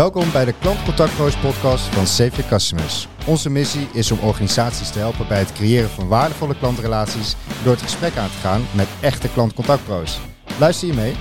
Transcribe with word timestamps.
Welkom 0.00 0.32
bij 0.32 0.44
de 0.44 0.54
Klantcontactcoach 0.60 1.40
podcast 1.40 1.84
van 1.84 2.06
Save 2.06 2.30
Your 2.30 2.48
Customers. 2.48 3.08
Onze 3.26 3.50
missie 3.50 3.88
is 3.92 4.10
om 4.10 4.18
organisaties 4.18 4.90
te 4.90 4.98
helpen 4.98 5.28
bij 5.28 5.38
het 5.38 5.52
creëren 5.52 5.90
van 5.90 6.08
waardevolle 6.08 6.56
klantrelaties 6.58 7.34
door 7.62 7.72
het 7.72 7.82
gesprek 7.82 8.16
aan 8.16 8.28
te 8.28 8.36
gaan 8.36 8.62
met 8.74 8.88
echte 9.00 9.28
klantcontactpro's. 9.28 10.20
Luister 10.58 10.88
je 10.88 10.94
mee? 10.94 11.14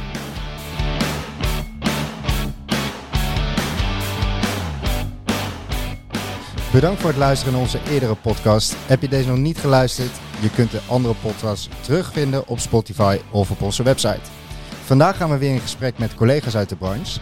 Bedankt 6.71 6.99
voor 6.99 7.09
het 7.09 7.19
luisteren 7.19 7.53
naar 7.53 7.61
onze 7.61 7.79
eerdere 7.89 8.15
podcast. 8.15 8.75
Heb 8.85 9.01
je 9.01 9.07
deze 9.07 9.29
nog 9.29 9.37
niet 9.37 9.57
geluisterd? 9.57 10.11
Je 10.39 10.49
kunt 10.49 10.71
de 10.71 10.81
andere 10.87 11.15
podcasts 11.21 11.69
terugvinden 11.81 12.47
op 12.47 12.59
Spotify 12.59 13.19
of 13.31 13.51
op 13.51 13.61
onze 13.61 13.83
website. 13.83 14.29
Vandaag 14.83 15.17
gaan 15.17 15.29
we 15.29 15.37
weer 15.37 15.53
in 15.53 15.59
gesprek 15.59 15.97
met 15.97 16.15
collega's 16.15 16.55
uit 16.55 16.69
de 16.69 16.75
branche. 16.75 17.19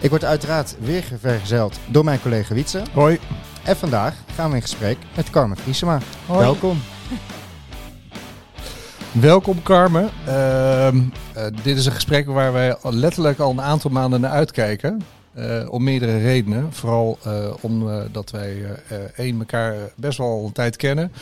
Ik 0.00 0.10
word 0.10 0.24
uiteraard 0.24 0.76
weer 0.80 1.04
vergezeld 1.20 1.78
door 1.90 2.04
mijn 2.04 2.20
collega 2.20 2.54
Wietse. 2.54 2.82
Hoi. 2.92 3.18
En 3.64 3.76
vandaag 3.76 4.14
gaan 4.34 4.50
we 4.50 4.56
in 4.56 4.62
gesprek 4.62 4.96
met 5.16 5.30
Carmen 5.30 5.56
Vriesema. 5.56 5.98
Hoi. 6.26 6.40
Welkom. 6.40 6.78
Welkom 9.20 9.62
Carmen. 9.62 10.10
Ehm, 10.26 11.00
eh, 11.34 11.46
dit 11.62 11.76
is 11.76 11.86
een 11.86 11.92
gesprek 11.92 12.26
waar 12.26 12.52
wij 12.52 12.76
letterlijk 12.82 13.38
al 13.38 13.50
een 13.50 13.60
aantal 13.60 13.90
maanden 13.90 14.20
naar 14.20 14.30
uitkijken. 14.30 15.02
Eh, 15.34 15.66
om 15.70 15.84
meerdere 15.84 16.18
redenen. 16.18 16.72
Vooral 16.72 17.18
eh, 17.22 17.54
omdat 17.60 18.30
wij 18.30 18.62
één 19.16 19.38
elkaar 19.38 19.74
best 19.96 20.18
wel 20.18 20.44
een 20.46 20.52
tijd 20.52 20.76
kennen. 20.76 21.12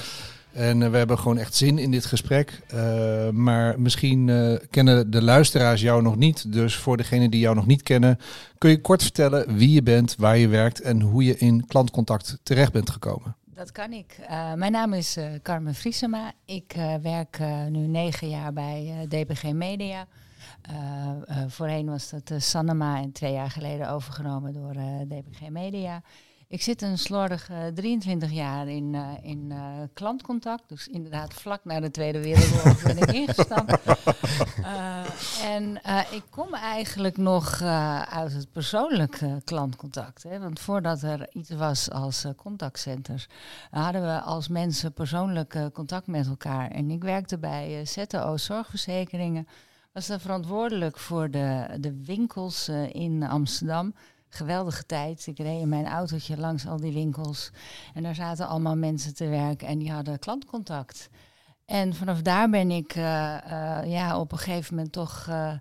En 0.57 0.83
eh, 0.83 0.91
we 0.91 0.97
hebben 0.97 1.19
gewoon 1.19 1.39
echt 1.39 1.55
zin 1.55 1.79
in 1.79 1.91
dit 1.91 2.05
gesprek. 2.05 2.61
Eh, 2.69 3.29
maar 3.29 3.81
misschien 3.81 4.29
eh, 4.29 4.55
kennen 4.71 5.11
de 5.11 5.23
luisteraars 5.23 5.81
jou 5.81 6.03
nog 6.03 6.17
niet. 6.17 6.53
Dus 6.53 6.77
voor 6.77 6.97
degenen 6.97 7.31
die 7.31 7.41
jou 7.41 7.55
nog 7.55 7.67
niet 7.67 7.83
kennen, 7.83 8.19
kun 8.59 8.71
je 8.71 8.81
kort 8.81 9.03
vertellen 9.03 9.57
wie 9.57 9.73
je 9.73 9.83
bent, 9.83 10.15
waar 10.19 10.37
je 10.37 10.49
werkt 10.49 10.81
en 10.81 11.01
hoe 11.01 11.25
je 11.25 11.37
in 11.39 11.67
klantcontact 11.67 12.39
terecht 12.43 12.73
bent 12.73 12.91
gekomen. 12.91 13.37
Dat 13.45 13.73
kan 13.73 13.93
ik. 13.93 14.19
Mijn 14.55 14.73
naam 14.73 14.93
is 14.93 15.19
Carmen 15.43 15.75
Vriesema. 15.75 16.33
Ik 16.45 16.75
werk 17.03 17.39
nu 17.69 17.79
negen 17.79 18.29
jaar 18.29 18.53
bij 18.53 19.07
DPG 19.09 19.53
Media. 19.53 20.07
Voorheen 21.47 21.87
was 21.87 22.11
dat 22.11 22.43
Sanema 22.43 23.01
en 23.03 23.13
twee 23.13 23.33
jaar 23.33 23.51
geleden 23.51 23.91
overgenomen 23.91 24.53
door 24.53 24.73
DPG 25.09 25.49
Media. 25.49 26.03
Ik 26.49 26.63
zit 26.63 26.83
een 26.83 26.99
slordige 26.99 27.71
23 27.75 28.31
jaar 28.31 28.69
in, 28.69 28.95
eh, 28.95 29.31
in 29.31 29.53
eh, 29.53 29.59
klantcontact. 29.93 30.69
Dus 30.69 30.89
inderdaad 30.89 31.35
vlak 31.35 31.65
na 31.65 31.81
de 31.81 31.91
Tweede 31.91 32.23
Wereldoorlog 32.23 32.83
ben 32.83 32.99
ik 32.99 33.13
ingestapt. 33.13 33.79
Eh, 34.63 35.55
en 35.55 35.81
ik 36.11 36.23
kom 36.31 36.55
eigenlijk 36.55 37.17
nog 37.17 37.63
uit 38.11 38.33
het 38.33 38.53
persoonlijke 38.53 39.41
klantcontact. 39.45 40.23
Hè? 40.23 40.39
Want 40.39 40.61
voordat 40.61 41.03
er 41.03 41.29
iets 41.33 41.51
was 41.51 41.91
als 41.91 42.25
contactcenters, 42.37 43.27
hadden 43.71 44.03
we 44.03 44.21
als 44.21 44.49
mensen 44.49 44.93
persoonlijk 44.93 45.71
contact 45.73 46.07
met 46.07 46.27
elkaar. 46.27 46.71
En 46.71 46.91
ik 46.91 47.03
werkte 47.03 47.39
bij 47.39 47.85
ZTO 47.85 48.37
Zorgverzekeringen. 48.37 49.49
Was 49.93 50.07
daar 50.07 50.21
verantwoordelijk 50.21 50.99
voor 50.99 51.31
de, 51.31 51.77
de 51.81 52.03
winkels 52.05 52.69
in 52.93 53.23
Amsterdam. 53.23 53.95
Geweldige 54.29 54.87
tijd. 54.87 55.27
Ik 55.27 55.39
reed 55.39 55.61
in 55.61 55.69
mijn 55.69 55.87
autootje 55.87 56.37
langs 56.39 56.67
al 56.67 56.77
die 56.81 56.93
winkels. 56.93 57.51
En 57.95 58.03
daar 58.03 58.15
zaten 58.15 58.49
allemaal 58.49 58.77
mensen 58.77 59.15
te 59.15 59.27
werk 59.29 59.63
en 59.63 59.79
die 59.79 59.93
hadden 59.93 60.19
klantcontact. 60.19 61.09
En 61.65 61.95
vanaf 61.95 62.23
daar 62.23 62.51
ben 62.51 62.71
ik 62.71 62.95
eh, 62.95 63.35
eh, 63.81 63.91
ja, 63.91 64.19
op 64.21 64.33
een 64.33 64.39
gegeven 64.39 64.75
moment 64.75 64.93
toch 64.93 65.27
eh, 65.29 65.53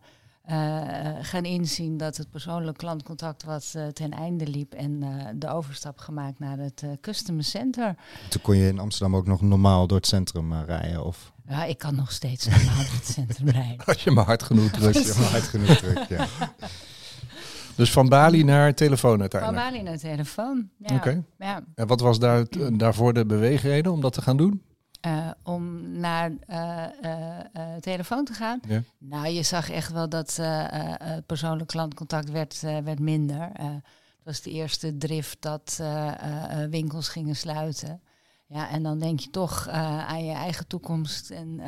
eh, 0.41 1.13
gaan 1.21 1.45
inzien 1.45 1.97
dat 1.97 2.17
het 2.17 2.29
persoonlijk 2.29 2.77
klantcontact 2.77 3.43
wat 3.43 3.75
ten 3.93 4.11
einde 4.11 4.47
liep. 4.47 4.73
En 4.73 5.03
eh, 5.03 5.25
de 5.35 5.47
overstap 5.49 5.97
gemaakt 5.97 6.39
naar 6.39 6.57
het 6.57 6.81
eh, 6.83 6.89
Customer 7.01 7.43
Center. 7.43 7.95
Toen 8.29 8.41
kon 8.41 8.55
je 8.57 8.67
in 8.67 8.79
Amsterdam 8.79 9.15
ook 9.15 9.25
nog 9.27 9.41
normaal 9.41 9.87
door 9.87 9.97
het 9.97 10.07
centrum 10.07 10.53
rijden. 10.53 11.05
Of 11.05 11.31
Ja, 11.47 11.63
ik 11.63 11.77
kan 11.77 11.95
nog 11.95 12.11
steeds 12.11 12.45
normaal 12.47 12.75
door 12.75 12.93
het 12.95 13.07
centrum 13.07 13.49
rijden. 13.61 13.85
Als 13.85 14.03
je 14.03 14.11
maar 14.11 14.25
hard 14.25 14.43
genoeg 14.43 14.71
drukt. 14.71 14.95
als 14.97 15.07
je 15.07 15.13
maar 15.21 15.29
hard 15.31 15.43
genoeg 15.43 15.77
drukt. 15.77 16.09
Ja. 16.09 16.27
Dus 17.75 17.91
van 17.91 18.09
Bali 18.09 18.43
naar 18.43 18.73
telefoon 18.73 19.11
Van 19.11 19.21
uiteindelijk. 19.21 19.63
Bali 19.63 19.83
naar 19.83 19.97
telefoon. 19.97 20.69
Ja. 20.77 20.95
Oké. 20.95 21.23
Ja. 21.37 21.63
En 21.75 21.87
wat 21.87 21.99
was 21.99 22.19
daar, 22.19 22.45
daarvoor 22.71 23.13
de 23.13 23.25
beweegreden 23.25 23.91
om 23.91 24.01
dat 24.01 24.13
te 24.13 24.21
gaan 24.21 24.37
doen? 24.37 24.61
Eh, 25.05 25.29
om 25.43 25.91
naar 25.99 26.31
eh, 26.47 26.83
eh, 26.83 27.75
telefoon 27.79 28.25
te 28.25 28.33
gaan. 28.33 28.59
Ja. 28.67 28.81
Nou, 28.97 29.27
je 29.27 29.43
zag 29.43 29.69
echt 29.69 29.91
wel 29.91 30.09
dat 30.09 30.41
persoonlijk 31.25 31.69
klantcontact 31.69 32.31
werd, 32.31 32.61
werd 32.61 32.99
minder. 32.99 33.39
Het 33.39 34.23
was 34.23 34.41
de 34.41 34.51
eerste 34.51 34.97
drift 34.97 35.37
dat 35.39 35.81
winkels 36.69 37.09
gingen 37.09 37.35
sluiten. 37.35 38.01
Ja, 38.47 38.69
en 38.69 38.83
dan 38.83 38.99
denk 38.99 39.19
je 39.19 39.29
toch 39.29 39.67
aan 40.07 40.25
je 40.25 40.33
eigen 40.33 40.67
toekomst. 40.67 41.29
En 41.29 41.61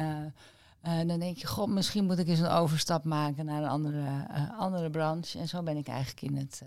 eh, 0.87 1.07
dan 1.07 1.19
denk 1.19 1.37
je, 1.37 1.47
god, 1.47 1.69
misschien 1.69 2.05
moet 2.05 2.19
ik 2.19 2.27
eens 2.27 2.39
een 2.39 2.47
overstap 2.47 3.03
maken 3.03 3.45
naar 3.45 3.63
een 3.63 3.69
andere, 3.69 4.25
eh, 4.29 4.59
andere 4.59 4.89
branche. 4.89 5.39
En 5.39 5.47
zo 5.47 5.63
ben 5.63 5.77
ik 5.77 5.87
eigenlijk 5.87 6.21
in 6.21 6.35
het 6.35 6.61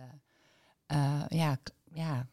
eh, 0.87 1.23
ja, 1.29 1.59
ja, 1.93 2.27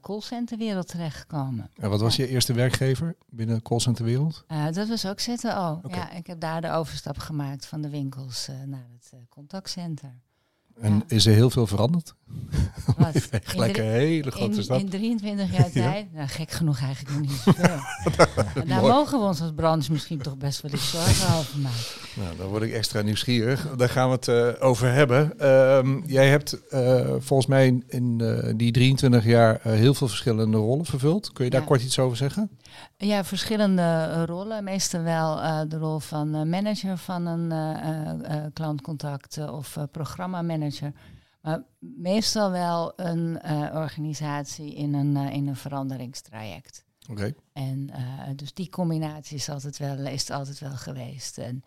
callcenterwereld 0.00 0.88
terechtgekomen. 0.88 1.70
En 1.74 1.90
wat 1.90 2.00
was 2.00 2.16
je 2.16 2.28
eerste 2.28 2.52
werkgever 2.52 3.16
binnen 3.26 3.56
de 3.56 3.62
callcenterwereld? 3.62 4.44
Dat 4.72 4.88
was 4.88 5.06
ook 5.06 5.20
ZTO. 5.20 5.80
Oké. 5.82 5.96
Ja, 5.96 6.10
ik 6.10 6.26
heb 6.26 6.40
daar 6.40 6.60
de 6.60 6.70
overstap 6.70 7.18
gemaakt 7.18 7.66
van 7.66 7.80
de 7.80 7.88
winkels 7.88 8.48
naar 8.66 8.86
het 8.92 9.12
contactcenter. 9.28 10.20
En 10.80 10.94
Ja. 10.94 11.02
is 11.06 11.26
er 11.26 11.34
heel 11.34 11.50
veel 11.50 11.66
veranderd? 11.66 12.14
Wat? 12.96 13.14
Een 13.56 13.84
hele 13.84 14.30
grote 14.30 14.56
in, 14.56 14.62
stap. 14.62 14.80
in 14.80 14.88
23 14.88 15.52
jaar 15.52 15.60
Ja. 15.74 15.90
tijd? 15.90 16.12
Nou, 16.12 16.28
gek 16.28 16.50
genoeg 16.50 16.80
eigenlijk 16.80 17.18
nog 17.18 17.28
niet 17.28 17.40
zoveel. 17.44 18.64
Daar 18.66 18.80
mogen 18.82 19.18
we 19.18 19.24
ons 19.24 19.40
als 19.40 19.52
branche 19.56 19.92
misschien 19.92 20.18
toch 20.18 20.36
best 20.36 20.60
wel 20.62 20.70
eens 20.70 20.90
zorgen 20.90 21.36
over 21.38 21.58
maken. 21.58 21.78
Nou, 22.14 22.36
dan 22.36 22.46
word 22.46 22.62
ik 22.62 22.72
extra 22.72 23.00
nieuwsgierig. 23.02 23.68
Daar 23.76 23.88
gaan 23.88 24.08
we 24.08 24.14
het 24.14 24.28
eh, 24.28 24.48
over 24.68 24.92
hebben. 24.92 25.38
Ehm, 25.38 26.00
jij 26.06 26.28
hebt 26.28 26.68
eh, 26.68 27.06
volgens 27.18 27.46
mij 27.48 27.66
in, 27.66 27.84
in, 27.88 28.20
eh, 28.20 28.52
die 28.56 28.72
23 28.72 29.24
jaar 29.24 29.60
heel 29.62 29.94
veel 29.94 30.08
verschillende 30.08 30.56
rollen 30.56 30.84
vervuld. 30.86 31.32
Kun 31.32 31.44
je 31.44 31.50
daar 31.50 31.60
Ja. 31.60 31.66
kort 31.66 31.82
iets 31.82 31.98
over 31.98 32.16
zeggen? 32.16 32.50
Ja, 32.96 33.24
verschillende 33.24 34.24
rollen. 34.24 34.64
Meestal 34.64 35.02
wel 35.02 35.36
de 35.68 35.76
rol 35.78 35.98
van 35.98 36.48
manager 36.48 36.96
van 36.96 37.26
een 37.26 37.52
klantcontact 38.52 39.38
of 39.50 39.76
programmamanager. 39.92 40.92
Maar 41.40 41.62
meestal 41.78 42.50
wel 42.50 42.92
een 42.96 43.40
eh, 43.40 43.74
organisatie 43.74 44.74
in 44.74 44.94
een, 44.94 45.16
eh, 45.16 45.34
in 45.34 45.46
een 45.46 45.56
veranderingstraject. 45.56 46.84
Oké. 47.10 47.34
En 47.52 47.90
eh, 47.90 48.02
dus 48.36 48.54
die 48.54 48.68
combinatie 48.68 49.36
is 49.36 49.48
altijd 49.48 49.78
wel, 49.78 49.98
is 49.98 50.30
altijd 50.30 50.58
wel 50.58 50.76
geweest. 50.76 51.38
En 51.38 51.64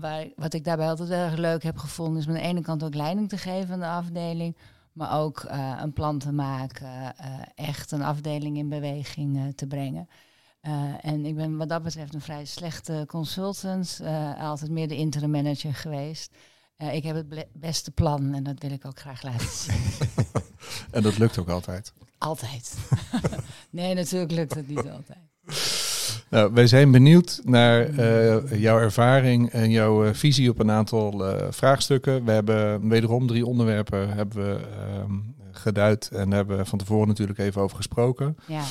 waar, 0.00 0.26
wat 0.36 0.54
ik 0.54 0.64
daarbij 0.64 0.88
altijd 0.88 1.10
erg 1.10 1.36
leuk 1.36 1.62
heb 1.62 1.76
gevonden, 1.76 2.20
is 2.20 2.28
aan 2.28 2.34
de 2.34 2.40
ene 2.40 2.60
kant 2.60 2.84
ook 2.84 2.94
leiding 2.94 3.28
te 3.28 3.38
geven 3.38 3.72
aan 3.72 3.80
de 3.80 3.86
afdeling. 3.86 4.56
Maar 4.92 5.18
ook 5.18 5.46
een 5.80 5.92
plan 5.92 6.18
te 6.18 6.32
maken, 6.32 7.16
echt 7.54 7.90
een 7.90 8.02
afdeling 8.02 8.56
in 8.56 8.68
beweging 8.68 9.52
te 9.56 9.66
brengen. 9.66 10.08
En 11.00 11.24
ik 11.24 11.34
ben 11.34 11.56
wat 11.56 11.68
dat 11.68 11.82
betreft 11.82 12.14
een 12.14 12.20
vrij 12.20 12.44
slechte 12.44 13.04
consultant, 13.06 14.00
altijd 14.38 14.70
meer 14.70 14.88
de 14.88 14.96
interim 14.96 15.30
manager 15.30 15.74
geweest. 15.74 16.36
Ik 16.78 17.02
heb 17.02 17.16
het 17.16 17.46
beste 17.52 17.90
plan 17.90 18.34
en 18.34 18.42
dat 18.42 18.54
wil 18.58 18.70
ik 18.70 18.86
ook 18.86 18.98
graag 18.98 19.22
laten 19.22 19.48
zien. 19.48 19.76
En 20.90 21.02
dat 21.02 21.18
lukt 21.18 21.38
ook 21.38 21.48
altijd. 21.48 21.92
Altijd. 22.18 22.74
nee, 23.70 23.94
natuurlijk 23.94 24.32
lukt 24.32 24.54
het 24.54 24.68
niet 24.68 24.88
altijd. 24.90 25.18
Nou, 26.30 26.52
wij 26.52 26.66
zijn 26.66 26.90
benieuwd 26.90 27.40
naar 27.44 27.88
eh, 27.88 28.60
jouw 28.60 28.78
ervaring 28.78 29.50
en 29.50 29.70
jouw 29.70 30.04
eh, 30.04 30.14
visie 30.14 30.50
op 30.50 30.58
een 30.58 30.70
aantal 30.70 31.26
eh, 31.26 31.46
vraagstukken. 31.50 32.24
We 32.24 32.30
hebben 32.30 32.88
wederom 32.88 33.26
drie 33.26 33.46
onderwerpen 33.46 34.08
hebben 34.08 34.36
we, 34.36 34.60
ehm, 34.60 35.14
geduid 35.52 36.08
en 36.12 36.28
daar 36.28 36.38
hebben 36.38 36.56
we 36.56 36.64
van 36.64 36.78
tevoren 36.78 37.08
natuurlijk 37.08 37.38
even 37.38 37.62
over 37.62 37.76
gesproken. 37.76 38.36
Ja. 38.46 38.62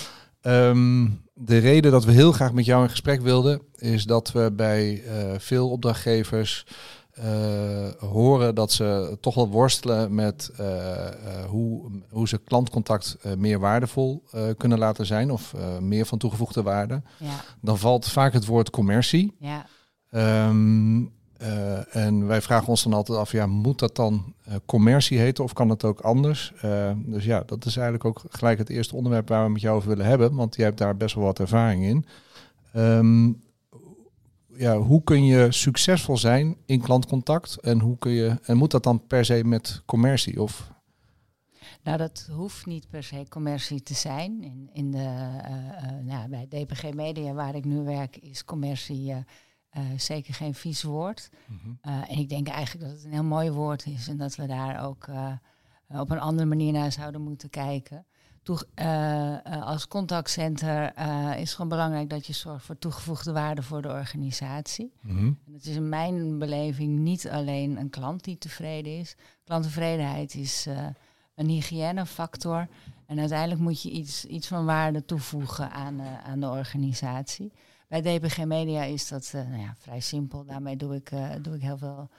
Ehm, 0.42 1.08
de 1.34 1.58
reden 1.58 1.92
dat 1.92 2.06
we 2.06 2.12
heel 2.12 2.32
graag 2.32 2.54
met 2.54 2.66
jou 2.66 2.84
in 2.84 2.90
gesprek 2.90 3.22
wilden, 3.22 3.62
is 3.76 4.04
dat 4.04 4.32
we 4.32 4.52
bij 4.52 5.04
veel 5.38 5.70
opdrachtgevers 5.70 6.66
horen 8.00 8.56
dat 8.56 8.72
ze 8.72 9.18
toch 9.22 9.36
wel 9.36 9.50
worstelen 9.50 10.16
met 10.16 10.52
eh, 10.58 11.08
eh, 11.08 11.46
hoe, 11.50 11.92
hoe 12.10 12.28
ze 12.28 12.38
klantcontact 12.38 13.18
eh, 13.22 13.34
meer 13.34 13.60
waardevol 13.60 14.24
eh, 14.32 14.44
kunnen 14.58 14.78
laten 14.78 15.06
zijn 15.06 15.32
of 15.32 15.54
eh, 15.54 15.78
meer 15.78 16.06
van 16.06 16.18
toegevoegde 16.18 16.62
waarde. 16.64 17.02
Ja, 17.18 17.34
Dan 17.62 17.78
valt 17.78 18.08
vaak 18.08 18.34
het 18.34 18.46
woord 18.46 18.70
commercie. 18.70 19.36
ja, 19.40 19.66
Ehm, 20.10 21.02
eh, 21.38 21.96
en 21.96 22.28
wij 22.28 22.42
vragen 22.42 22.68
ons 22.68 22.84
dan 22.84 22.94
altijd 22.94 23.18
af, 23.18 23.32
ja, 23.32 23.46
moet 23.46 23.80
dat 23.80 23.96
dan 23.96 24.34
eh, 24.44 24.54
commercie 24.66 25.20
heten 25.20 25.44
of 25.44 25.54
kan 25.54 25.70
het 25.70 25.84
ook 25.84 26.00
anders? 26.00 26.54
Eh, 26.62 26.92
dus 27.06 27.26
ja, 27.26 27.44
dat 27.46 27.66
is 27.66 27.76
eigenlijk 27.78 28.06
ook 28.06 28.22
gelijk 28.30 28.58
het 28.58 28.70
eerste 28.70 28.96
onderwerp 28.96 29.30
waar 29.30 29.46
we 29.46 29.52
met 29.52 29.62
jou 29.62 29.76
over 29.76 29.90
willen 29.90 30.06
hebben, 30.06 30.36
want 30.36 30.56
jij 30.56 30.66
hebt 30.66 30.78
daar 30.78 30.98
best 30.98 31.16
wel 31.16 31.24
wat 31.24 31.40
ervaring 31.40 31.84
in. 31.84 32.06
Ehm, 32.74 33.32
ja, 34.58 34.78
hoe 34.78 35.04
kun 35.04 35.26
je 35.26 35.52
succesvol 35.52 36.18
zijn 36.18 36.58
in 36.66 36.82
klantcontact 36.82 37.60
en 37.60 37.80
hoe 37.80 37.98
kun 37.98 38.12
je 38.12 38.40
en 38.42 38.58
moet 38.58 38.72
dat 38.72 38.84
dan 38.84 39.08
per 39.08 39.26
se 39.26 39.44
met 39.44 39.82
commercie 39.86 40.42
of 40.42 40.72
Nou, 41.84 41.98
dat 41.98 42.30
hoeft 42.32 42.66
niet 42.66 42.90
per 42.90 43.04
se 43.04 43.26
commercie 43.30 43.84
te 43.84 43.94
zijn. 43.94 44.44
In, 44.44 44.70
in 44.74 44.92
de, 44.92 44.98
uh, 44.98 45.92
uh, 45.92 46.06
nou, 46.06 46.30
bij 46.30 46.48
DPG 46.50 46.94
Media, 46.94 47.34
waar 47.34 47.56
ik 47.56 47.66
nu 47.66 47.84
werk, 47.84 48.18
is 48.18 48.44
commercie 48.44 49.12
uh, 49.12 49.84
zeker 49.98 50.34
geen 50.34 50.54
vies 50.54 50.84
woord. 50.84 51.30
Mm 51.46 51.60
-hmm. 51.64 52.04
en 52.04 52.18
ik 52.18 52.30
denk 52.30 52.48
eigenlijk 52.48 52.86
dat 52.86 52.96
het 52.96 53.06
een 53.06 53.12
heel 53.12 53.24
mooi 53.24 53.52
woord 53.52 53.86
is 53.86 54.08
en 54.08 54.18
dat 54.18 54.36
we 54.36 54.48
daar 54.48 54.86
ook 54.86 55.08
op 55.88 56.10
een 56.10 56.20
andere 56.20 56.48
manier 56.48 56.72
naar 56.72 56.92
zouden 56.92 57.22
moeten 57.22 57.50
kijken. 57.50 58.06
Toe, 58.48 58.66
als 59.64 59.88
contactcenter 59.88 60.98
is 61.36 61.40
het 61.40 61.50
gewoon 61.50 61.70
belangrijk 61.70 62.10
dat 62.10 62.28
je 62.28 62.34
zorgt 62.34 62.66
voor 62.66 62.78
toegevoegde 62.78 63.32
waarde 63.32 63.62
voor 63.62 63.82
de 63.82 63.90
organisatie. 63.90 64.92
Mm 65.02 65.18
-hmm. 65.18 65.40
en 65.46 65.54
het 65.54 65.66
is 65.66 65.76
in 65.76 65.90
mijn 65.90 66.40
beleving 66.40 67.00
niet 67.00 67.30
alleen 67.30 67.78
een 67.78 67.90
klant 67.90 68.24
die 68.24 68.38
tevreden 68.38 69.00
is. 69.00 69.16
Klanttevredenheid 69.44 70.36
is 70.36 70.68
een 71.38 71.48
hygiënefactor. 71.48 72.68
En 73.06 73.20
uiteindelijk 73.20 73.60
moet 73.60 73.82
je 73.82 73.90
iets, 73.90 74.26
iets 74.26 74.48
van 74.48 74.66
waarde 74.66 75.06
toevoegen 75.06 75.72
aan, 75.72 76.00
uh, 76.00 76.18
aan 76.24 76.40
de 76.40 76.50
organisatie. 76.50 77.52
Bij 77.88 78.02
DPG 78.02 78.46
Media 78.46 78.84
is 78.84 79.08
dat 79.08 79.32
uh, 79.36 79.42
nou 79.48 79.62
ja, 79.62 79.76
vrij 79.78 80.00
simpel. 80.00 80.46
Daarmee 80.46 80.76
doe 80.76 80.96
ik, 80.96 81.12
uh, 81.12 81.30
doe 81.42 81.56
ik 81.56 81.62
heel 81.62 81.78
veel. 81.78 82.10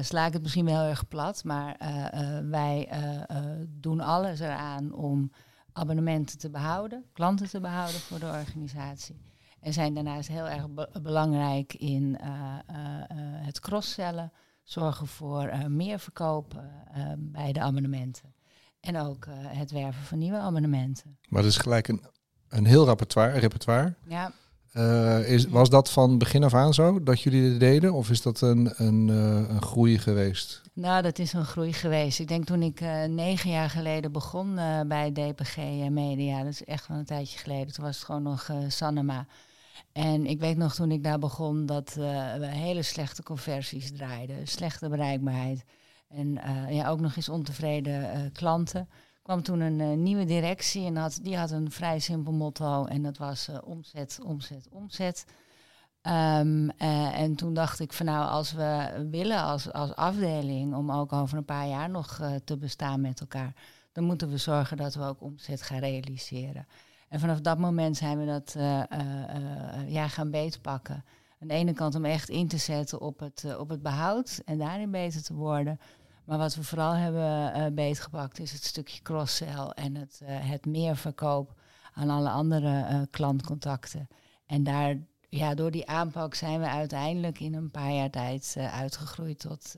sla 0.00 0.26
ik 0.26 0.32
het 0.32 0.42
misschien 0.42 0.64
wel 0.64 0.80
heel 0.80 0.90
erg 0.90 1.08
plat, 1.08 1.44
maar 1.44 1.76
wij 2.50 2.88
doen 3.80 4.00
alles 4.00 4.40
eraan 4.40 4.92
om 4.92 5.30
abonnementen 5.72 6.38
te 6.38 6.50
behouden, 6.50 7.04
klanten 7.12 7.48
te 7.48 7.60
behouden 7.60 8.00
voor 8.00 8.18
de 8.18 8.26
organisatie. 8.26 9.20
En 9.60 9.72
zijn 9.72 9.94
daarnaast 9.94 10.28
heel 10.28 10.48
erg 10.48 10.70
be 10.70 10.88
belangrijk 11.02 11.74
in 11.74 12.18
het 13.44 13.60
crosscellen, 13.60 14.32
zorgen 14.62 15.06
voor 15.06 15.70
meer 15.70 15.98
verkoop 15.98 16.62
bij 17.18 17.52
de 17.52 17.60
abonnementen. 17.60 18.34
En 18.82 18.98
ook 18.98 19.26
uh, 19.26 19.34
het 19.38 19.70
werven 19.70 20.02
van 20.02 20.18
nieuwe 20.18 20.38
abonnementen. 20.38 21.18
Maar 21.28 21.42
dat 21.42 21.50
is 21.50 21.56
gelijk 21.56 21.88
een, 21.88 22.04
een 22.48 22.64
heel 22.64 22.86
repertoire. 22.86 23.38
repertoire. 23.38 23.94
Ja. 24.06 24.32
Uh, 24.76 25.28
is, 25.28 25.46
was 25.46 25.70
dat 25.70 25.90
van 25.90 26.18
begin 26.18 26.44
af 26.44 26.54
aan 26.54 26.74
zo, 26.74 27.02
dat 27.02 27.20
jullie 27.20 27.50
dit 27.50 27.60
deden? 27.60 27.92
Of 27.92 28.10
is 28.10 28.22
dat 28.22 28.40
een, 28.40 28.72
een, 28.76 29.08
uh, 29.08 29.48
een 29.48 29.62
groei 29.62 29.98
geweest? 29.98 30.60
Nou, 30.72 31.02
dat 31.02 31.18
is 31.18 31.32
een 31.32 31.44
groei 31.44 31.72
geweest. 31.72 32.18
Ik 32.18 32.28
denk 32.28 32.44
toen 32.44 32.62
ik 32.62 32.80
negen 33.08 33.50
jaar 33.50 33.70
geleden 33.70 34.12
begon 34.12 34.54
bij 34.86 35.12
DPG 35.12 35.56
Media, 35.90 36.38
dat 36.42 36.52
is 36.52 36.64
echt 36.64 36.88
wel 36.88 36.98
een 36.98 37.04
tijdje 37.04 37.38
geleden, 37.38 37.72
toen 37.72 37.84
was 37.84 37.96
het 37.96 38.04
gewoon 38.04 38.22
nog 38.22 38.50
Sanema. 38.68 39.26
En 39.92 40.26
ik 40.26 40.40
weet 40.40 40.56
nog 40.56 40.74
toen 40.74 40.90
ik 40.90 41.04
daar 41.04 41.18
begon 41.18 41.66
dat 41.66 41.94
we 41.94 42.46
hele 42.46 42.82
slechte 42.82 43.22
conversies 43.22 43.92
draaiden, 43.92 44.46
slechte 44.46 44.88
bereikbaarheid. 44.88 45.64
En 46.08 46.38
ja, 46.70 46.88
ook 46.88 47.00
nog 47.00 47.16
eens 47.16 47.28
ontevreden 47.28 48.32
klanten. 48.32 48.88
Kwam 49.22 49.42
toen 49.42 49.60
een 49.60 49.78
uh, 49.78 49.96
nieuwe 49.96 50.24
directie 50.24 50.86
en 50.86 50.96
had, 50.96 51.18
die 51.22 51.36
had 51.36 51.50
een 51.50 51.70
vrij 51.70 51.98
simpel 51.98 52.32
motto 52.32 52.84
en 52.84 53.02
dat 53.02 53.18
was 53.18 53.48
omzet, 53.64 54.18
omzet, 54.24 54.68
omzet. 54.70 55.24
Um, 56.06 56.70
en 56.70 57.34
toen 57.34 57.54
dacht 57.54 57.80
ik 57.80 57.92
van 57.92 58.06
nou, 58.06 58.28
als 58.28 58.52
we 58.52 59.06
willen 59.10 59.42
als, 59.42 59.72
als 59.72 59.94
afdeling 59.94 60.74
om 60.74 60.92
ook 60.92 61.12
over 61.12 61.38
een 61.38 61.44
paar 61.44 61.68
jaar 61.68 61.90
nog 61.90 62.20
te 62.44 62.56
bestaan 62.56 63.00
met 63.00 63.20
elkaar, 63.20 63.54
dan 63.92 64.04
moeten 64.04 64.30
we 64.30 64.36
zorgen 64.36 64.76
dat 64.76 64.94
we 64.94 65.04
ook 65.04 65.20
omzet 65.20 65.62
gaan 65.62 65.78
realiseren. 65.78 66.66
En 67.08 67.20
vanaf 67.20 67.40
dat 67.40 67.58
moment 67.58 67.96
zijn 67.96 68.18
we 68.18 68.26
dat 68.26 68.54
ja, 69.86 70.08
gaan 70.08 70.30
beetpakken. 70.30 71.04
Aan 71.40 71.48
de 71.48 71.54
ene 71.54 71.72
kant 71.72 71.94
om 71.94 72.04
echt 72.04 72.28
in 72.28 72.48
te 72.48 72.56
zetten 72.56 73.00
op 73.00 73.18
het, 73.18 73.56
op 73.58 73.68
het 73.68 73.82
behoud 73.82 74.42
en 74.44 74.58
daarin 74.58 74.90
beter 74.90 75.22
te 75.22 75.34
worden. 75.34 75.80
Maar 76.24 76.38
wat 76.38 76.54
we 76.54 76.64
vooral 76.64 76.92
hebben 76.92 77.56
uh, 77.56 77.66
beetgepakt 77.74 78.38
is 78.38 78.52
het 78.52 78.64
stukje 78.64 79.02
cross-sell 79.02 79.66
en 79.74 79.94
het, 79.94 80.20
uh, 80.22 80.28
het 80.30 80.66
meer 80.66 80.96
verkoop 80.96 81.54
aan 81.94 82.10
alle 82.10 82.30
andere 82.30 82.86
uh, 82.90 83.00
klantcontacten. 83.10 84.08
En 84.46 84.62
daar, 84.62 84.96
ja, 85.28 85.54
door 85.54 85.70
die 85.70 85.88
aanpak 85.88 86.34
zijn 86.34 86.60
we 86.60 86.66
uiteindelijk 86.66 87.40
in 87.40 87.54
een 87.54 87.70
paar 87.70 87.92
jaar 87.92 88.10
tijd 88.10 88.56
uitgegroeid 88.58 89.38
tot 89.38 89.74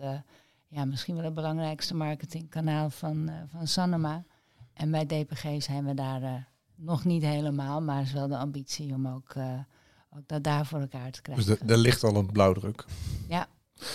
ja, 0.68 0.84
misschien 0.84 1.14
wel 1.14 1.24
het 1.24 1.34
belangrijkste 1.34 1.94
marketingkanaal 1.94 2.90
van, 2.90 3.30
van 3.50 3.66
Sanema. 3.66 4.24
En 4.72 4.90
bij 4.90 5.06
DPG 5.06 5.62
zijn 5.62 5.84
we 5.84 5.94
daar 5.94 6.48
nog 6.74 7.04
niet 7.04 7.22
helemaal, 7.22 7.82
maar 7.82 8.02
is 8.02 8.12
wel 8.12 8.28
de 8.28 8.36
ambitie 8.36 8.94
om 8.94 9.08
ook, 9.08 9.34
ook 10.10 10.22
dat 10.28 10.42
daar 10.42 10.66
voor 10.66 10.80
elkaar 10.80 11.10
te 11.10 11.22
krijgen. 11.22 11.46
Dus 11.46 11.70
er 11.70 11.78
ligt 11.78 12.04
al 12.04 12.16
een 12.16 12.32
blauwdruk. 12.32 12.84
Ja, 13.28 13.48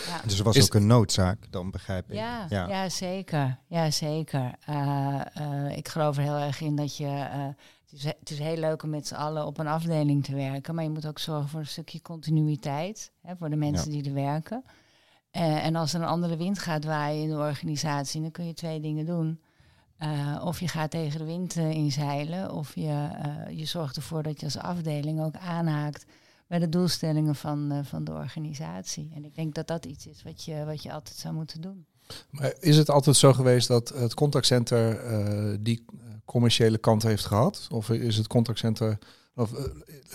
ja. 0.07 0.21
Dus 0.23 0.37
er 0.37 0.43
was 0.43 0.55
is 0.55 0.65
ook 0.65 0.73
een 0.73 0.87
noodzaak, 0.87 1.37
dan 1.49 1.71
begrijp 1.71 2.09
ik. 2.09 2.15
Ja, 2.15 2.45
ja. 2.49 2.67
ja 2.67 2.89
zeker. 2.89 3.57
Ja, 3.67 3.91
zeker. 3.91 4.53
Uh, 4.69 5.21
uh, 5.41 5.77
ik 5.77 5.87
geloof 5.87 6.17
er 6.17 6.23
heel 6.23 6.37
erg 6.37 6.61
in 6.61 6.75
dat 6.75 6.97
je... 6.97 7.05
Uh, 7.05 7.47
het, 7.89 7.99
is, 7.99 8.03
het, 8.03 8.29
is, 8.29 8.39
heel 8.39 8.57
leuk 8.57 8.83
om 8.83 8.89
met 8.89 9.07
z'n 9.07 9.15
allen 9.15 9.45
op 9.45 9.57
een 9.57 9.67
afdeling 9.67 10.23
te 10.23 10.35
werken, 10.35 10.75
maar 10.75 10.83
je 10.83 10.89
moet 10.89 11.07
ook 11.07 11.19
zorgen 11.19 11.49
voor 11.49 11.59
een 11.59 11.67
stukje 11.67 12.01
continuïteit 12.01 13.11
hè, 13.21 13.35
voor 13.35 13.49
de 13.49 13.55
mensen 13.55 13.91
ja. 13.91 14.01
die 14.01 14.09
er 14.09 14.15
werken. 14.15 14.63
en 15.31 15.75
als 15.75 15.93
er 15.93 16.01
een 16.01 16.07
andere 16.07 16.37
wind 16.37 16.59
gaat 16.59 16.83
waaien 16.85 17.23
in 17.23 17.29
de 17.29 17.37
organisatie, 17.37 18.21
dan 18.21 18.31
kun 18.31 18.45
je 18.45 18.53
twee 18.53 18.79
dingen 18.79 19.05
doen. 19.05 19.41
of 20.43 20.59
je 20.59 20.67
gaat 20.67 20.91
tegen 20.91 21.19
de 21.19 21.25
wind 21.25 21.55
inzeilen, 21.55 22.51
of 22.51 22.75
je, 22.75 23.09
je 23.49 23.65
zorgt 23.65 23.95
ervoor 23.95 24.23
dat 24.23 24.39
je 24.39 24.45
als 24.45 24.57
afdeling 24.57 25.21
ook 25.21 25.35
aanhaakt 25.35 26.05
bij 26.49 26.59
de 26.59 26.69
doelstellingen 26.69 27.35
van, 27.35 27.71
uh, 27.71 27.79
van 27.83 28.03
de 28.03 28.11
organisatie. 28.11 29.11
En 29.15 29.25
ik 29.25 29.35
denk 29.35 29.55
dat 29.55 29.67
dat 29.67 29.85
iets 29.85 30.07
is 30.07 30.23
wat 30.23 30.43
je, 30.43 30.65
wat 30.65 30.83
je 30.83 30.93
altijd 30.93 31.17
zou 31.17 31.33
moeten 31.33 31.61
doen. 31.61 31.85
Maar 32.29 32.53
is 32.59 32.77
het 32.77 32.89
altijd 32.89 33.15
zo 33.15 33.33
geweest 33.33 33.67
dat 33.67 33.89
het 33.89 34.13
contactcenter 34.13 35.11
uh, 35.11 35.57
die 35.59 35.85
commerciële 36.25 36.77
kant 36.77 37.03
heeft 37.03 37.25
gehad? 37.25 37.67
Of 37.71 37.89
is 37.89 38.17
het 38.17 38.27
contactcenter, 38.27 38.97
of 39.35 39.51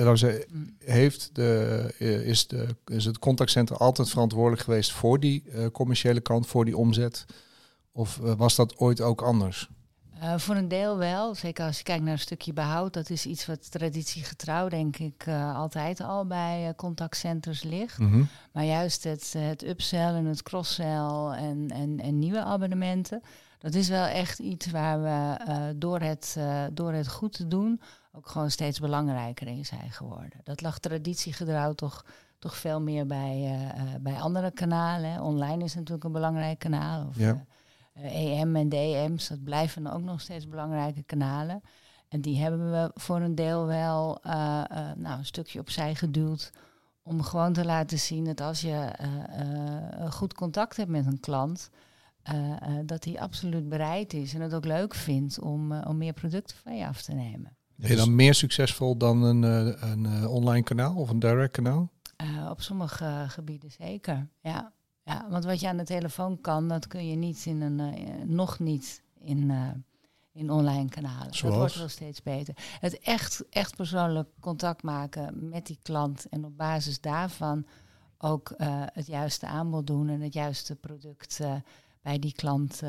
uh, 0.00 0.14
zeggen, 0.14 0.44
mm. 0.48 0.76
heeft 0.78 1.30
de, 1.32 1.94
is, 2.24 2.46
de, 2.46 2.76
is 2.86 3.04
het 3.04 3.18
contactcenter 3.18 3.76
altijd 3.76 4.10
verantwoordelijk 4.10 4.62
geweest 4.62 4.92
voor 4.92 5.20
die 5.20 5.70
commerciële 5.70 6.20
kant, 6.20 6.46
voor 6.46 6.64
die 6.64 6.76
omzet? 6.76 7.24
Of 7.92 8.16
was 8.16 8.54
dat 8.54 8.76
ooit 8.76 9.00
ook 9.00 9.22
anders? 9.22 9.68
Uh, 10.22 10.38
voor 10.38 10.56
een 10.56 10.68
deel 10.68 10.96
wel. 10.96 11.34
Zeker 11.34 11.66
als 11.66 11.76
je 11.76 11.82
kijkt 11.82 12.02
naar 12.02 12.12
een 12.12 12.18
stukje 12.18 12.52
behoud. 12.52 12.92
Dat 12.92 13.10
is 13.10 13.26
iets 13.26 13.46
wat 13.46 13.70
traditiegetrouw, 13.70 14.68
denk 14.68 14.96
ik, 14.96 15.26
uh, 15.26 15.56
altijd 15.56 16.00
al 16.00 16.26
bij 16.26 16.66
uh, 16.68 16.74
contactcenters 16.76 17.62
ligt. 17.62 17.98
Mm 17.98 18.10
-hmm. 18.10 18.28
Maar 18.52 18.64
juist 18.64 19.04
het, 19.04 19.34
het 19.38 19.64
upsell 19.64 20.14
en 20.14 20.24
het 20.24 20.42
crosssell 20.42 21.28
en, 21.36 21.70
en, 21.70 22.00
en 22.00 22.18
nieuwe 22.18 22.42
abonnementen. 22.42 23.22
Dat 23.58 23.74
is 23.74 23.88
wel 23.88 24.04
echt 24.04 24.38
iets 24.38 24.70
waar 24.70 25.02
we 25.02 25.74
door, 25.76 26.00
het, 26.00 26.36
door 26.72 26.92
het 26.92 27.08
goed 27.08 27.32
te 27.32 27.48
doen 27.48 27.80
ook 28.12 28.28
gewoon 28.28 28.50
steeds 28.50 28.80
belangrijker 28.80 29.46
in 29.46 29.64
zijn 29.64 29.90
geworden. 29.90 30.40
Dat 30.42 30.60
lag 30.60 30.78
traditiegetrouw 30.78 31.72
toch, 31.72 32.04
toch 32.38 32.56
veel 32.56 32.80
meer 32.80 33.06
bij, 33.06 33.58
bij 34.00 34.20
andere 34.20 34.50
kanalen. 34.50 35.20
Online 35.20 35.64
is 35.64 35.74
natuurlijk 35.74 36.04
een 36.04 36.12
belangrijk 36.12 36.58
kanaal. 36.58 37.06
Of, 37.06 37.18
ja 37.18 37.44
EM 38.02 38.56
en 38.56 38.68
DM's, 38.68 39.28
dat 39.28 39.44
blijven 39.44 39.86
ook 39.86 40.02
nog 40.02 40.20
steeds 40.20 40.48
belangrijke 40.48 41.02
kanalen. 41.02 41.62
En 42.08 42.20
die 42.20 42.38
hebben 42.38 42.70
we 42.70 42.90
voor 42.94 43.20
een 43.20 43.34
deel 43.34 43.66
wel 43.66 44.20
uh, 44.26 44.64
uh, 44.72 44.92
nou, 44.96 45.18
een 45.18 45.24
stukje 45.24 45.60
opzij 45.60 45.94
geduwd. 45.94 46.52
Om 47.02 47.22
gewoon 47.22 47.52
te 47.52 47.64
laten 47.64 47.98
zien 47.98 48.24
dat 48.24 48.40
als 48.40 48.60
je 48.60 48.88
uh, 49.00 50.10
goed 50.10 50.34
contact 50.34 50.76
hebt 50.76 50.90
met 50.90 51.06
een 51.06 51.20
klant, 51.20 51.70
dat 52.84 53.04
hij 53.04 53.20
absoluut 53.20 53.68
bereid 53.68 54.12
is 54.12 54.34
en 54.34 54.40
het 54.40 54.54
ook 54.54 54.64
leuk 54.64 54.94
vindt 54.94 55.40
om, 55.40 55.72
om 55.72 55.96
meer 55.96 56.12
producten 56.12 56.56
van 56.56 56.76
je 56.76 56.86
af 56.86 57.02
te 57.02 57.12
nemen. 57.12 57.56
Ben 57.76 57.90
je 57.90 57.96
dan 57.96 58.14
meer 58.14 58.34
succesvol 58.34 58.96
dan 58.96 59.22
een, 59.22 59.42
een 59.90 60.26
online 60.26 60.62
kanaal 60.62 60.94
of 60.94 61.10
een 61.10 61.18
direct 61.18 61.52
kanaal? 61.52 61.92
op 62.50 62.60
sommige 62.60 63.24
gebieden 63.28 63.70
zeker, 63.70 64.28
ja. 64.40 64.72
Ja, 65.04 65.26
want 65.30 65.44
wat 65.44 65.60
je 65.60 65.68
aan 65.68 65.76
de 65.76 65.84
telefoon 65.84 66.40
kan, 66.40 66.68
dat 66.68 66.86
kun 66.86 67.08
je 67.08 67.16
niet 67.16 67.46
in 67.46 67.60
een, 67.60 67.78
uh, 67.78 68.24
nog 68.24 68.58
niet 68.58 69.02
in, 69.18 69.50
uh, 69.50 69.70
in 70.32 70.50
online 70.50 70.88
kanalen. 70.88 71.34
Zoals? 71.34 71.40
Dat 71.40 71.54
wordt 71.54 71.76
wel 71.76 71.88
steeds 71.88 72.22
beter. 72.22 72.54
Het 72.80 72.98
echt, 72.98 73.48
echt 73.50 73.76
persoonlijk 73.76 74.28
contact 74.40 74.82
maken 74.82 75.48
met 75.48 75.66
die 75.66 75.78
klant 75.82 76.28
en 76.28 76.44
op 76.44 76.56
basis 76.56 77.00
daarvan 77.00 77.66
ook 78.18 78.54
uh, 78.58 78.82
het 78.92 79.06
juiste 79.06 79.46
aanbod 79.46 79.86
doen 79.86 80.08
en 80.08 80.20
het 80.20 80.32
juiste 80.32 80.76
product 80.76 81.40
bij 82.02 82.18
die 82.18 82.32
klant 82.32 82.82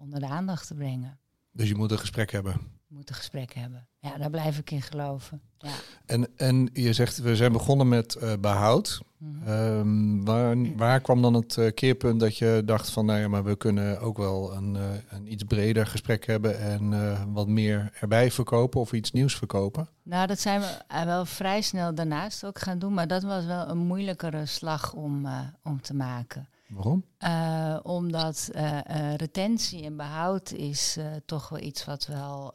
onder 0.00 0.20
de 0.20 0.26
aandacht 0.26 0.66
te 0.66 0.74
brengen. 0.74 1.18
Dus 1.52 1.68
je 1.68 1.74
moet 1.74 1.90
een 1.90 1.98
gesprek 1.98 2.30
hebben. 2.30 2.79
Je 2.90 2.96
moet 2.96 3.08
een 3.08 3.14
gesprek 3.14 3.54
hebben. 3.54 3.88
Ja, 3.98 4.18
daar 4.18 4.30
blijf 4.30 4.58
ik 4.58 4.70
in 4.70 4.82
geloven. 4.82 5.40
Ja. 5.58 5.70
En, 6.06 6.28
en 6.36 6.70
je 6.72 6.92
zegt, 6.92 7.18
we 7.18 7.36
zijn 7.36 7.52
begonnen 7.52 7.88
met 7.88 8.16
uh, 8.22 8.32
behoud. 8.40 9.00
Mm 9.16 9.42
-hmm. 9.42 9.52
um, 9.52 10.24
waar, 10.24 10.76
waar 10.76 11.00
kwam 11.00 11.22
dan 11.22 11.34
het 11.34 11.56
uh, 11.56 11.70
keerpunt 11.74 12.20
dat 12.20 12.36
je 12.36 12.62
dacht 12.64 12.90
van, 12.90 13.06
nou 13.06 13.20
ja, 13.20 13.28
maar 13.28 13.44
we 13.44 13.56
kunnen 13.56 14.00
ook 14.00 14.16
wel 14.16 14.54
een, 14.54 14.74
uh, 14.74 14.82
een 15.08 15.32
iets 15.32 15.42
breder 15.42 15.86
gesprek 15.86 16.26
hebben 16.26 16.60
en 16.60 17.32
wat 17.32 17.48
meer 17.48 17.92
erbij 18.00 18.30
verkopen 18.30 18.80
of 18.80 18.92
iets 18.92 19.12
nieuws 19.12 19.36
verkopen? 19.36 19.88
Nou, 20.02 20.26
dat 20.26 20.40
zijn 20.40 20.60
we 20.60 21.04
wel 21.04 21.26
vrij 21.26 21.60
snel 21.60 21.94
daarnaast 21.94 22.44
ook 22.44 22.58
gaan 22.58 22.78
doen, 22.78 22.94
maar 22.94 23.08
dat 23.08 23.22
was 23.22 23.44
wel 23.44 23.68
een 23.68 23.78
moeilijkere 23.78 24.46
slag 24.46 24.92
om, 24.92 25.28
om 25.62 25.80
te 25.80 25.94
maken. 25.94 26.48
Waarom? 26.70 27.04
Uh, 27.18 27.78
omdat 27.82 28.50
uh, 28.52 28.78
uh, 28.90 29.14
retentie 29.14 29.84
en 29.84 29.96
behoud 29.96 30.52
is 30.52 30.98
toch 31.24 31.48
wel 31.48 31.60
iets 31.60 31.84
wat 31.84 32.06
wel 32.06 32.54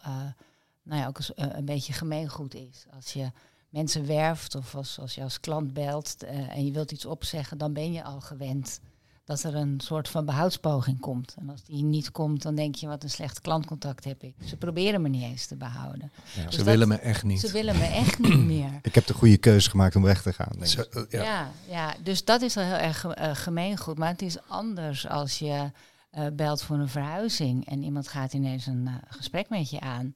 nou 0.83 1.01
ja, 1.01 1.07
ook 1.07 1.19
een 1.35 1.65
beetje 1.65 1.93
gemeengoed 1.93 2.53
is. 2.53 2.85
Als 2.95 3.13
je 3.13 3.31
mensen 3.69 4.05
werft 4.05 4.55
of 4.55 4.75
als, 4.75 4.99
als 4.99 5.15
je 5.15 5.23
als 5.23 5.39
klant 5.39 5.73
belt 5.73 6.23
en 6.23 6.65
je 6.65 6.71
wilt 6.71 6.91
iets 6.91 7.05
opzeggen, 7.05 7.57
dan 7.57 7.73
ben 7.73 7.91
je 7.91 8.03
al 8.03 8.21
gewend 8.21 8.79
dat 9.25 9.43
er 9.43 9.55
een 9.55 9.79
soort 9.79 10.09
van 10.09 10.25
behoudspoging 10.25 10.99
komt. 10.99 11.35
En 11.39 11.49
als 11.49 11.63
die 11.63 11.83
niet 11.83 12.11
komt, 12.11 12.41
dan 12.41 12.55
denk 12.55 12.75
je, 12.75 12.87
wat 12.87 13.03
een 13.03 13.09
slecht 13.09 13.41
klantcontact 13.41 14.03
heb 14.03 14.23
ik. 14.23 14.35
Ze 14.45 14.57
proberen 14.57 15.01
me 15.01 15.09
niet 15.09 15.23
eens 15.23 15.45
te 15.45 15.55
behouden. 15.55 16.11
Ja, 16.35 16.45
dus 16.45 16.55
ze 16.55 16.63
willen 16.63 16.87
me 16.87 16.95
echt 16.95 17.23
niet. 17.23 17.39
Ze 17.39 17.51
willen 17.51 17.77
me 17.77 17.85
echt 17.85 18.19
niet 18.19 18.45
meer. 18.55 18.79
Ik 18.81 18.95
heb 18.95 19.05
de 19.05 19.13
goede 19.13 19.37
keuze 19.37 19.69
gemaakt 19.69 19.95
om 19.95 20.03
weg 20.03 20.21
te 20.21 20.33
gaan. 20.33 20.51
Denk 20.59 20.71
ik. 20.71 21.11
ja. 21.11 21.23
ja. 21.23 21.51
Ja, 21.69 21.95
dus 22.03 22.25
dat 22.25 22.41
is 22.41 22.57
al 22.57 22.63
heel 22.63 22.73
erg 22.73 23.03
uh, 23.05 23.35
gemeengoed. 23.35 23.97
Maar 23.97 24.09
het 24.09 24.21
is 24.21 24.37
anders 24.47 25.07
als 25.07 25.39
je 25.39 25.71
uh, 26.17 26.25
belt 26.33 26.61
voor 26.61 26.77
een 26.77 26.89
verhuizing 26.89 27.67
en 27.67 27.83
iemand 27.83 28.07
gaat 28.07 28.33
ineens 28.33 28.65
een 28.65 28.85
uh, 28.87 28.93
gesprek 29.07 29.49
met 29.49 29.69
je 29.69 29.79
aan. 29.79 30.13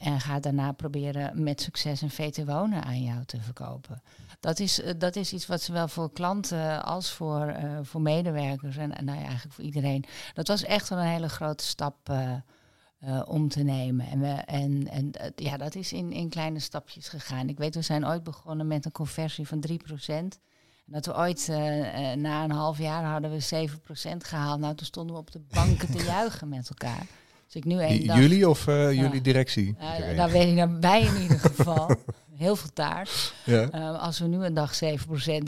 En 0.00 0.20
gaat 0.20 0.42
daarna 0.42 0.72
proberen 0.72 1.42
met 1.42 1.60
succes 1.60 2.00
een 2.00 2.10
VT 2.10 2.44
wonen 2.44 2.84
aan 2.84 3.02
jou 3.02 3.24
te 3.24 3.40
verkopen 3.40 4.02
dat 4.40 4.58
is, 4.58 4.80
eh, 4.80 4.94
dat 4.98 5.16
is 5.16 5.32
iets 5.32 5.46
wat 5.46 5.62
zowel 5.62 5.88
voor 5.88 6.12
klanten 6.12 6.84
als 6.84 7.10
voor, 7.12 7.48
uh, 7.48 7.78
voor 7.82 8.00
medewerkers 8.00 8.76
en, 8.76 8.96
en 8.96 9.04
nou 9.04 9.18
ja, 9.18 9.24
eigenlijk 9.24 9.54
voor 9.54 9.64
iedereen. 9.64 10.04
Dat 10.34 10.48
was 10.48 10.64
echt 10.64 10.88
wel 10.88 10.98
een 10.98 11.06
hele 11.06 11.28
grote 11.28 11.64
stap 11.64 12.12
om 13.24 13.48
te 13.48 13.62
nemen. 13.62 14.06
En, 14.06 14.20
we, 14.20 14.28
en, 14.28 14.88
en 14.88 15.10
ja, 15.36 15.56
dat 15.56 15.74
is 15.74 15.92
in, 15.92 16.12
in 16.12 16.28
kleine 16.28 16.58
stapjes 16.58 17.08
gegaan. 17.08 17.48
Ik 17.48 17.58
weet, 17.58 17.74
we 17.74 17.82
zijn 17.82 18.06
ooit 18.06 18.22
begonnen 18.22 18.66
met 18.66 18.84
een 18.84 18.92
conversie 18.92 19.48
van 19.48 19.64
3%. 19.68 19.70
En 20.06 20.32
dat 20.86 21.06
we 21.06 21.16
ooit 21.16 21.46
na 22.16 22.44
een 22.44 22.50
half 22.50 22.78
jaar 22.78 23.04
hadden 23.04 23.30
we 23.30 23.68
7% 24.14 24.16
gehaald. 24.16 24.60
Nou, 24.60 24.74
toen 24.74 24.86
stonden 24.86 25.14
we 25.14 25.20
op 25.20 25.30
de 25.30 25.40
banken 25.50 25.90
te 25.90 26.04
juichen 26.14 26.48
met 26.48 26.68
elkaar. 26.68 27.06
Dus 27.50 27.62
ik 27.62 27.68
nu 27.68 27.82
een 27.82 28.06
dag, 28.06 28.16
jullie 28.16 28.48
of 28.48 28.64
jullie 28.64 29.20
directie? 29.20 29.76
Uh, 29.80 30.16
daar 30.16 30.30
weet 30.30 30.48
ik 30.48 30.56
daarbij 30.56 31.02
in 31.02 31.22
ieder 31.22 31.38
geval. 31.54 31.90
heel 32.36 32.56
veel 32.56 32.72
taart. 32.72 33.34
Ja. 33.44 33.68
Uh, 33.74 34.02
als 34.02 34.18
we 34.18 34.26
nu 34.26 34.44
een 34.44 34.54
dag 34.54 34.80
7% 34.84 34.86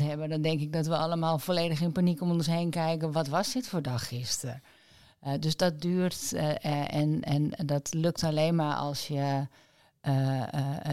hebben, 0.02 0.28
dan 0.28 0.42
denk 0.42 0.60
ik 0.60 0.72
dat 0.72 0.86
we 0.86 0.96
allemaal 0.96 1.38
volledig 1.38 1.80
in 1.80 1.92
paniek 1.92 2.20
om 2.20 2.30
ons 2.30 2.46
heen 2.46 2.70
kijken. 2.70 3.12
Wat 3.12 3.28
was 3.28 3.52
dit 3.52 3.66
voor 3.66 3.82
dag 3.82 4.08
gisteren? 4.08 4.62
Uh, 5.26 5.32
dus 5.40 5.56
dat 5.56 5.80
duurt 5.80 6.32
uh, 6.34 6.64
en, 6.94 7.22
en 7.22 7.50
dat 7.64 7.94
lukt 7.94 8.24
alleen 8.24 8.54
maar 8.54 8.74
als 8.74 9.06
je. 9.06 9.46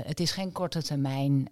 het 0.06 0.20
is 0.20 0.32
geen 0.32 0.52
korte 0.52 0.84
termijn 0.84 1.50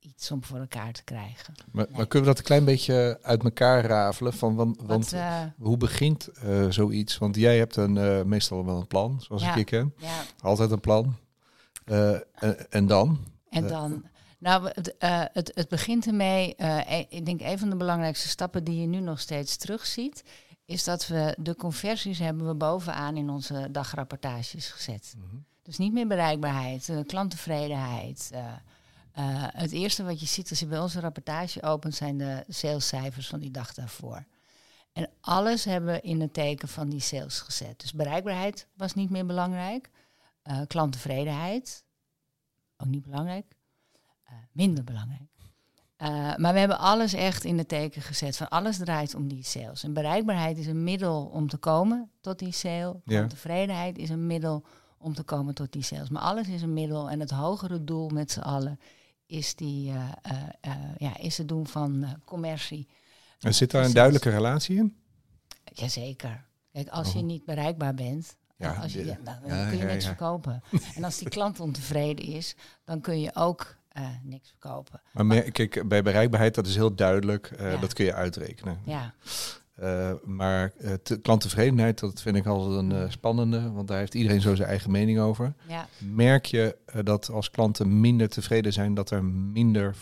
iets 0.00 0.30
om 0.30 0.44
voor 0.44 0.58
elkaar 0.58 0.92
te 0.92 1.04
krijgen. 1.04 1.54
Maar, 1.72 1.86
maar, 1.90 2.06
kunnen 2.06 2.28
we 2.28 2.34
dat 2.34 2.38
een 2.38 2.44
klein 2.44 2.64
beetje 2.64 3.18
uit 3.22 3.44
elkaar 3.44 3.84
rafelen? 3.84 4.32
Van, 4.32 4.54
want, 4.54 4.80
want 4.82 5.14
hoe 5.58 5.76
begint 5.76 6.28
zoiets? 6.68 7.18
Want 7.18 7.36
jij 7.36 7.58
hebt 7.58 7.76
een, 7.76 8.28
meestal 8.28 8.64
wel 8.64 8.76
een 8.76 8.86
plan, 8.86 9.20
zoals 9.20 9.42
ik 9.42 9.54
je 9.54 9.64
ken. 9.64 9.94
Ja. 9.96 10.22
Altijd 10.40 10.70
een 10.70 10.80
plan. 10.80 11.16
en, 11.84 12.70
en 12.70 12.86
dan? 12.86 13.18
En 13.50 13.64
eh, 13.64 13.70
dan, 13.70 14.04
nou, 14.38 14.70
het, 14.74 14.94
het, 15.32 15.52
het 15.54 15.68
begint 15.68 16.06
ermee, 16.06 16.54
uh, 16.58 16.98
ik 17.08 17.26
denk 17.26 17.40
een 17.40 17.58
van 17.58 17.70
de 17.70 17.76
belangrijkste 17.76 18.28
stappen 18.28 18.64
die 18.64 18.80
je 18.80 18.86
nu 18.86 19.00
nog 19.00 19.20
steeds 19.20 19.56
terugziet, 19.56 20.24
is 20.64 20.84
dat 20.84 21.06
we 21.06 21.36
de 21.38 21.56
conversies 21.56 22.18
hebben 22.18 22.46
we 22.46 22.54
bovenaan 22.54 23.16
in 23.16 23.30
onze 23.30 23.68
dagrapportages 23.70 24.68
gezet. 24.70 25.14
Mm 25.16 25.24
-hmm. 25.30 25.44
Dus 25.62 25.78
niet 25.78 25.92
meer 25.92 26.06
bereikbaarheid, 26.06 26.88
uh, 29.18 29.24
klanttevredenheid. 29.24 29.60
het 29.62 29.72
eerste 29.72 30.04
wat 30.04 30.20
je 30.20 30.26
ziet 30.26 30.50
als 30.50 30.58
je 30.58 30.66
bij 30.66 30.80
onze 30.80 31.00
rapportage 31.00 31.62
opent 31.62 31.94
zijn 31.94 32.18
de 32.18 32.44
salescijfers 32.48 33.28
van 33.28 33.40
die 33.40 33.50
dag 33.50 33.74
daarvoor. 33.74 34.24
En 34.92 35.10
alles 35.20 35.64
hebben 35.64 35.92
we 35.92 36.00
in 36.00 36.20
het 36.20 36.32
teken 36.32 36.68
van 36.68 36.88
die 36.88 37.00
sales 37.00 37.40
gezet. 37.40 37.80
Dus 37.80 37.92
bereikbaarheid 37.92 38.66
was 38.74 38.94
niet 38.94 39.10
meer 39.10 39.26
belangrijk. 39.26 39.90
klanttevredenheid, 40.66 41.84
ook 42.76 42.88
niet 42.88 43.02
belangrijk, 43.02 43.56
uh, 44.24 44.32
minder 44.52 44.84
belangrijk. 44.84 45.30
Uh, 46.02 46.36
maar 46.36 46.52
we 46.52 46.58
hebben 46.58 46.78
alles 46.78 47.12
echt 47.12 47.44
in 47.44 47.56
de 47.56 47.66
teken 47.66 48.02
gezet. 48.02 48.36
Van 48.36 48.48
alles 48.48 48.76
draait 48.76 49.14
om 49.14 49.28
die 49.28 49.44
sales. 49.44 49.82
En 49.82 49.92
bereikbaarheid 49.92 50.58
is 50.58 50.66
een 50.66 50.84
middel 50.84 51.24
om 51.26 51.48
te 51.48 51.56
komen 51.56 52.10
tot 52.20 52.38
die 52.38 52.52
sale. 52.52 53.00
Ja. 53.04 53.26
Tevredenheid 53.26 53.98
is 53.98 54.08
een 54.08 54.26
middel 54.26 54.64
om 54.98 55.14
te 55.14 55.22
komen 55.22 55.54
tot 55.54 55.72
die 55.72 55.82
sales. 55.82 56.08
Maar 56.08 56.22
alles 56.22 56.48
is 56.48 56.62
een 56.62 56.72
middel. 56.72 57.10
En 57.10 57.20
het 57.20 57.30
hogere 57.30 57.84
doel 57.84 58.08
met 58.08 58.30
z'n 58.30 58.40
allen 58.40 58.80
is, 59.30 59.54
die, 59.54 59.92
uh, 59.92 60.08
ja, 60.98 61.18
is 61.18 61.38
het 61.38 61.48
doen 61.48 61.66
van 61.66 62.06
commercie. 62.24 62.88
En 63.40 63.54
zit 63.54 63.70
daar 63.70 63.84
een 63.84 63.92
duidelijke 63.92 64.30
relatie 64.30 64.76
in? 64.76 64.96
Jazeker. 65.64 66.44
Kijk, 66.72 66.88
als 66.88 67.12
je 67.12 67.18
oh. 67.18 67.24
niet 67.24 67.44
bereikbaar 67.44 67.94
bent, 67.94 68.36
ja, 68.56 68.72
als 68.74 68.92
je, 68.92 69.16
dan, 69.24 69.68
kun 69.68 69.78
je 69.78 69.84
niks 69.84 70.04
verkopen. 70.04 70.62
En 70.96 71.04
als 71.04 71.18
die 71.18 71.28
klant 71.28 71.60
ontevreden 71.60 72.24
is, 72.24 72.56
dan 72.84 73.00
kun 73.00 73.20
je 73.20 73.30
ook 73.34 73.76
uh, 73.98 74.08
niks 74.22 74.48
verkopen. 74.48 75.00
Maar, 75.12 75.26
maar 75.26 75.42
kijk, 75.42 75.88
bij 75.88 76.02
bereikbaarheid, 76.02 76.54
dat 76.54 76.66
is 76.66 76.74
heel 76.74 76.94
duidelijk. 76.94 77.50
Uh, 77.60 77.80
dat 77.80 77.92
kun 77.92 78.04
je 78.04 78.14
uitrekenen. 78.14 78.80
Ja. 78.84 79.14
Uh, 79.82 80.12
maar 80.24 80.72
klanttevredenheid, 81.22 81.98
dat 81.98 82.20
vind 82.20 82.36
ik 82.36 82.46
altijd 82.46 82.92
een 82.92 83.12
spannende, 83.12 83.70
want 83.72 83.88
daar 83.88 83.98
heeft 83.98 84.14
iedereen 84.14 84.40
zo 84.40 84.54
zijn 84.54 84.68
eigen 84.68 84.90
mening 84.90 85.18
over. 85.18 85.54
Ja. 85.68 85.88
Merk 85.98 86.46
je 86.46 86.76
dat 87.04 87.30
als 87.30 87.50
klanten 87.50 88.00
minder 88.00 88.28
tevreden 88.28 88.72
zijn, 88.72 88.94
dat 88.94 89.10
er 89.10 89.24
minder 89.24 89.96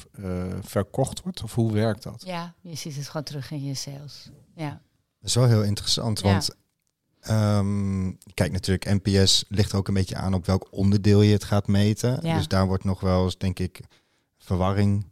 verkocht 0.60 1.22
wordt? 1.22 1.42
Of 1.42 1.54
hoe 1.54 1.72
werkt 1.72 2.02
dat? 2.02 2.22
Ja, 2.26 2.54
je 2.60 2.74
ziet 2.74 2.96
het 2.96 3.08
gewoon 3.08 3.22
terug 3.22 3.50
in 3.50 3.64
je 3.64 3.74
sales. 3.74 4.30
Ja. 4.54 4.70
Dat 5.20 5.28
is 5.28 5.34
wel 5.34 5.46
heel 5.46 5.62
interessant, 5.62 6.20
want 6.20 6.56
Um, 7.30 8.18
kijk, 8.34 8.52
natuurlijk, 8.52 9.02
NPS 9.04 9.44
ligt 9.48 9.74
ook 9.74 9.88
een 9.88 9.94
beetje 9.94 10.16
aan 10.16 10.34
op 10.34 10.46
welk 10.46 10.66
onderdeel 10.70 11.22
je 11.22 11.32
het 11.32 11.44
gaat 11.44 11.66
meten. 11.66 12.20
Dus 12.20 12.48
daar 12.48 12.66
wordt 12.66 12.84
nog 12.84 13.00
wel 13.00 13.24
eens, 13.24 13.38
denk 13.38 13.58
ik, 13.58 13.80
verwarring 14.38 15.06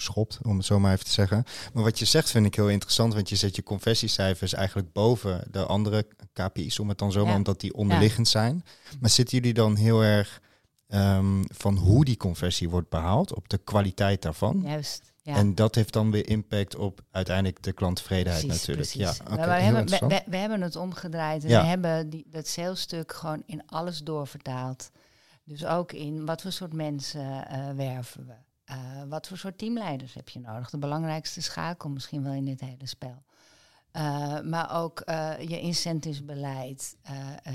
geschopt, 0.00 0.38
om 0.42 0.56
het 0.56 0.66
zo 0.66 0.80
maar 0.80 0.92
even 0.92 1.04
te 1.04 1.10
zeggen. 1.10 1.44
Maar 1.72 1.82
wat 1.82 1.98
je 1.98 2.04
zegt 2.04 2.30
vind 2.30 2.46
ik 2.46 2.54
heel 2.54 2.68
interessant, 2.68 3.14
want 3.14 3.28
je 3.28 3.36
zet 3.36 3.56
je 3.56 3.62
conversiecijfers 3.62 4.52
eigenlijk 4.52 4.92
boven 4.92 5.44
de 5.50 5.64
andere 5.64 6.06
KPI's, 6.32 6.78
om 6.78 6.88
het 6.88 6.98
dan 6.98 7.12
zo 7.12 7.24
maar, 7.24 7.34
omdat 7.34 7.60
die 7.60 7.74
onderliggend 7.74 8.28
zijn. 8.28 8.64
Maar 9.00 9.10
zitten 9.10 9.38
jullie 9.38 9.54
dan 9.54 9.76
heel 9.76 10.02
erg 10.02 10.40
um, 10.88 11.44
van 11.46 11.76
hoe 11.76 12.04
die 12.04 12.16
conversie 12.16 12.68
wordt 12.68 12.88
behaald, 12.88 13.34
op 13.34 13.48
de 13.48 13.58
kwaliteit 13.58 14.22
daarvan? 14.22 14.62
Juist. 14.64 15.10
En 15.22 15.54
dat 15.54 15.74
heeft 15.74 15.92
dan 15.92 16.10
weer 16.10 16.28
impact 16.28 16.76
op 16.76 17.00
uiteindelijk 17.10 17.62
de 17.62 17.72
klanttevredenheid 17.72 18.46
natuurlijk. 18.46 18.88
Ja, 18.88 19.14
okay, 19.30 19.46
we, 19.46 19.64
hebben, 19.64 20.08
we, 20.08 20.22
we, 20.26 20.36
hebben 20.36 20.60
het 20.62 20.76
omgedraaid. 20.76 21.44
En 21.44 21.48
We 21.48 21.66
hebben 21.66 22.10
die, 22.10 22.26
dat 22.28 22.46
salesstuk 22.46 23.12
gewoon 23.12 23.42
in 23.46 23.62
alles 23.66 23.98
doorvertaald. 23.98 24.90
Dus 25.44 25.66
ook 25.66 25.92
in 25.92 26.26
wat 26.26 26.42
voor 26.42 26.52
soort 26.52 26.72
mensen 26.72 27.46
uh, 27.52 27.70
werven 27.76 28.26
we. 28.26 28.34
Uh, 28.70 28.76
wat 29.08 29.28
voor 29.28 29.36
soort 29.36 29.58
teamleiders 29.58 30.14
heb 30.14 30.28
je 30.28 30.40
nodig? 30.40 30.70
De 30.70 30.78
belangrijkste 30.78 31.42
schakel 31.42 31.90
misschien 31.90 32.22
wel 32.22 32.32
in 32.32 32.44
dit 32.44 32.60
hele 32.60 32.86
spel. 32.86 33.22
Uh, 33.92 34.40
maar 34.40 34.76
ook 34.82 35.02
je 35.40 35.60
incentivesbeleid, 35.60 36.96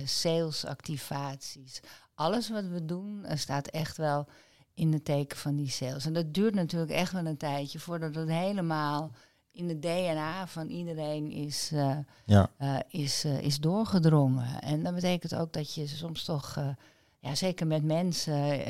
salesactivaties. 0.06 1.80
Alles 2.16 2.50
wat 2.50 2.66
we 2.66 2.86
doen 2.86 3.26
staat 3.34 3.68
echt 3.68 3.98
wel 3.98 4.28
in 4.74 4.94
het 4.94 5.06
teken 5.06 5.38
van 5.38 5.56
die 5.56 5.70
sales. 5.70 6.06
En 6.06 6.14
dat 6.14 6.34
duurt 6.34 6.56
natuurlijk 6.56 6.92
echt 6.92 7.12
wel 7.12 7.26
een 7.26 7.38
tijdje 7.38 7.80
voordat 7.80 8.16
het 8.16 8.30
helemaal 8.30 9.12
in 9.56 9.68
de 9.68 9.80
DNA 9.80 10.48
van 10.48 10.68
iedereen 10.68 11.32
is, 11.32 11.70
uh, 11.74 11.98
ja. 12.26 12.50
uh, 12.60 12.78
is, 12.88 13.26
uh, 13.26 13.42
is 13.42 13.60
doorgedrongen. 13.60 14.62
En 14.62 14.84
dat 14.84 14.94
betekent 14.94 15.36
ook 15.36 15.54
dat 15.54 15.74
je 15.74 15.88
soms 15.88 16.24
toch, 16.24 16.76
ja, 17.20 17.36
zeker 17.36 17.68
met 17.68 17.84
mensen, 17.84 18.66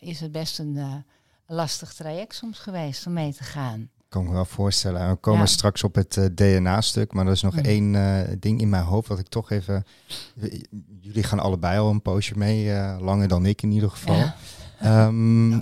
is 0.00 0.20
het 0.20 0.32
best 0.32 0.58
een 0.58 1.04
lastig 1.48 1.94
traject 1.94 2.34
soms 2.34 2.58
geweest 2.58 3.06
om 3.06 3.12
mee 3.12 3.34
te 3.34 3.44
gaan. 3.44 3.90
Kan 4.08 4.24
me 4.24 4.32
wel 4.32 4.44
voorstellen. 4.44 5.10
We 5.10 5.16
komen 5.16 5.48
straks 5.48 5.84
op 5.84 5.94
het 5.94 6.30
DNA-stuk, 6.34 7.12
maar 7.12 7.26
er 7.26 7.32
is 7.32 7.42
nog 7.42 7.54
mm. 7.54 7.64
één 7.64 8.40
ding 8.40 8.60
in 8.60 8.68
mijn 8.68 8.84
hoofd 8.84 9.08
wat 9.08 9.18
ik 9.18 9.28
toch 9.28 9.50
even. 9.50 9.84
Jullie 11.00 11.22
gaan 11.22 11.38
allebei 11.38 11.78
al 11.78 11.90
een 11.90 12.02
poosje 12.02 12.38
mee, 12.38 12.72
langer 13.00 13.28
dan 13.28 13.46
ik 13.46 13.62
in 13.62 13.70
ieder 13.70 13.90
geval. 13.90 14.16
Ja. 14.16 15.06
Um, 15.06 15.52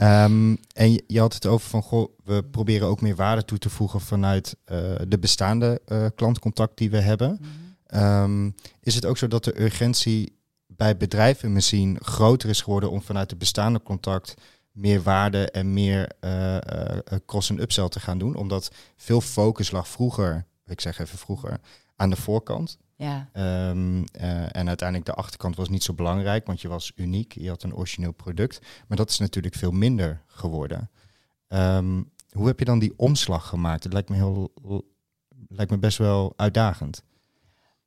um, 0.00 0.58
en 0.72 0.92
je, 1.06 1.20
had 1.20 1.34
het 1.34 1.46
over 1.46 1.68
van, 1.68 1.82
goh, 1.82 2.08
we 2.24 2.44
proberen 2.44 2.88
ook 2.88 3.00
meer 3.00 3.16
waarde 3.16 3.44
toe 3.44 3.58
te 3.58 3.70
voegen 3.70 4.00
vanuit 4.00 4.56
de 5.08 5.18
bestaande 5.20 5.80
klantcontact 6.14 6.78
die 6.78 6.90
we 6.90 7.00
hebben. 7.00 7.38
Mm 7.40 7.68
um, 7.94 8.54
is 8.80 8.94
het 8.94 9.06
ook 9.06 9.18
zo 9.18 9.28
dat 9.28 9.44
de 9.44 9.62
urgentie 9.62 10.37
bij 10.78 10.96
bedrijven 10.96 11.52
misschien 11.52 11.96
groter 12.00 12.48
is 12.48 12.60
geworden 12.60 12.90
om 12.90 13.02
vanuit 13.02 13.30
de 13.30 13.36
bestaande 13.36 13.82
contact 13.82 14.34
meer 14.72 15.02
waarde 15.02 15.50
en 15.50 15.72
meer 15.72 16.12
uh, 16.20 16.56
cross- 17.26 17.50
en 17.50 17.60
upsell 17.60 17.88
te 17.88 18.00
gaan 18.00 18.18
doen? 18.18 18.34
Omdat 18.34 18.70
veel 18.96 19.20
focus 19.20 19.70
lag 19.70 19.88
vroeger, 19.88 20.46
ik 20.66 20.80
zeg 20.80 20.98
even 20.98 21.18
vroeger, 21.18 21.60
aan 21.96 22.10
de 22.10 22.16
voorkant. 22.16 22.78
Ja. 22.96 23.28
Um, 23.70 23.98
uh, 23.98 24.56
en 24.56 24.68
uiteindelijk 24.68 25.04
de 25.04 25.14
achterkant 25.14 25.56
was 25.56 25.68
niet 25.68 25.82
zo 25.82 25.94
belangrijk, 25.94 26.46
want 26.46 26.60
je 26.60 26.68
was 26.68 26.92
uniek, 26.96 27.32
je 27.32 27.48
had 27.48 27.62
een 27.62 27.74
origineel 27.74 28.12
product. 28.12 28.60
Maar 28.88 28.96
dat 28.96 29.10
is 29.10 29.18
natuurlijk 29.18 29.54
veel 29.54 29.70
minder 29.70 30.22
geworden. 30.26 30.90
Um, 31.48 32.10
hoe 32.30 32.46
heb 32.46 32.58
je 32.58 32.64
dan 32.64 32.78
die 32.78 32.92
omslag 32.96 33.48
gemaakt? 33.48 33.84
Het 33.84 33.92
lijkt 33.92 34.08
me, 34.08 34.16
heel, 34.16 34.52
lijkt 35.48 35.70
me 35.70 35.78
best 35.78 35.98
wel 35.98 36.32
uitdagend. 36.36 37.02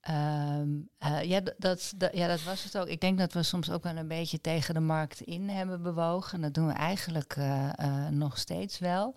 Ehm, 0.01 0.69
eh, 0.97 1.23
ja, 1.23 1.39
dat, 1.39 1.93
dat, 1.97 2.09
ja, 2.13 2.27
dat 2.27 2.43
was 2.43 2.63
het 2.63 2.77
ook. 2.77 2.87
Ik 2.87 3.01
denk 3.01 3.17
dat 3.17 3.33
we 3.33 3.43
soms 3.43 3.71
ook 3.71 3.83
wel 3.83 3.95
een 3.95 4.07
beetje 4.07 4.41
tegen 4.41 4.73
de 4.73 4.79
markt 4.79 5.21
in 5.21 5.49
hebben 5.49 5.81
bewogen. 5.81 6.41
Dat 6.41 6.53
doen 6.53 6.67
we 6.67 6.73
eigenlijk 6.73 7.35
eh, 7.35 7.79
eh, 7.79 8.07
nog 8.07 8.37
steeds 8.37 8.79
wel. 8.79 9.15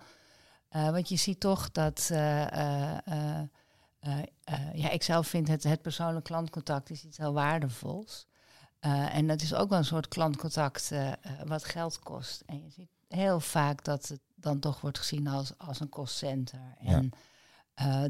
want 0.68 1.08
je 1.08 1.16
ziet 1.16 1.40
toch 1.40 1.70
dat. 1.70 2.10
ja, 4.72 4.90
ik 4.90 5.02
zelf 5.02 5.26
vind 5.26 5.48
het, 5.48 5.62
het 5.62 5.82
persoonlijk 5.82 6.24
klantcontact 6.24 6.90
is 6.90 7.04
iets 7.04 7.18
heel 7.18 7.32
waardevols. 7.32 8.26
en 8.80 9.26
dat 9.26 9.42
is 9.42 9.54
ook 9.54 9.68
wel 9.68 9.78
een 9.78 9.84
soort 9.84 10.08
klantcontact 10.08 10.92
wat 11.44 11.64
geld 11.64 11.98
kost. 11.98 12.42
En 12.46 12.62
je 12.62 12.70
ziet 12.70 12.90
heel 13.08 13.40
vaak 13.40 13.84
dat 13.84 14.08
het 14.08 14.20
dan 14.34 14.58
toch 14.58 14.80
wordt 14.80 14.98
gezien 14.98 15.26
als, 15.26 15.58
als 15.58 15.80
een 15.80 15.88
kostcenter. 15.88 16.76
En 16.78 17.10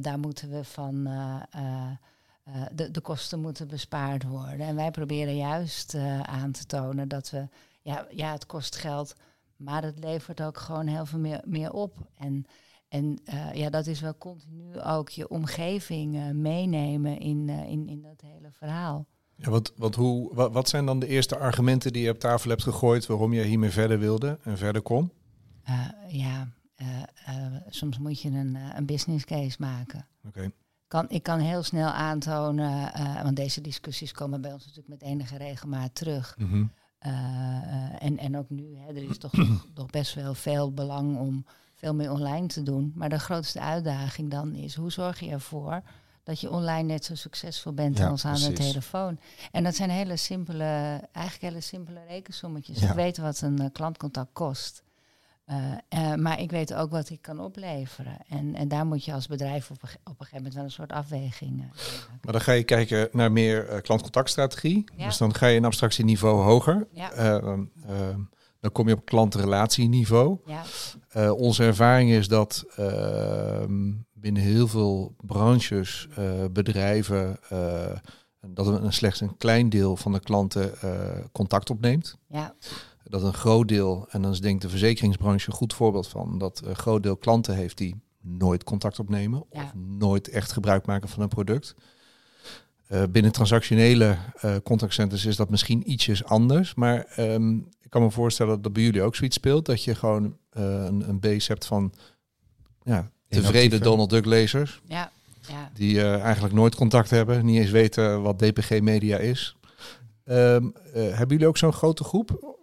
daar 0.02 0.18
moeten 0.18 0.50
we 0.50 0.64
van 0.64 1.08
uh, 2.48 2.62
de, 2.74 2.90
de 2.90 3.00
kosten 3.00 3.40
moeten 3.40 3.68
bespaard 3.68 4.22
worden. 4.22 4.66
En 4.66 4.76
wij 4.76 4.90
proberen 4.90 5.36
juist 5.36 5.94
uh, 5.94 6.20
aan 6.20 6.52
te 6.52 6.66
tonen 6.66 7.08
dat 7.08 7.30
we, 7.30 7.48
ja, 7.82 8.06
ja, 8.10 8.32
het 8.32 8.46
kost 8.46 8.76
geld, 8.76 9.14
maar 9.56 9.82
het 9.82 9.98
levert 9.98 10.42
ook 10.42 10.58
gewoon 10.58 10.86
heel 10.86 11.06
veel 11.06 11.18
meer, 11.18 11.40
meer 11.44 11.72
op. 11.72 11.98
En, 12.16 12.44
en 12.88 13.18
uh, 13.24 13.52
ja, 13.52 13.70
dat 13.70 13.86
is 13.86 14.00
wel 14.00 14.18
continu 14.18 14.80
ook 14.80 15.08
je 15.08 15.28
omgeving 15.28 16.32
meenemen 16.32 17.18
in, 17.18 17.48
in, 17.48 17.88
in 17.88 18.02
dat 18.02 18.20
hele 18.20 18.50
verhaal. 18.52 19.06
Ja, 19.36 19.50
wat, 19.50 19.72
wat, 19.76 19.94
hoe, 19.94 20.34
wat, 20.34 20.52
wat 20.52 20.68
zijn 20.68 20.86
dan 20.86 20.98
de 20.98 21.06
eerste 21.06 21.38
argumenten 21.38 21.92
die 21.92 22.02
je 22.02 22.10
op 22.10 22.18
tafel 22.18 22.50
hebt 22.50 22.62
gegooid 22.62 23.06
waarom 23.06 23.32
je 23.32 23.42
hiermee 23.42 23.70
verder 23.70 23.98
wilde 23.98 24.38
en 24.42 24.58
verder 24.58 24.82
kon? 24.82 25.12
ja, 26.08 26.48
soms 27.68 27.98
moet 27.98 28.20
je 28.20 28.28
een, 28.30 28.54
een 28.74 28.86
business 28.86 29.24
case 29.24 29.56
maken. 29.58 30.06
Oké 30.26 30.50
kan, 30.94 31.06
ik 31.08 31.22
kan 31.22 31.38
heel 31.38 31.62
snel 31.62 31.88
aantonen, 31.88 32.92
uh, 32.96 33.22
want 33.22 33.36
deze 33.36 33.60
discussies 33.60 34.12
komen 34.12 34.40
bij 34.40 34.52
ons 34.52 34.66
natuurlijk 34.66 34.88
met 34.88 35.02
enige 35.02 35.36
regelmaat 35.36 35.94
terug. 35.94 36.34
Mm 36.38 36.50
-hmm. 36.50 36.72
uh, 37.06 38.02
en, 38.02 38.18
en 38.18 38.38
ook 38.38 38.50
nu, 38.50 38.76
hè, 38.76 38.88
er 38.88 39.10
is 39.10 39.18
toch 39.18 39.32
nog 39.74 39.90
best 39.90 40.14
wel 40.14 40.34
veel 40.34 40.72
belang 40.72 41.18
om 41.18 41.46
veel 41.74 41.94
meer 41.94 42.10
online 42.10 42.46
te 42.46 42.62
doen. 42.62 42.92
Maar 42.94 43.08
de 43.08 43.18
grootste 43.18 43.60
uitdaging 43.60 44.30
dan 44.30 44.54
is, 44.54 44.74
hoe 44.74 44.92
zorg 44.92 45.20
je 45.20 45.30
ervoor 45.30 45.82
dat 46.22 46.40
je 46.40 46.50
online 46.50 46.82
net 46.82 47.04
zo 47.04 47.14
succesvol 47.14 47.72
bent 47.72 48.00
als 48.00 48.24
aan 48.24 48.40
de 48.40 48.52
telefoon. 48.52 49.18
En 49.50 49.64
dat 49.64 49.74
zijn 49.74 49.90
hele 49.90 50.16
simpele, 50.16 51.00
eigenlijk 51.12 51.52
hele 51.52 51.60
simpele 51.60 52.00
rekensommetjes. 52.08 52.80
Ja. 52.80 52.88
Ik 52.88 52.94
weet 52.94 53.16
wat 53.16 53.40
een 53.40 53.72
klantcontact 53.72 54.32
kost. 54.32 54.83
Uh, 55.50 55.72
uh, 55.94 56.14
maar 56.14 56.40
ik 56.40 56.50
weet 56.50 56.74
ook 56.74 56.90
wat 56.90 57.10
ik 57.10 57.22
kan 57.22 57.40
opleveren. 57.40 58.16
En, 58.28 58.54
en 58.54 58.68
daar 58.68 58.86
moet 58.86 59.04
je 59.04 59.12
als 59.12 59.26
bedrijf 59.26 59.70
op 59.70 59.82
een, 59.82 59.88
op 59.88 59.96
een 60.06 60.14
gegeven 60.16 60.36
moment 60.36 60.54
wel 60.54 60.64
een 60.64 60.70
soort 60.70 60.92
afweging 60.92 61.60
uh, 61.60 61.66
Maar 62.22 62.32
dan 62.32 62.40
ga 62.40 62.52
je 62.52 62.62
kijken 62.62 63.08
naar 63.12 63.32
meer 63.32 63.80
klantcontactstrategie. 63.82 64.84
Ja. 64.96 65.06
Dus 65.06 65.16
dan 65.16 65.34
ga 65.34 65.46
je 65.46 65.56
een 65.56 65.64
abstractieniveau 65.64 66.42
hoger. 66.42 66.86
Ja. 66.92 67.40
Dan 68.60 68.72
kom 68.72 68.88
je 68.88 68.94
op 68.94 69.04
klantrelatieniveau. 69.04 70.38
Ja. 70.46 71.32
onze 71.32 71.64
ervaring 71.64 72.10
is 72.10 72.28
dat 72.28 72.64
ehm, 72.76 73.92
binnen 74.12 74.42
heel 74.42 74.68
veel 74.68 75.14
branches, 75.20 76.08
bedrijven, 76.52 77.38
dat 78.46 78.66
een, 78.66 78.92
slechts 78.92 79.20
een 79.20 79.36
klein 79.36 79.68
deel 79.68 79.96
van 79.96 80.12
de 80.12 80.20
klanten 80.20 80.72
contact 81.32 81.70
opneemt. 81.70 82.16
Ja 82.28 82.54
dat 83.04 83.22
een 83.22 83.34
groot 83.34 83.68
deel, 83.68 84.06
en 84.10 84.22
dan 84.22 84.30
is 84.30 84.40
denk 84.40 84.54
ik 84.54 84.60
de 84.60 84.68
verzekeringsbranche 84.68 85.48
een 85.48 85.56
goed 85.56 85.74
voorbeeld 85.74 86.08
van, 86.08 86.38
dat 86.38 86.62
een 86.64 86.76
groot 86.76 87.02
deel 87.02 87.16
klanten 87.16 87.54
heeft 87.54 87.78
die 87.78 88.02
nooit 88.20 88.64
contact 88.64 88.98
opnemen 88.98 89.44
of 89.48 89.74
nooit 89.74 90.28
echt 90.28 90.52
gebruik 90.52 90.86
maken 90.86 91.08
van 91.08 91.22
een 91.22 91.28
product. 91.28 91.74
Uh, 92.88 93.02
binnen 93.10 93.32
transactionele 93.32 94.16
uh, 94.44 94.56
contactcenters 94.64 95.24
is 95.24 95.36
dat 95.36 95.50
misschien 95.50 95.90
ietsjes 95.90 96.24
anders, 96.24 96.74
maar 96.74 97.06
um, 97.18 97.68
ik 97.80 97.90
kan 97.90 98.02
me 98.02 98.10
voorstellen 98.10 98.52
dat, 98.52 98.62
dat 98.62 98.72
bij 98.72 98.82
jullie 98.82 99.02
ook 99.02 99.14
zoiets 99.14 99.36
speelt, 99.36 99.66
dat 99.66 99.84
je 99.84 99.94
gewoon 99.94 100.24
uh, 100.24 100.84
een, 100.84 101.08
een 101.08 101.20
base 101.20 101.52
hebt 101.52 101.66
van 101.66 101.92
ja, 102.82 103.10
tevreden 103.28 103.80
Donald 103.80 104.10
Duck 104.10 104.24
lezers, 104.24 104.80
ja, 104.86 105.12
ja. 105.48 105.70
die 105.74 106.02
eigenlijk 106.02 106.54
nooit 106.54 106.74
contact 106.74 107.10
hebben, 107.10 107.44
niet 107.44 107.58
eens 107.58 107.70
weten 107.70 108.22
wat 108.22 108.38
DPG 108.38 108.80
Media 108.80 109.16
is. 109.16 109.56
Um, 110.24 110.74
hebben 110.92 111.28
jullie 111.28 111.46
ook 111.46 111.58
zo'n 111.58 111.72
grote 111.72 112.04
groep? 112.04 112.53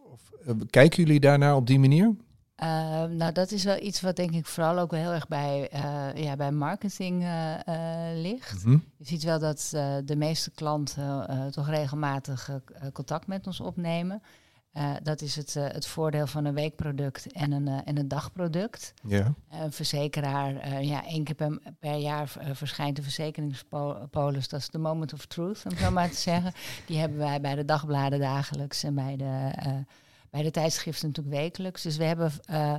Eh, 0.45 0.53
kijken 0.69 1.03
jullie 1.03 1.19
daarnaar 1.19 1.55
op 1.55 1.67
die 1.67 1.79
manier? 1.79 2.15
Uh, 2.63 2.67
nou, 3.03 3.31
dat 3.31 3.51
is 3.51 3.63
wel 3.63 3.81
iets 3.81 4.01
wat 4.01 4.15
denk 4.15 4.31
ik 4.31 4.45
vooral 4.45 4.79
ook 4.79 4.91
wel 4.91 4.99
heel 4.99 5.11
erg 5.11 5.27
bij, 5.27 5.69
uh, 5.73 6.23
ja, 6.23 6.35
bij 6.35 6.51
marketing 6.51 7.23
uh, 7.23 7.55
ligt. 8.15 8.53
Mm 8.53 8.71
-hmm. 8.71 8.83
Je 8.97 9.05
ziet 9.05 9.23
wel 9.23 9.39
dat 9.39 9.69
de 10.05 10.15
meeste 10.17 10.51
klanten 10.51 11.27
toch 11.51 11.69
regelmatig 11.69 12.49
contact 12.93 13.27
met 13.27 13.47
ons 13.47 13.59
opnemen. 13.59 14.21
dat 15.03 15.21
is 15.21 15.35
het, 15.35 15.53
het 15.53 15.87
voordeel 15.87 16.27
van 16.27 16.45
een 16.45 16.53
weekproduct 16.53 17.31
en 17.31 17.51
een, 17.51 17.67
en 17.67 17.97
een 17.97 18.07
dagproduct. 18.07 18.93
Yeah. 19.03 19.27
Een 19.49 19.71
verzekeraar, 19.71 20.83
ja, 20.83 21.05
één 21.05 21.23
keer 21.23 21.35
per, 21.35 21.59
per 21.79 21.95
jaar 21.95 22.37
verschijnt 22.51 22.95
de 22.95 23.01
verzekeringspolis. 23.01 24.47
Dat 24.47 24.59
is 24.59 24.69
de 24.69 24.77
moment 24.77 25.13
of 25.13 25.25
truth, 25.25 25.63
om 25.69 25.77
zo 25.77 25.91
maar 25.91 26.09
te 26.09 26.17
zeggen. 26.17 26.53
Die 26.87 26.97
hebben 26.97 27.17
wij 27.17 27.41
bij 27.41 27.55
de 27.55 27.65
dagbladen 27.65 28.19
dagelijks 28.19 28.83
en 28.83 28.95
bij 28.95 29.15
de 29.15 29.51
bij 30.31 30.41
de 30.41 30.51
tijdschriften 30.51 31.07
natuurlijk 31.07 31.35
wekelijks. 31.35 31.81
Dus 31.81 31.97
we 31.97 32.03
hebben 32.03 32.31
uh, 32.49 32.75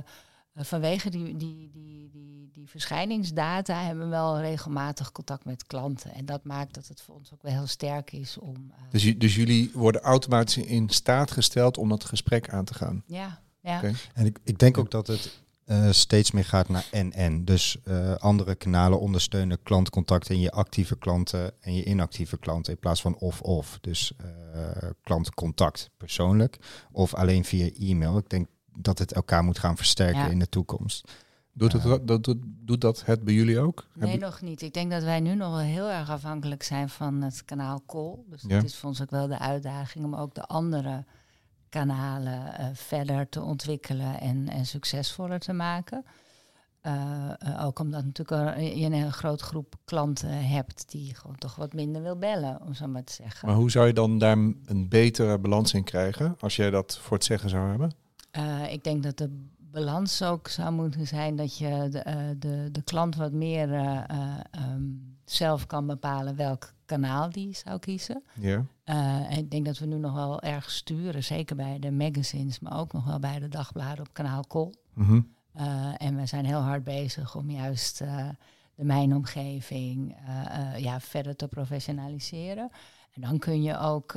vanwege 0.55 1.09
die, 1.09 1.23
die, 1.23 1.69
die, 1.71 2.09
die, 2.11 2.49
die 2.53 2.69
verschijningsdata 2.69 3.83
hebben 3.83 4.03
we 4.03 4.09
wel 4.09 4.39
regelmatig 4.39 5.11
contact 5.11 5.45
met 5.45 5.67
klanten. 5.67 6.13
En 6.13 6.25
dat 6.25 6.43
maakt 6.43 6.73
dat 6.73 6.87
het 6.87 7.01
voor 7.01 7.15
ons 7.15 7.33
ook 7.33 7.41
wel 7.41 7.51
heel 7.51 7.67
sterk 7.67 8.11
is 8.11 8.37
om. 8.37 8.55
Uh, 8.55 8.75
dus, 8.89 9.17
dus 9.17 9.35
jullie 9.35 9.71
worden 9.73 10.01
automatisch 10.01 10.57
in 10.57 10.89
staat 10.89 11.31
gesteld 11.31 11.77
om 11.77 11.89
dat 11.89 12.03
gesprek 12.03 12.49
aan 12.49 12.65
te 12.65 12.73
gaan? 12.73 13.03
Ja. 13.05 13.41
ja. 13.59 13.77
Okay. 13.77 13.93
En 14.13 14.25
ik, 14.25 14.39
ik 14.43 14.59
denk 14.59 14.77
ook 14.77 14.91
dat 14.91 15.07
het 15.07 15.42
uh, 15.65 15.91
steeds 15.91 16.31
meer 16.31 16.45
gaat 16.45 16.69
naar 16.69 16.87
en-en. 16.91 17.45
Dus 17.45 17.77
uh, 17.87 18.15
andere 18.15 18.55
kanalen 18.55 18.99
ondersteunen 18.99 19.63
klantcontact 19.63 20.29
in 20.29 20.39
je 20.39 20.51
actieve 20.51 20.97
klanten 20.97 21.53
en 21.61 21.75
je 21.75 21.83
inactieve 21.83 22.37
klanten 22.37 22.73
in 22.73 22.79
plaats 22.79 23.01
van 23.01 23.15
of-of. 23.17 23.77
Dus 23.81 24.13
uh, 24.55 24.89
klantcontact 25.03 25.89
persoonlijk 25.97 26.59
of 26.91 27.13
alleen 27.13 27.45
via 27.45 27.69
e-mail. 27.79 28.17
Ik 28.17 28.29
denk 28.29 28.47
dat 28.75 28.99
het 28.99 29.13
elkaar 29.13 29.43
moet 29.43 29.59
gaan 29.59 29.77
versterken 29.77 30.21
ja. 30.21 30.27
in 30.27 30.39
de 30.39 30.49
toekomst. 30.49 31.11
Doet, 31.55 31.71
het, 31.71 32.07
dat, 32.07 32.23
doet, 32.23 32.37
doet 32.43 32.81
dat 32.81 33.05
het 33.05 33.23
bij 33.23 33.33
jullie 33.33 33.59
ook? 33.59 33.87
Nee, 33.93 34.17
nog 34.17 34.41
niet. 34.41 34.61
Ik 34.61 34.73
denk 34.73 34.91
dat 34.91 35.03
wij 35.03 35.19
nu 35.19 35.35
nog 35.35 35.49
wel 35.49 35.59
heel 35.59 35.89
erg 35.89 36.09
afhankelijk 36.09 36.63
zijn 36.63 36.89
van 36.89 37.21
het 37.21 37.45
kanaal 37.45 37.83
Call. 37.85 38.15
Dus 38.29 38.41
ja. 38.41 38.47
dat 38.47 38.63
is 38.63 38.75
voor 38.75 38.89
ons 38.89 39.01
ook 39.01 39.11
wel 39.11 39.27
de 39.27 39.39
uitdaging 39.39 40.05
om 40.05 40.15
ook 40.15 40.33
de 40.35 40.45
andere 40.45 41.05
kanalen 41.73 42.53
uh, 42.59 42.65
verder 42.73 43.29
te 43.29 43.41
ontwikkelen 43.41 44.19
en, 44.19 44.49
en 44.49 44.65
succesvoller 44.65 45.39
te 45.39 45.53
maken. 45.53 46.05
Uh, 46.83 47.31
uh, 47.47 47.65
ook 47.65 47.79
omdat 47.79 48.05
natuurlijk 48.05 48.59
je 48.59 48.85
een, 48.85 48.93
een 48.93 49.11
grote 49.11 49.43
groep 49.43 49.75
klanten 49.85 50.47
hebt 50.47 50.91
die 50.91 51.15
gewoon 51.15 51.35
toch 51.35 51.55
wat 51.55 51.73
minder 51.73 52.01
wil 52.01 52.17
bellen, 52.17 52.61
om 52.61 52.73
zo 52.73 52.87
maar 52.87 53.03
te 53.03 53.13
zeggen. 53.13 53.47
Maar 53.47 53.57
hoe 53.57 53.71
zou 53.71 53.87
je 53.87 53.93
dan 53.93 54.17
daar 54.17 54.37
een 54.65 54.85
betere 54.89 55.39
balans 55.39 55.73
in 55.73 55.83
krijgen, 55.83 56.35
als 56.39 56.55
jij 56.55 56.69
dat 56.69 56.97
voor 56.97 57.17
het 57.17 57.25
zeggen 57.25 57.49
zou 57.49 57.69
hebben? 57.69 57.91
ik 58.71 58.83
denk 58.83 59.03
dat 59.03 59.17
de 59.17 59.47
balans 59.57 60.23
ook 60.23 60.47
zou 60.47 60.71
moeten 60.71 61.07
zijn 61.07 61.35
dat 61.35 61.57
je 61.57 61.87
de, 61.91 62.35
de, 62.39 62.69
de 62.71 62.81
klant 62.81 63.15
wat 63.15 63.31
meer 63.31 63.69
um, 64.75 65.12
zelf 65.25 65.65
kan 65.65 65.87
bepalen 65.87 66.35
welk 66.35 66.73
kanaal 66.85 67.29
die 67.29 67.55
zou 67.55 67.79
kiezen. 67.79 68.23
Ja. 68.33 68.65
Uh, 68.85 69.31
en 69.31 69.37
ik 69.37 69.51
denk 69.51 69.65
dat 69.65 69.77
we 69.77 69.85
nu 69.85 69.97
nog 69.97 70.13
wel 70.13 70.41
erg 70.41 70.71
sturen, 70.71 71.23
zeker 71.23 71.55
bij 71.55 71.79
de 71.79 71.91
magazines, 71.91 72.59
maar 72.59 72.79
ook 72.79 72.93
nog 72.93 73.05
wel 73.05 73.19
bij 73.19 73.39
de 73.39 73.47
dagbladen 73.47 74.05
op 74.05 74.13
kanaal 74.13 74.47
Col. 74.47 74.73
Mm 74.93 75.05
-hmm. 75.05 75.33
uh, 75.55 75.93
en 75.97 76.15
we 76.15 76.25
zijn 76.25 76.45
heel 76.45 76.59
hard 76.59 76.83
bezig 76.83 77.35
om 77.35 77.49
juist 77.49 78.01
uh, 78.01 78.29
de 78.75 78.83
mijnomgeving 78.83 80.15
ja, 80.77 80.99
verder 80.99 81.35
te 81.35 81.47
professionaliseren. 81.47 82.69
En 83.11 83.21
dan 83.21 83.39
kun 83.39 83.63
je 83.63 83.77
ook 83.77 84.13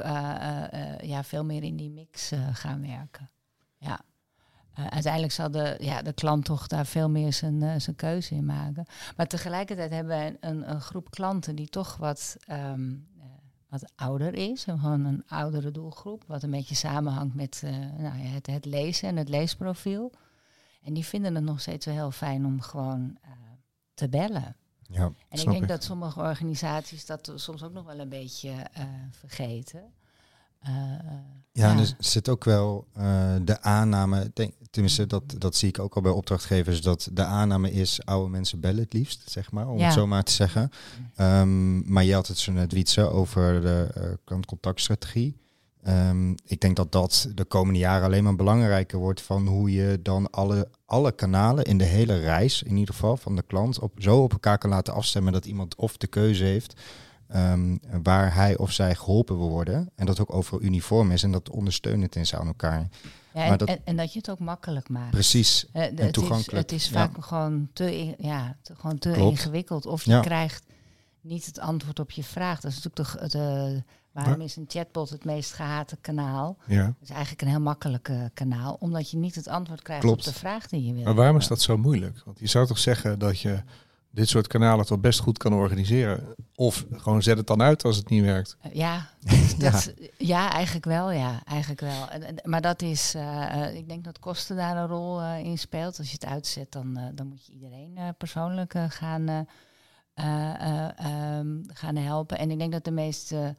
ja, 1.01 1.25
veel 1.25 1.45
meer 1.45 1.62
in 1.62 1.77
die 1.77 1.90
mix 1.90 2.33
gaan 2.53 2.81
werken. 2.87 3.31
Ja. 3.79 4.01
Uh, 4.78 4.86
uiteindelijk 4.86 5.32
zal 5.32 5.50
de, 5.50 5.76
ja, 5.80 6.02
de 6.02 6.12
klant 6.12 6.44
toch 6.44 6.66
daar 6.66 6.86
veel 6.86 7.10
meer 7.10 7.32
zijn, 7.32 7.62
uh, 7.62 7.74
zijn 7.76 7.96
keuze 7.96 8.34
in 8.34 8.44
maken. 8.44 8.86
Maar 9.16 9.26
tegelijkertijd 9.26 9.90
hebben 9.90 10.18
we 10.18 10.36
een, 10.40 10.70
een 10.70 10.80
groep 10.80 11.10
klanten 11.10 11.56
die 11.56 11.68
toch 11.68 11.96
wat, 11.96 12.36
um, 12.50 13.08
uh, 13.18 13.24
wat 13.68 13.92
ouder 13.94 14.34
is. 14.34 14.64
Gewoon 14.64 15.04
een 15.04 15.24
oudere 15.26 15.70
doelgroep. 15.70 16.24
Wat 16.26 16.42
een 16.42 16.50
beetje 16.50 16.74
samenhangt 16.74 17.34
met 17.34 17.62
nou 17.98 18.18
ja, 18.18 18.28
het, 18.28 18.46
het, 18.46 18.64
lezen 18.64 19.08
en 19.08 19.16
het 19.16 19.28
leesprofiel. 19.28 20.12
En 20.82 20.94
die 20.94 21.04
vinden 21.04 21.34
het 21.34 21.44
nog 21.44 21.60
steeds 21.60 21.86
wel 21.86 21.94
heel 21.94 22.10
fijn 22.10 22.46
om 22.46 22.60
gewoon 22.60 23.18
te 23.94 24.08
bellen. 24.08 24.56
Ja, 24.88 25.04
en 25.04 25.38
ik 25.38 25.44
denk 25.44 25.62
ik. 25.62 25.68
dat 25.68 25.84
sommige 25.84 26.20
organisaties 26.20 27.06
dat 27.06 27.32
soms 27.34 27.62
ook 27.62 27.72
nog 27.72 27.84
wel 27.84 27.98
een 27.98 28.08
beetje 28.08 28.52
vergeten. 29.10 29.92
Ja, 30.62 31.73
ja, 31.73 31.79
er 31.79 31.95
zit 31.99 32.29
ook 32.29 32.45
wel 32.45 32.87
de 33.42 33.57
aanname. 33.62 34.31
Denk, 34.35 34.53
tenminste 34.71 35.07
dat, 35.07 35.23
dat 35.38 35.57
zie 35.57 35.69
ik 35.69 35.79
ook 35.79 35.95
al 35.97 36.03
bij 36.03 36.12
opdrachtgevers, 36.12 36.83
dat 36.83 37.09
de 37.12 37.25
aanname 37.25 37.73
is 37.73 38.05
oude 38.05 38.31
mensen 38.31 38.61
bellen 38.61 38.83
het 38.83 38.92
liefst, 38.92 39.31
zeg 39.31 39.51
maar, 39.53 39.69
om 39.69 39.79
Ja. 39.79 39.85
het 39.85 39.95
zo 39.95 40.07
maar 40.07 40.23
te 40.23 40.33
zeggen. 40.33 40.71
Ehm, 41.14 41.92
maar 41.92 42.05
je 42.05 42.14
had 42.14 42.27
het 42.27 42.38
zo 42.38 42.53
net, 42.53 42.73
Wietse, 42.73 43.11
over 43.11 43.61
de 43.61 43.88
eh, 43.95 44.03
klantcontactstrategie. 44.25 45.37
Ehm, 45.83 46.31
ik 46.45 46.61
denk 46.61 46.77
dat 46.77 46.92
dat 46.92 47.29
de 47.35 47.45
komende 47.45 47.79
jaren 47.79 48.05
alleen 48.05 48.25
maar 48.25 48.37
belangrijker 48.37 48.99
wordt 48.99 49.21
van 49.23 49.47
hoe 49.47 49.73
je 49.73 50.01
dan 50.03 50.31
alle, 50.31 50.69
alle 50.87 51.12
kanalen 51.12 51.64
in 51.64 51.79
de 51.79 51.85
hele 51.85 52.19
reis, 52.19 52.62
in 52.62 52.77
ieder 52.77 52.95
geval 52.95 53.16
van 53.16 53.37
de 53.37 53.42
klant, 53.47 53.79
op, 53.79 53.92
zo 53.99 54.23
op 54.23 54.33
elkaar 54.33 54.59
kan 54.59 54.71
laten 54.71 54.95
afstemmen 54.95 55.33
dat 55.33 55.47
iemand 55.47 55.75
of 55.75 55.97
de 55.97 56.07
keuze 56.07 56.45
heeft 56.45 56.81
ehm, 57.28 57.76
waar 58.02 58.34
hij 58.34 58.56
of 58.56 58.72
zij 58.72 58.94
geholpen 58.94 59.38
wil 59.38 59.48
worden. 59.48 59.90
En 59.94 60.06
dat 60.06 60.20
ook 60.20 60.32
over 60.34 60.60
uniform 60.60 61.10
is 61.10 61.22
en 61.22 61.30
dat 61.32 61.50
ondersteunend 61.50 62.16
is 62.16 62.34
aan 62.34 62.46
elkaar. 62.46 62.78
Ja, 62.80 63.42
Maar 63.42 63.50
en, 63.50 63.58
dat- 63.58 63.68
en, 63.68 63.78
en 63.84 63.96
dat 63.96 64.12
je 64.12 64.18
het 64.18 64.30
ook 64.30 64.38
makkelijk 64.38 64.88
maakt. 64.88 65.10
Precies. 65.10 65.66
Eh, 65.72 65.82
de- 65.82 65.88
het 65.88 66.00
is, 66.00 66.10
toegankelijk, 66.12 66.70
het 66.70 66.72
is 66.80 66.88
ja. 66.88 66.92
vaak 66.92 67.24
gewoon 67.24 67.68
te, 67.72 67.98
in- 67.98 68.14
ja, 68.18 68.56
te- 68.62 68.74
gewoon 68.74 68.98
te 68.98 69.10
Klopt. 69.10 69.30
ingewikkeld. 69.30 69.86
Of 69.86 70.04
je 70.04 70.10
Ja. 70.10 70.20
krijgt 70.20 70.64
niet 71.20 71.46
het 71.46 71.58
antwoord 71.60 71.98
op 71.98 72.10
je 72.10 72.24
vraag. 72.24 72.60
Dat 72.60 72.70
is 72.72 72.82
natuurlijk 72.82 73.20
de, 73.32 73.38
de, 73.38 73.82
waarom 74.12 74.40
is 74.40 74.56
een 74.56 74.64
chatbot 74.68 75.10
het 75.10 75.24
meest 75.24 75.52
gehate 75.52 75.96
kanaal? 76.00 76.56
Ja. 76.66 76.84
Het 76.84 76.94
is 77.02 77.10
eigenlijk 77.10 77.42
een 77.42 77.48
heel 77.48 77.60
makkelijk 77.60 78.08
eh, 78.08 78.20
kanaal, 78.34 78.76
omdat 78.80 79.10
je 79.10 79.16
niet 79.16 79.34
het 79.34 79.48
antwoord 79.48 79.82
krijgt 79.82 80.02
Klopt. 80.02 80.26
op 80.26 80.32
de 80.32 80.38
vraag 80.38 80.66
die 80.68 80.84
je 80.86 80.92
wil. 80.92 81.04
Maar 81.04 81.14
waarom 81.14 81.36
is 81.36 81.46
dat 81.46 81.60
zo 81.62 81.76
moeilijk? 81.76 82.22
Want 82.24 82.38
je 82.38 82.46
zou 82.46 82.66
toch 82.66 82.78
zeggen 82.78 83.18
dat 83.18 83.40
je 83.40 83.62
dit 84.16 84.29
soort 84.29 84.46
kanalen 84.46 84.87
toch 84.87 85.00
best 85.00 85.20
goed 85.20 85.38
kan 85.38 85.52
organiseren. 85.52 86.35
Of 86.55 86.87
gewoon 86.92 87.22
zet 87.22 87.37
het 87.37 87.46
dan 87.46 87.62
uit 87.62 87.85
als 87.85 87.96
het 87.96 88.09
niet 88.09 88.22
werkt. 88.22 88.57
Eh, 88.61 88.74
Ja, 88.74 89.09
dat, 89.59 89.94
ja, 90.18 90.52
eigenlijk 90.52 90.85
wel, 90.85 91.11
ja, 91.11 91.40
eigenlijk 91.44 91.81
wel. 91.81 92.09
Maar 92.44 92.61
dat 92.61 92.83
is, 92.83 93.14
eh, 93.14 93.64
eh, 93.64 93.76
ik 93.76 93.88
denk 93.88 94.05
dat 94.05 94.18
kosten 94.18 94.57
daar 94.57 94.76
een 94.76 94.87
rol 94.87 95.20
eh, 95.20 95.38
in 95.38 95.59
speelt. 95.59 95.98
Als 95.98 96.07
je 96.11 96.16
het 96.20 96.26
uitzet, 96.31 96.72
dan, 96.72 96.98
dan 97.14 97.26
moet 97.26 97.46
je 97.46 97.52
iedereen 97.52 97.98
persoonlijk 98.18 98.74
gaan, 98.88 99.29
eh, 99.29 99.40
eh, 100.14 100.55
eh, 100.61 101.38
ehm, 101.38 101.48
gaan 101.66 101.96
helpen. 101.96 102.38
En 102.38 102.50
ik 102.50 102.59
denk 102.59 102.72
dat 102.72 102.85
de 102.85 102.90
meeste 102.90 103.57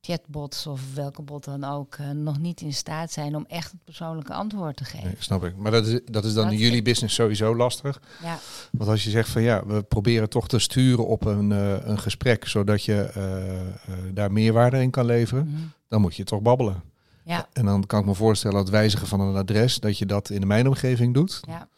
chatbots 0.00 0.66
of 0.66 0.94
welke 0.94 1.22
bot 1.22 1.44
dan 1.44 1.64
ook 1.64 1.94
eh, 1.94 2.10
nog 2.10 2.38
niet 2.38 2.60
in 2.60 2.72
staat 2.72 3.12
zijn 3.12 3.36
om 3.36 3.44
echt 3.48 3.70
het 3.70 3.84
persoonlijke 3.84 4.32
antwoord 4.32 4.76
te 4.76 4.84
geven. 4.84 5.06
Nee, 5.06 5.16
snap 5.18 5.44
ik. 5.44 5.56
Maar 5.56 5.72
dat 5.72 5.86
is, 5.86 6.00
dat 6.04 6.24
is 6.24 6.34
dan 6.34 6.44
Dat 6.44 6.52
in 6.52 6.58
jullie 6.58 6.82
business 6.82 7.14
sowieso 7.14 7.56
lastig. 7.56 8.00
Ja, 8.22 8.38
Want 8.72 8.90
als 8.90 9.04
je 9.04 9.10
zegt 9.10 9.28
van 9.28 9.42
ja, 9.42 9.66
we 9.66 9.82
proberen 9.82 10.28
toch 10.28 10.48
te 10.48 10.58
sturen 10.58 11.06
op 11.06 11.24
een, 11.24 11.52
eh, 11.52 11.86
een 11.86 11.98
gesprek, 11.98 12.46
zodat 12.46 12.84
je 12.84 13.02
eh, 13.02 13.94
daar 14.14 14.32
meerwaarde 14.32 14.82
in 14.82 14.90
kan 14.90 15.04
leveren, 15.04 15.46
mhm. 15.48 15.60
dan 15.88 16.00
moet 16.00 16.16
je 16.16 16.24
toch 16.24 16.40
babbelen. 16.40 16.82
ja, 17.24 17.48
En 17.52 17.64
dan 17.64 17.86
kan 17.86 18.00
ik 18.00 18.06
me 18.06 18.14
voorstellen 18.14 18.56
dat 18.56 18.68
wijzigen 18.68 19.06
van 19.06 19.20
een 19.20 19.36
adres, 19.36 19.80
dat 19.80 19.98
je 19.98 20.06
dat 20.06 20.30
in 20.30 20.40
de 20.40 20.46
mijnomgeving 20.46 21.14
doet. 21.14 21.40
ja. 21.46 21.68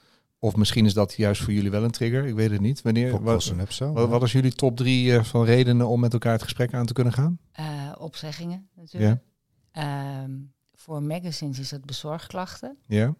Of 0.44 0.56
misschien 0.56 0.84
is 0.86 0.94
dat 0.94 1.14
juist 1.14 1.42
voor 1.42 1.52
jullie 1.52 1.70
wel 1.70 1.84
een 1.84 1.90
trigger. 1.90 2.24
Ik 2.26 2.34
weet 2.34 2.50
het 2.50 2.60
niet. 2.60 2.82
Wanneer, 2.82 3.22
wat, 3.22 3.52
Up 3.60 3.72
zo. 3.72 3.92
wat, 3.92 4.08
wat 4.08 4.22
is 4.22 4.32
jullie 4.32 4.52
top 4.52 4.76
drie 4.76 5.16
eh, 5.16 5.24
van 5.24 5.44
redenen 5.44 5.86
om 5.88 6.00
met 6.00 6.12
elkaar 6.12 6.32
het 6.32 6.42
gesprek 6.42 6.74
aan 6.74 6.86
te 6.86 6.92
kunnen 6.92 7.12
gaan? 7.12 7.38
Eh, 7.52 7.92
opzeggingen 7.98 8.68
natuurlijk. 8.76 9.20
Ehm, 9.72 10.30
voor 10.74 11.02
magazines 11.02 11.58
is 11.58 11.70
het 11.70 11.84
bezorgklachten. 11.86 12.76
Ja? 12.86 13.14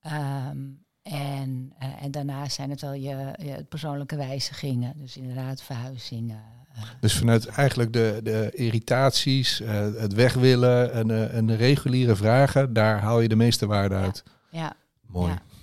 Ehm, 0.00 0.58
en, 1.02 1.72
eh, 1.78 2.02
en 2.02 2.10
daarnaast 2.10 2.54
zijn 2.54 2.70
het 2.70 2.80
wel 2.80 2.92
je, 2.92 3.34
je 3.38 3.64
persoonlijke 3.68 4.16
wijzigingen. 4.16 4.92
Dus 4.96 5.16
inderdaad 5.16 5.62
verhuizingen. 5.62 6.42
eh, 6.74 6.82
Dus 7.00 7.16
vanuit 7.18 7.46
eigenlijk 7.46 7.92
de, 7.92 8.20
de 8.22 8.50
irritaties, 8.54 9.60
eh, 9.60 9.80
het 9.94 10.12
weg 10.12 10.34
willen 10.34 10.92
en, 10.92 11.10
eh, 11.10 11.34
en 11.34 11.46
de 11.46 11.54
reguliere 11.54 12.16
vragen, 12.16 12.72
daar 12.72 13.00
haal 13.00 13.20
je 13.20 13.28
de 13.28 13.36
meeste 13.36 13.66
waarde 13.66 13.94
Ja. 13.94 14.00
uit. 14.02 14.22
ja, 14.50 14.76
Mooi. 15.06 15.28
Ja. 15.28 15.32
ja. 15.34 15.54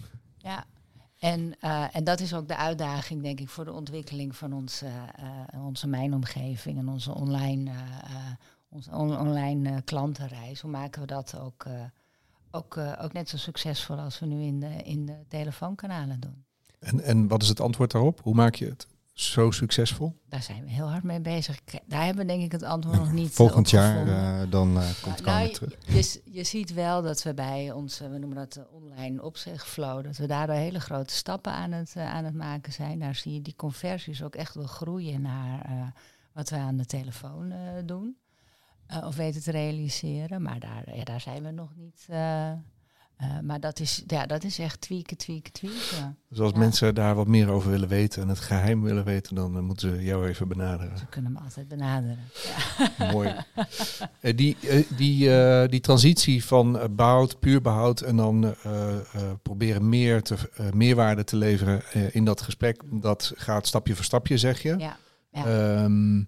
En, 1.24 1.56
eh, 1.60 1.96
en 1.96 2.04
dat 2.04 2.20
is 2.20 2.34
ook 2.34 2.48
de 2.48 2.56
uitdaging, 2.58 3.22
denk 3.22 3.40
ik, 3.40 3.50
voor 3.50 3.66
de 3.66 3.74
ontwikkeling 3.74 4.36
van 4.36 4.54
onze, 4.54 4.86
eh, 5.16 5.66
onze 5.66 5.88
mijnomgeving 5.88 6.78
en 6.78 6.90
onze 6.90 7.14
online, 7.16 7.72
eh, 7.72 8.16
onze 8.70 8.92
on- 8.92 9.18
online 9.18 9.82
klantenreis. 9.82 10.62
Hoe 10.62 10.72
maken 10.72 11.02
we 11.02 11.08
dat 11.08 11.38
ook, 11.40 11.66
ook, 12.52 12.78
ook 12.78 13.14
net 13.14 13.30
zo 13.30 13.38
succesvol 13.38 13.98
als 13.98 14.20
we 14.20 14.26
nu 14.26 14.42
in 14.42 14.60
de, 14.60 14.76
in 14.84 15.06
de 15.06 15.18
telefoonkanalen 15.28 16.20
doen? 16.20 16.46
En, 16.80 17.00
en 17.04 17.28
wat 17.28 17.42
is 17.42 17.48
het 17.50 17.60
antwoord 17.60 17.92
daarop? 17.92 18.22
Hoe 18.24 18.36
maak 18.36 18.56
je 18.56 18.66
het 18.66 18.88
zo 19.14 19.52
succesvol? 19.52 20.20
Daar 20.30 20.42
zijn 20.42 20.64
we 20.64 20.70
heel 20.70 20.90
hard 20.90 21.04
mee 21.04 21.22
bezig. 21.22 21.60
Daar 21.86 22.06
hebben 22.06 22.26
we 22.26 22.32
denk 22.32 22.44
ik 22.44 22.52
het 22.52 22.64
antwoord 22.64 22.98
nog 22.98 23.12
niet 23.12 23.30
eh, 23.30 23.36
Volgend 23.36 23.70
jaar 23.70 24.08
eh, 24.08 24.52
dan 24.52 24.78
eh, 24.78 24.84
komt 25.02 25.04
Nou, 25.04 25.24
Carmen 25.24 25.44
nou, 25.44 25.54
terug. 25.54 25.78
je, 25.86 26.22
je, 26.32 26.44
ziet 26.44 26.74
wel 26.74 27.02
dat 27.02 27.24
we 27.24 27.34
bij 27.34 27.72
onze, 27.72 28.10
we 28.10 28.18
noemen 28.18 28.38
dat 28.38 28.54
de 28.54 28.68
online 28.72 29.24
opzegflow, 29.24 30.04
dat 30.04 30.18
we 30.18 30.28
daardoor 30.28 30.56
hele 30.56 30.80
grote 30.80 31.14
stappen 31.14 31.52
aan 31.52 31.72
het, 31.72 31.96
aan 31.96 32.26
het 32.26 32.34
maken 32.34 32.74
zijn. 32.74 33.00
Daar 33.00 33.16
zie 33.16 33.34
je 33.34 33.42
die 33.42 33.56
conversies 33.56 34.24
ook 34.24 34.36
echt 34.36 34.56
wel 34.56 34.68
groeien 34.68 35.22
naar 35.22 35.94
wat 36.34 36.50
we 36.50 36.56
aan 36.56 36.78
de 36.78 36.86
telefoon 36.86 37.54
doen. 37.86 38.18
Of 39.04 39.16
weten 39.16 39.42
te 39.42 39.52
realiseren. 39.52 40.42
Maar 40.42 40.60
daar, 40.60 40.96
ja, 40.96 41.04
daar 41.04 41.22
zijn 41.22 41.44
we 41.44 41.52
nog 41.52 41.76
niet. 41.76 42.08
Eh, 43.24 43.40
maar 43.40 43.60
dat 43.60 43.80
is, 43.80 44.04
ja, 44.08 44.26
dat 44.26 44.44
is 44.44 44.60
echt 44.60 44.82
tweaken, 44.82 45.18
tweaken, 45.18 45.52
tweaken. 45.52 46.18
Dus 46.30 46.40
als 46.40 46.52
Ja. 46.52 46.58
mensen 46.58 46.96
daar 46.96 47.16
wat 47.16 47.28
meer 47.28 47.50
over 47.50 47.70
willen 47.72 47.88
weten 47.88 48.22
en 48.22 48.28
het 48.28 48.40
geheim 48.40 48.82
willen 48.84 49.04
weten, 49.04 49.36
dan 49.36 49.56
eh, 49.56 49.62
moeten 49.62 49.96
ze 49.96 50.04
jou 50.04 50.28
even 50.28 50.48
benaderen. 50.48 50.98
Ze 50.98 51.06
kunnen 51.06 51.32
me 51.32 51.40
altijd 51.40 51.68
benaderen. 51.68 52.20
Mooi. 53.12 53.34
Eh, 54.22 54.36
die, 54.38 54.58
die, 54.98 55.30
die 55.68 55.80
transitie 55.80 56.46
van 56.46 56.80
eh, 56.80 56.86
behoud, 56.92 57.40
puur 57.40 57.62
behoud 57.62 58.02
en 58.02 58.16
dan 58.16 58.56
proberen 59.42 59.90
meer 59.90 60.22
te, 60.22 60.36
meerwaarde 60.74 61.24
te 61.24 61.36
leveren 61.36 61.82
in 62.14 62.26
dat 62.26 62.42
gesprek, 62.42 62.82
dat 62.92 63.32
gaat 63.36 63.68
stapje 63.68 63.96
voor 63.96 64.04
stapje, 64.06 64.38
zeg 64.38 64.62
je. 64.62 64.76
Ja, 64.78 64.98
ja. 65.32 65.46
Ehm, 65.46 66.24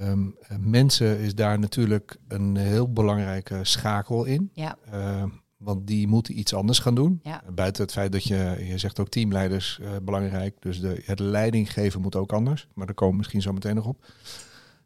ehm, 0.00 0.26
eh, 0.48 0.56
mensen 0.58 1.18
is 1.18 1.34
daar 1.34 1.58
natuurlijk 1.58 2.16
een 2.28 2.56
heel 2.56 2.92
belangrijke 2.92 3.58
schakel 3.62 4.24
in. 4.24 4.50
ja, 4.54 4.76
Ehm, 4.90 5.28
want 5.60 5.86
die 5.86 6.06
moeten 6.08 6.38
iets 6.38 6.54
anders 6.54 6.78
gaan 6.78 6.94
doen. 6.94 7.20
Ja. 7.22 7.42
Buiten 7.54 7.82
het 7.82 7.92
feit 7.92 8.12
dat 8.12 8.24
je, 8.24 8.64
je 8.64 8.78
zegt 8.78 9.00
ook 9.00 9.08
teamleiders 9.08 9.78
eh, 9.82 9.90
belangrijk. 10.02 10.56
Dus 10.60 10.80
de, 10.80 11.02
het 11.04 11.18
leiding 11.18 11.72
geven 11.72 12.00
moet 12.00 12.16
ook 12.16 12.32
anders. 12.32 12.68
Maar 12.74 12.86
daar 12.86 12.94
komen 12.94 13.12
we 13.12 13.18
misschien 13.18 13.42
zo 13.42 13.52
meteen 13.52 13.74
nog 13.74 13.86
op. 13.86 14.04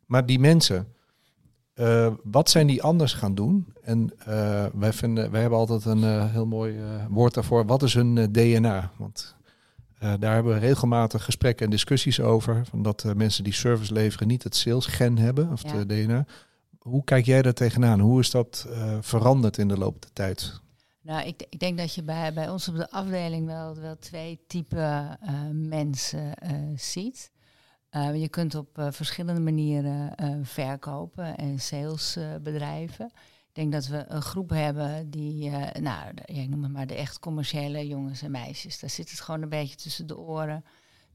Maar 0.07 0.27
die 0.27 0.39
mensen, 0.39 0.87
eh, 1.75 2.13
wat 2.23 2.51
zijn 2.51 2.67
die 2.67 2.83
anders 2.83 3.13
gaan 3.13 3.35
doen? 3.35 3.73
En 3.83 4.13
eh, 4.19 4.67
wij, 4.75 4.93
vinden, 4.93 5.31
wij 5.31 5.41
hebben 5.41 5.59
altijd 5.59 5.85
een 5.85 6.29
heel 6.29 6.47
mooi 6.47 6.77
woord 7.09 7.35
daarvoor. 7.35 7.67
Wat 7.67 7.83
is 7.83 7.95
hun 7.95 8.33
DNA? 8.33 8.91
Want 8.97 9.35
daar 9.99 10.35
hebben 10.35 10.55
we 10.55 10.59
regelmatig 10.59 11.25
gesprekken 11.25 11.65
en 11.65 11.71
discussies 11.71 12.21
over. 12.21 12.67
Van 12.67 12.83
dat 12.83 13.05
mensen 13.17 13.45
die 13.45 13.53
service 13.53 13.93
leveren 13.93 14.29
niet 14.29 14.43
het 14.43 14.57
sales 14.57 14.87
gen 14.87 15.19
hebben, 15.19 15.53
of 15.53 15.63
Ja. 15.63 15.85
de 15.85 15.87
DNA. 15.87 16.27
Hoe 16.79 17.05
kijk 17.05 17.25
jij 17.25 17.43
daar 17.43 17.53
tegenaan? 17.53 18.01
Hoe 18.01 18.21
is 18.21 18.31
dat 18.31 18.67
veranderd 19.01 19.59
in 19.59 19.69
de 19.69 19.79
loop 19.79 20.03
der 20.03 20.13
tijd? 20.13 20.63
Nou, 21.05 21.27
ik, 21.27 21.47
ik 21.49 21.59
denk 21.59 21.79
dat 21.79 21.95
je 21.95 22.03
bij, 22.03 22.33
bij 22.33 22.51
ons 22.51 22.69
op 22.69 22.77
de 22.77 22.90
afdeling 22.90 23.47
wel, 23.47 23.75
wel 23.75 23.99
twee 23.99 24.45
typen 24.47 25.21
eh, 25.21 25.40
mensen 25.53 26.35
eh, 26.35 26.53
ziet. 26.77 27.33
Eh, 27.90 28.21
je 28.21 28.29
kunt 28.29 28.55
op 28.55 28.69
verschillende 28.90 29.40
manieren 29.40 30.14
verkopen 30.47 31.37
en 31.37 31.61
salesbedrijven. 31.61 32.43
bedrijven. 32.43 33.07
ik 33.49 33.55
denk 33.55 33.73
dat 33.73 33.87
we 33.87 34.05
een 34.09 34.23
groep 34.23 34.51
hebben 34.51 35.11
die, 35.11 35.51
nou, 35.81 36.14
ik 36.25 36.49
noem 36.49 36.62
het 36.62 36.73
maar 36.73 36.87
de 36.87 36.95
echt 36.95 37.19
commerciële 37.19 37.87
jongens 37.87 38.23
en 38.23 38.31
meisjes. 38.31 38.81
Daar 38.81 38.90
zit 38.90 39.11
het 39.11 39.21
gewoon 39.21 39.43
een 39.43 39.49
beetje 39.49 39.77
tussen 39.77 40.07
de 40.07 40.19
oren. 40.19 40.64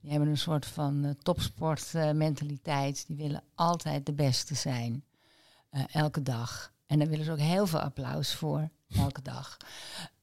Die 0.02 0.12
hebben 0.12 0.30
een 0.30 0.38
soort 0.38 0.66
van 0.66 1.16
topsportmentaliteit. 1.22 3.08
die 3.08 3.16
willen 3.16 3.44
altijd 3.56 4.06
de 4.06 4.14
beste 4.14 4.56
zijn. 4.56 5.04
elke 5.92 6.22
dag. 6.22 6.74
En 6.86 7.00
daar 7.00 7.08
willen 7.08 7.26
ze 7.26 7.32
ook 7.32 7.38
heel 7.38 7.68
veel 7.68 7.80
applaus 7.80 8.34
voor, 8.34 8.70
elke 8.96 9.22
dag. 9.22 9.58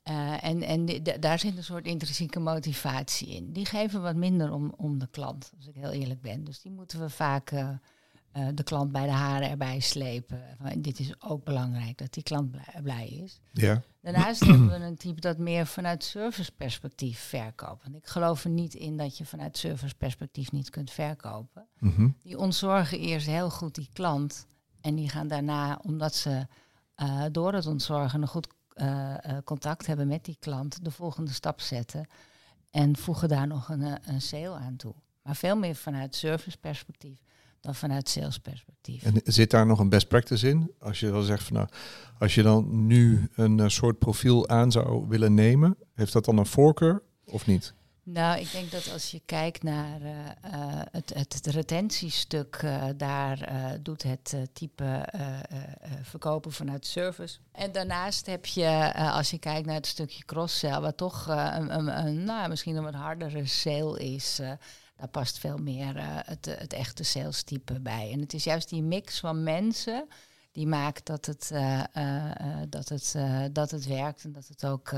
Eh, 0.07 0.45
en 0.45 0.63
en 0.63 1.03
daar 1.21 1.39
zit 1.39 1.57
een 1.57 1.65
soort 1.65 1.87
intrinsieke 1.87 2.41
motivatie 2.41 3.29
in. 3.29 3.53
Die 3.53 3.67
geven 3.67 4.03
wat 4.03 4.17
minder 4.17 4.53
om, 4.53 4.75
om 4.77 4.99
de 4.99 5.09
klant, 5.11 5.53
als 5.57 5.67
ik 5.67 5.75
heel 5.75 5.91
eerlijk 5.91 6.21
ben. 6.21 6.45
Dus 6.45 6.61
die 6.61 6.73
moeten 6.73 7.01
we 7.01 7.11
vaak 7.11 7.51
eh, 7.51 7.69
eh, 8.33 8.47
de 8.55 8.63
klant 8.63 8.93
bij 8.93 9.05
de 9.05 9.13
haren 9.13 9.51
erbij 9.51 9.81
slepen. 9.81 10.43
Van, 10.61 10.83
dit 10.83 10.99
is 10.99 11.23
ook 11.23 11.45
belangrijk, 11.45 11.99
dat 11.99 12.13
die 12.13 12.23
klant 12.23 12.51
blij, 12.51 12.81
blij 12.83 13.09
is. 13.09 13.41
Ja. 13.53 13.83
Daarnaast 14.01 14.41
hebben 14.47 14.69
we 14.69 14.75
een 14.75 14.97
type 14.97 15.21
dat 15.21 15.39
meer 15.39 15.67
vanuit 15.67 16.05
serviceperspectief 16.05 17.19
verkoopt. 17.19 17.83
Want 17.83 17.97
ik 17.97 18.07
geloof 18.07 18.45
er 18.45 18.51
niet 18.51 18.75
in 18.75 18.97
dat 18.97 19.19
je 19.19 19.25
vanuit 19.25 19.59
serviceperspectief 19.59 20.53
niet 20.53 20.71
kunt 20.71 20.91
verkopen. 20.91 21.67
Mhm. 21.79 22.09
Die 22.23 22.39
ontzorgen 22.39 22.99
eerst 22.99 23.27
heel 23.27 23.51
goed 23.51 23.75
die 23.75 23.89
klant. 23.93 24.47
En 24.81 24.95
die 24.95 25.09
gaan 25.09 25.29
daarna, 25.29 25.81
omdat 25.83 26.15
ze 26.15 26.47
door 27.33 27.53
het 27.53 27.67
ontzorgen 27.67 28.23
een 28.23 28.29
goed 28.29 28.49
eh, 28.77 29.25
eh, 29.25 29.43
contact 29.45 29.87
hebben 29.87 30.09
met 30.09 30.25
die 30.25 30.37
klant, 30.39 30.85
de 30.85 30.91
volgende 30.91 31.33
stap 31.33 31.61
zetten. 31.61 32.07
En 32.71 32.97
voegen 32.97 33.29
daar 33.29 33.47
nog 33.47 33.69
een, 33.69 33.83
eh, 33.83 33.93
een 34.03 34.21
sale 34.21 34.55
aan 34.55 34.77
toe. 34.77 34.95
Maar 35.23 35.37
veel 35.37 35.57
meer 35.57 35.75
vanuit 35.75 36.15
serviceperspectief 36.15 37.19
dan 37.61 37.75
vanuit 37.75 38.09
salesperspectief. 38.09 39.03
En 39.03 39.21
zit 39.25 39.51
daar 39.51 39.67
nog 39.67 39.79
een 39.79 39.89
best 39.89 40.09
practice 40.09 40.49
in? 40.49 40.73
Als 40.79 41.01
je 41.01 41.11
dan 41.11 41.23
zegt 41.23 41.43
van 41.43 41.57
nou, 41.57 41.69
als 42.19 42.35
je 42.35 42.43
dan 42.43 42.87
nu 42.87 43.29
een 43.35 43.71
soort 43.71 43.99
profiel 43.99 44.49
aan 44.49 44.73
zou 44.73 45.09
willen 45.09 45.35
nemen, 45.35 45.77
heeft 45.95 46.13
dat 46.13 46.25
dan 46.25 46.39
een 46.39 46.47
voorkeur 46.47 47.03
of 47.25 47.47
niet? 47.47 47.75
Nou, 48.09 48.41
ik 48.41 48.53
denk 48.53 48.71
dat 48.71 48.91
als 48.93 49.11
je 49.11 49.21
kijkt 49.25 49.63
naar 49.63 50.01
uh, 50.01 50.11
uh, 50.45 50.81
het, 50.91 51.15
het, 51.15 51.47
retentiestuk, 51.47 52.61
uh, 52.65 52.85
daar 52.97 53.49
doet 53.83 54.03
het 54.03 54.37
type 54.53 55.09
verkopen 56.03 56.53
vanuit 56.53 56.87
service. 56.87 57.39
En 57.53 57.73
daarnaast 57.73 58.27
heb 58.27 58.47
je, 58.47 58.95
als 58.95 59.31
je 59.31 59.39
kijkt 59.39 59.67
naar 59.67 59.75
het 59.75 59.87
stukje 59.87 60.25
cross-sell, 60.25 60.81
wat 60.81 60.97
toch 60.97 61.27
een, 61.27 61.79
een, 61.79 62.07
een, 62.07 62.25
nou, 62.25 62.49
misschien 62.49 62.77
een 62.77 62.83
wat 62.83 62.95
hardere 62.95 63.47
sale 63.47 63.99
is, 63.99 64.37
daar 64.97 65.09
past 65.11 65.39
veel 65.39 65.59
meer 65.59 65.95
het, 66.27 66.45
het 66.59 66.73
echte 66.73 67.03
sales 67.03 67.43
type 67.43 67.81
bij. 67.81 68.11
En 68.13 68.21
het 68.21 68.35
is 68.35 68.45
juist 68.45 68.69
die 68.69 68.83
mix 68.83 69.21
van 69.21 69.43
mensen 69.43 70.09
die 70.53 70.67
maakt 70.67 71.07
dat 71.07 71.27
het, 71.27 71.53
dat 72.69 72.89
het, 72.89 73.17
dat 73.53 73.71
het 73.71 73.87
werkt 73.87 74.25
en 74.25 74.33
dat 74.33 74.49
het 74.49 74.67
ook 74.67 74.93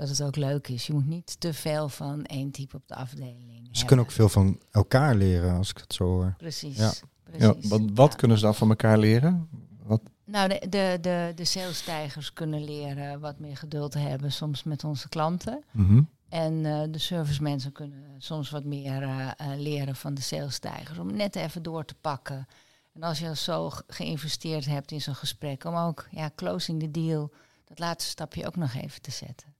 dat 0.00 0.08
het 0.08 0.22
ook 0.22 0.36
leuk 0.36 0.68
is. 0.68 0.86
Je 0.86 0.92
moet 0.92 1.06
niet 1.06 1.40
te 1.40 1.54
veel 1.54 1.88
van 1.88 2.24
één 2.24 2.50
type 2.50 2.76
op 2.76 2.82
de 2.86 2.94
afdeling. 2.94 3.68
Ze 3.70 3.84
kunnen 3.84 4.04
ook 4.04 4.10
veel 4.10 4.28
van 4.28 4.60
elkaar 4.70 5.14
leren, 5.14 5.56
als 5.56 5.70
ik 5.70 5.78
het 5.78 5.94
zo 5.94 6.04
hoor. 6.04 6.34
Precies. 6.38 6.76
Ja. 6.76 6.92
precies. 7.22 7.42
Ja, 7.42 7.68
wat 7.68 7.80
wat 7.94 8.16
kunnen 8.16 8.38
ze 8.38 8.44
dan 8.44 8.54
van 8.54 8.68
elkaar 8.68 8.98
leren? 8.98 9.48
Wat? 9.82 10.00
Nou, 10.24 10.48
de, 10.48 10.66
de, 10.68 10.98
de, 11.00 11.32
de 11.34 11.44
salestijgers 11.44 12.32
kunnen 12.32 12.64
leren 12.64 13.20
wat 13.20 13.38
meer 13.38 13.56
geduld 13.56 13.92
te 13.92 13.98
hebben, 13.98 14.32
soms 14.32 14.62
met 14.62 14.84
onze 14.84 15.08
klanten. 15.08 15.64
Mhm. 15.70 16.02
En 16.28 16.52
uh, 16.52 16.82
de 16.90 16.98
servicemensen 16.98 17.72
kunnen 17.72 18.14
soms 18.18 18.50
wat 18.50 18.64
meer 18.64 19.02
uh, 19.02 19.30
uh, 19.40 19.46
leren 19.56 19.96
van 19.96 20.14
de 20.14 20.20
salestijgers, 20.20 20.98
om 20.98 21.16
net 21.16 21.36
even 21.36 21.62
door 21.62 21.84
te 21.84 21.94
pakken. 22.00 22.46
En 22.92 23.02
als 23.02 23.18
je 23.18 23.36
zo 23.36 23.70
geïnvesteerd 23.86 24.64
hebt 24.64 24.92
in 24.92 25.00
zo'n 25.00 25.14
gesprek, 25.14 25.64
om 25.64 25.74
ook 25.74 26.08
ja, 26.10 26.30
closing 26.34 26.80
the 26.80 26.90
deal, 26.90 27.30
dat 27.64 27.78
laatste 27.78 28.10
stapje 28.10 28.46
ook 28.46 28.56
nog 28.56 28.74
even 28.74 29.02
te 29.02 29.10
zetten. 29.10 29.54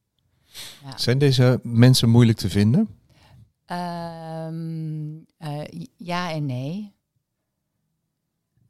Ja. 0.84 0.98
Zijn 0.98 1.18
deze 1.18 1.60
mensen 1.62 2.08
moeilijk 2.08 2.38
te 2.38 2.50
vinden? 2.50 2.88
Um, 3.66 5.26
uh, 5.38 5.60
ja 5.96 6.32
en 6.32 6.46
nee. 6.46 6.94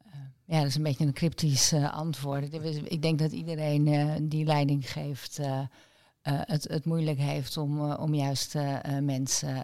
Uh, 0.05 0.13
ja, 0.45 0.57
dat 0.57 0.67
is 0.67 0.75
een 0.75 0.83
beetje 0.83 1.05
een 1.05 1.13
cryptisch 1.13 1.73
uh, 1.73 1.93
antwoord. 1.93 2.53
Ik 2.83 3.01
denk 3.01 3.19
dat 3.19 3.31
iedereen 3.31 4.29
die 4.29 4.45
leiding 4.45 4.91
geeft 4.91 5.39
het, 6.21 6.63
het 6.63 6.85
moeilijk 6.85 7.19
heeft 7.19 7.57
om, 7.57 7.91
om 7.91 8.13
juist 8.13 8.55
mensen 9.01 9.63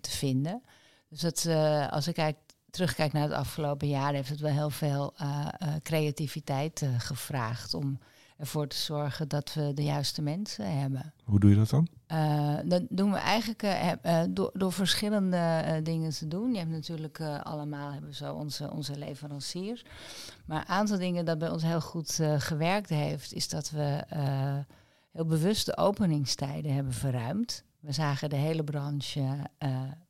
te 0.00 0.10
vinden. 0.10 0.62
Dus 1.08 1.20
dat, 1.20 1.46
als 1.90 2.08
ik 2.08 2.14
kijk, 2.14 2.36
terugkijk 2.70 3.12
naar 3.12 3.22
het 3.22 3.32
afgelopen 3.32 3.88
jaar, 3.88 4.12
heeft 4.12 4.28
het 4.28 4.40
wel 4.40 4.52
heel 4.52 4.70
veel 4.70 5.14
creativiteit 5.82 6.86
gevraagd 6.98 7.74
om 7.74 7.98
ervoor 8.44 8.66
te 8.66 8.76
zorgen 8.76 9.28
dat 9.28 9.54
we 9.54 9.72
de 9.74 9.84
juiste 9.84 10.22
mensen 10.22 10.78
hebben. 10.78 11.12
Hoe 11.24 11.40
doe 11.40 11.50
je 11.50 11.56
dat 11.56 11.70
dan? 11.70 11.88
Uh, 12.12 12.56
dat 12.64 12.82
doen 12.88 13.12
we 13.12 13.18
eigenlijk 13.18 13.62
uh, 13.62 13.92
uh, 14.04 14.22
door, 14.30 14.50
door 14.54 14.72
verschillende 14.72 15.80
dingen 15.82 16.10
te 16.10 16.28
doen. 16.28 16.52
Je 16.52 16.58
hebt 16.58 16.70
natuurlijk 16.70 17.20
allemaal 17.20 17.92
hebben 17.92 18.14
zo 18.14 18.34
onze, 18.34 18.70
onze 18.70 18.98
leveranciers. 18.98 19.84
Maar 20.46 20.60
een 20.60 20.68
aantal 20.68 20.98
dingen 20.98 21.24
dat 21.24 21.38
bij 21.38 21.50
ons 21.50 21.62
heel 21.62 21.80
goed 21.80 22.22
gewerkt 22.38 22.88
heeft, 22.88 23.32
is 23.32 23.48
dat 23.48 23.70
we 23.70 24.04
heel 25.12 25.26
bewust 25.26 25.66
de 25.66 25.76
openingstijden 25.76 26.74
hebben 26.74 26.92
verruimd. 26.92 27.64
We 27.80 27.92
zagen 27.92 28.30
de 28.30 28.36
hele 28.36 28.64
branche 28.64 29.50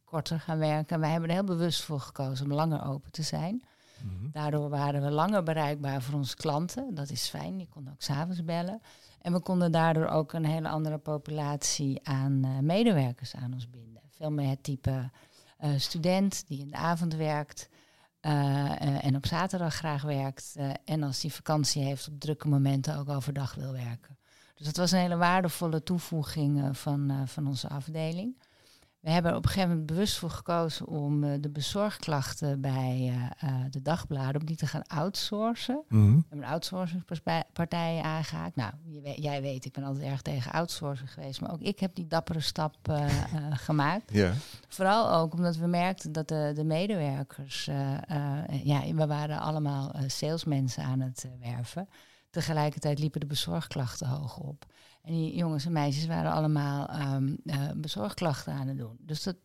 korter 0.05 0.41
gaan 0.41 0.59
werken. 0.59 1.01
Wij 1.01 1.11
hebben 1.11 1.29
er 1.29 1.35
heel 1.35 1.45
bewust 1.45 1.83
voor 1.83 2.01
gekozen 2.01 2.47
om 2.47 2.53
langer 2.53 2.87
open 2.87 3.11
te 3.11 3.23
zijn. 3.23 3.63
Mm-hmm. 4.03 4.31
Daardoor 4.33 4.69
waren 4.69 5.03
we 5.03 5.11
langer 5.11 5.43
bereikbaar 5.43 6.03
voor 6.03 6.15
onze 6.15 6.37
klanten. 6.37 6.95
Dat 6.95 7.11
is 7.11 7.29
fijn, 7.29 7.57
die 7.57 7.69
konden 7.69 7.93
ook 7.93 8.03
s'avonds 8.03 8.45
bellen. 8.45 8.81
En 9.21 9.33
we 9.33 9.41
konden 9.41 9.73
daardoor 9.73 10.07
ook 10.07 10.33
een 10.33 10.45
hele 10.45 10.69
andere 10.69 10.99
populatie 10.99 12.01
aan 12.03 12.43
uh, 12.45 12.59
medewerkers 12.59 13.35
aan 13.35 13.53
ons 13.53 13.71
binden. 13.71 14.03
Veel 14.11 14.31
meer 14.31 14.49
het 14.49 14.63
type 14.63 15.11
uh, 15.65 15.71
student 15.77 16.45
die 16.47 16.61
in 16.61 16.69
de 16.69 16.77
avond 16.77 17.15
werkt 17.15 17.69
uh, 18.21 19.05
en 19.05 19.17
op 19.17 19.27
zaterdag 19.27 19.75
graag 19.75 20.03
werkt. 20.03 20.57
en 20.85 21.03
als 21.03 21.21
die 21.21 21.33
vakantie 21.33 21.83
heeft 21.83 22.09
op 22.09 22.21
drukke 22.21 22.49
momenten 22.49 22.99
ook 22.99 23.09
overdag 23.09 23.55
wil 23.55 23.73
werken. 23.73 24.19
Dus 24.55 24.67
dat 24.67 24.77
was 24.77 24.91
een 24.91 24.99
hele 24.99 25.17
waardevolle 25.17 25.83
toevoeging 25.83 26.79
van, 26.79 27.23
van 27.27 27.47
onze 27.47 27.69
afdeling. 27.69 28.37
We 29.05 29.11
hebben 29.11 29.31
er 29.31 29.37
op 29.37 29.45
een 29.45 29.51
gegeven 29.51 29.69
moment 29.69 29.87
bewust 29.87 30.19
voor 30.19 30.31
gekozen 30.31 30.87
om 30.87 31.25
uh, 31.25 31.35
de 31.41 31.51
bezorgklachten 31.51 32.61
bij 32.61 33.13
uh, 33.43 33.51
uh, 33.51 33.65
de 33.71 33.83
dagbladen 33.83 34.41
om 34.41 34.47
die 34.47 34.57
te 34.57 34.67
gaan 34.67 34.87
outsourcen. 34.87 35.83
Mhm. 35.89 36.05
We 36.05 36.23
hebben 36.29 36.47
een 36.47 36.53
outsourcingspartij 36.53 38.01
aangehaakt. 38.03 38.57
Nou, 38.57 38.73
jij 39.17 39.43
weet, 39.43 39.65
ik 39.65 39.73
ben 39.73 39.85
altijd 39.85 40.05
erg 40.05 40.23
tegen 40.23 40.53
outsourcen 40.53 41.09
geweest, 41.09 41.41
maar 41.41 41.53
ook 41.53 41.61
ik 41.61 41.81
heb 41.81 41.95
die 41.95 42.07
dappere 42.07 42.41
stap 42.41 42.77
gemaakt. 43.67 44.13
Vooral 44.69 45.13
ook 45.13 45.33
omdat 45.33 45.57
we 45.57 45.67
merkten 45.67 46.13
dat 46.13 46.29
de, 46.29 46.53
de 46.55 46.65
medewerkers, 46.65 47.65
ja, 48.63 48.95
we 48.95 49.07
waren 49.07 49.39
allemaal 49.39 49.95
salesmensen 50.07 50.83
aan 50.83 51.01
het 51.01 51.29
werven. 51.41 51.89
Tegelijkertijd 52.31 52.99
liepen 52.99 53.21
de 53.21 53.27
bezorgklachten 53.27 54.09
hoog 54.09 54.39
op. 54.39 54.67
En 55.05 55.13
die 55.13 55.37
jongens 55.37 55.65
en 55.67 55.73
meisjes 55.73 56.07
waren 56.07 56.33
allemaal 56.33 56.91
um, 57.15 57.37
uh, 57.45 57.71
bezorgklachten 57.77 58.53
aan 58.53 58.69
het 58.69 58.79
doen. 58.79 58.97
Dus 59.01 59.23
dat, 59.23 59.37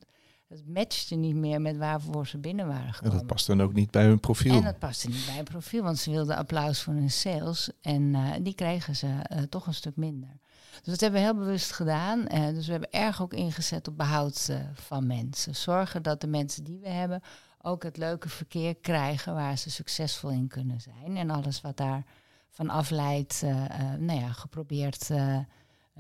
dat 0.47 0.65
matchte 0.65 1.15
niet 1.15 1.35
meer 1.35 1.61
met 1.61 1.77
waarvoor 1.77 2.27
ze 2.27 2.37
binnen 2.37 2.67
waren 2.67 2.93
gekomen. 2.93 3.11
En 3.11 3.17
dat 3.17 3.27
past 3.27 3.47
dan 3.47 3.61
ook 3.61 3.73
niet 3.73 3.91
bij 3.91 4.05
hun 4.05 4.19
profiel. 4.19 4.55
En 4.55 4.63
dat 4.63 4.79
paste 4.79 5.07
niet 5.07 5.25
bij 5.25 5.35
hun 5.35 5.43
profiel, 5.43 5.83
want 5.83 5.97
ze 5.97 6.11
wilden 6.11 6.35
applaus 6.35 6.81
voor 6.81 6.93
hun 6.93 7.11
sales. 7.11 7.69
En 7.81 8.01
uh, 8.01 8.31
die 8.41 8.53
kregen 8.53 8.95
ze 8.95 9.07
uh, 9.07 9.41
toch 9.41 9.67
een 9.67 9.73
stuk 9.73 9.95
minder. 9.95 10.39
Dus 10.69 10.91
dat 10.91 10.99
hebben 10.99 11.19
we 11.19 11.25
heel 11.25 11.35
bewust 11.35 11.71
gedaan. 11.71 12.25
dus 12.53 12.65
we 12.65 12.71
hebben 12.71 12.91
erg 12.91 13.21
ook 13.21 13.33
ingezet 13.33 13.87
op 13.87 13.97
behoud 13.97 14.51
van 14.73 15.07
mensen. 15.07 15.55
Zorgen 15.55 16.03
dat 16.03 16.21
de 16.21 16.27
mensen 16.27 16.63
die 16.63 16.79
we 16.79 16.89
hebben 16.89 17.21
ook 17.61 17.83
het 17.83 17.97
leuke 17.97 18.29
verkeer 18.29 18.75
krijgen 18.75 19.33
waar 19.33 19.57
ze 19.57 19.69
succesvol 19.71 20.29
in 20.29 20.47
kunnen 20.47 20.81
zijn. 20.81 21.17
En 21.17 21.29
alles 21.29 21.61
wat 21.61 21.77
daar 21.77 22.05
van 22.49 22.69
afleidt, 22.69 23.41
uh, 23.43 23.49
uh, 23.49 23.93
nou 23.99 24.19
ja, 24.19 24.31
geprobeerd 24.31 25.09
uh, 25.09 25.39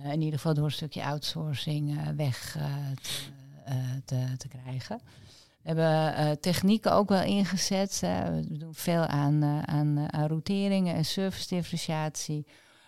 in 0.03 0.21
ieder 0.21 0.39
geval 0.39 0.53
door 0.53 0.65
een 0.65 0.71
stukje 0.71 1.03
outsourcing 1.03 2.15
weg 2.15 2.51
te, 2.51 4.01
te, 4.05 4.37
te, 4.37 4.47
krijgen. 4.47 5.01
We 5.61 5.73
hebben 5.73 6.39
technieken 6.39 6.93
ook 6.93 7.09
wel 7.09 7.23
ingezet. 7.23 7.99
we 7.99 8.57
doen 8.57 8.73
veel 8.73 9.05
aan, 9.05 9.43
aan, 9.43 10.13
aan 10.13 10.27
routeringen 10.27 10.95
en 10.95 11.05
service 11.05 11.47
differentiatie. 11.47 12.47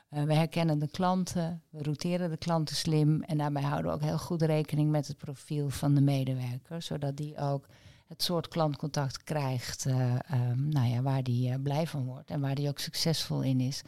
we 0.10 0.34
herkennen 0.34 0.80
de 0.80 0.90
klanten, 0.90 1.62
we 1.70 1.84
routeren 1.84 2.30
de 2.30 2.38
klanten 2.38 2.76
slim 2.76 3.24
en 3.24 3.38
daarbij 3.38 3.62
houden 3.62 3.92
we 3.92 3.98
ook 3.98 4.04
heel 4.04 4.18
goed 4.18 4.42
rekening 4.42 4.90
met 4.90 5.08
het 5.08 5.18
profiel 5.18 5.70
van 5.70 5.96
de 5.96 6.02
medewerker, 6.02 6.82
zodat 6.82 7.18
die 7.18 7.38
ook 7.38 7.66
het 8.12 8.24
soort 8.24 8.48
klantcontact 8.48 9.24
krijgt 9.24 9.86
uh, 9.86 10.16
um, 10.34 10.70
nou 10.70 10.88
ja, 10.88 11.02
waar 11.02 11.24
die 11.24 11.50
uh, 11.50 11.56
blij 11.64 11.88
van 11.88 12.06
wordt 12.06 12.30
en 12.30 12.42
waar 12.42 12.56
die 12.56 12.68
ook 12.70 12.80
succesvol 12.80 13.42
in 13.42 13.60
is. 13.60 13.82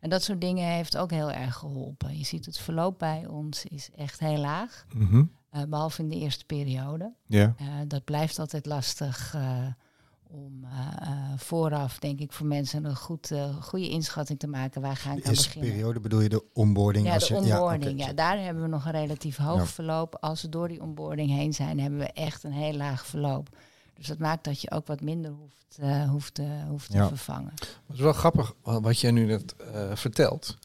En 0.00 0.10
dat 0.10 0.22
soort 0.22 0.40
dingen 0.40 0.68
heeft 0.68 0.96
ook 0.96 1.10
heel 1.10 1.30
erg 1.30 1.54
geholpen. 1.54 2.18
Je 2.18 2.24
ziet 2.24 2.46
het 2.46 2.58
verloop 2.58 2.98
bij 2.98 3.26
ons 3.26 3.64
is 3.64 3.90
echt 3.96 4.20
heel 4.20 4.38
laag, 4.38 4.86
mm 4.94 5.08
-hmm. 5.08 5.30
uh, 5.52 5.62
behalve 5.62 6.02
in 6.02 6.08
de 6.08 6.16
eerste 6.16 6.44
periode. 6.44 7.12
Yeah. 7.26 7.52
dat 7.88 8.04
blijft 8.04 8.38
altijd 8.38 8.66
lastig 8.66 9.36
om 10.30 10.66
vooraf, 11.36 11.98
denk 11.98 12.20
ik, 12.20 12.32
voor 12.32 12.46
mensen 12.46 12.84
een 12.84 12.96
goed, 12.96 13.32
goede 13.60 13.88
inschatting 13.88 14.38
te 14.38 14.46
maken. 14.46 14.80
Waar 14.80 14.96
ga 14.96 15.12
ik 15.12 15.22
de 15.22 15.28
aan 15.28 15.34
beginnen? 15.34 15.70
periode 15.70 16.00
bedoel 16.00 16.20
je 16.20 16.28
de 16.28 16.44
onboarding? 16.52 17.06
Ja, 17.06 17.14
als 17.14 17.28
de 17.28 17.34
je, 17.34 17.40
onboarding. 17.40 18.00
Ja, 18.00 18.06
ja, 18.06 18.12
daar 18.12 18.38
hebben 18.38 18.62
we 18.62 18.68
nog 18.68 18.84
een 18.84 18.92
relatief 18.92 19.36
hoog 19.36 19.58
Ja. 19.58 19.66
verloop. 19.66 20.16
Als 20.20 20.42
we 20.42 20.48
door 20.48 20.68
die 20.68 20.80
onboarding 20.82 21.30
heen 21.30 21.52
zijn, 21.54 21.80
hebben 21.80 21.98
we 21.98 22.12
echt 22.12 22.44
een 22.44 22.52
heel 22.52 22.72
laag 22.74 23.06
verloop. 23.06 23.48
Dus 23.98 24.06
dat 24.06 24.18
maakt 24.18 24.44
dat 24.44 24.60
je 24.60 24.70
ook 24.70 24.86
wat 24.86 25.00
minder 25.00 25.30
hoeft, 25.30 25.78
uh, 25.82 26.08
hoeft, 26.10 26.38
uh, 26.38 26.46
hoeft 26.68 26.90
te 26.90 26.96
vervangen. 27.08 27.52
Het 27.86 27.94
is 27.96 28.00
wel 28.00 28.12
grappig 28.12 28.54
wa- 28.62 28.80
wat 28.80 29.00
jij 29.00 29.10
nu 29.10 29.24
net 29.24 29.54
eh, 29.74 29.80
vertelt. 29.94 30.56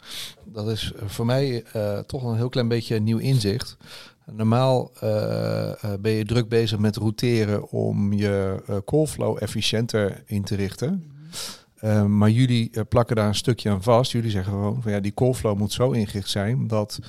Dat 0.45 0.69
is 0.69 0.91
eh, 0.95 1.07
voor 1.07 1.25
mij 1.25 1.63
eh, 1.63 1.99
toch 1.99 2.23
een 2.23 2.35
heel 2.35 2.49
klein 2.49 2.67
beetje 2.67 2.95
een 2.95 3.03
nieuw 3.03 3.17
inzicht. 3.17 3.77
Normaal 4.31 4.91
eh, 4.99 5.83
eh, 5.83 5.99
ben 5.99 6.11
je 6.11 6.25
druk 6.25 6.49
bezig 6.49 6.79
met 6.79 6.95
routeren 6.95 7.69
om 7.69 8.13
je 8.13 8.63
eh, 8.67 8.77
callflow 8.85 9.37
efficiënter 9.43 10.23
in 10.25 10.43
te 10.43 10.55
richten. 10.55 11.11
Eh, 11.75 12.05
maar 12.05 12.29
jullie 12.29 12.69
eh, 12.71 12.83
plakken 12.89 13.15
daar 13.15 13.27
een 13.27 13.35
stukje 13.35 13.69
aan 13.69 13.83
vast. 13.83 14.11
Jullie 14.11 14.31
zeggen 14.31 14.53
gewoon 14.53 14.81
van 14.81 14.91
ja, 14.91 14.99
die 14.99 15.13
callflow 15.13 15.57
moet 15.57 15.71
zo 15.73 15.91
ingericht 15.91 16.29
zijn 16.29 16.67
dat 16.67 16.99
eh, 17.01 17.07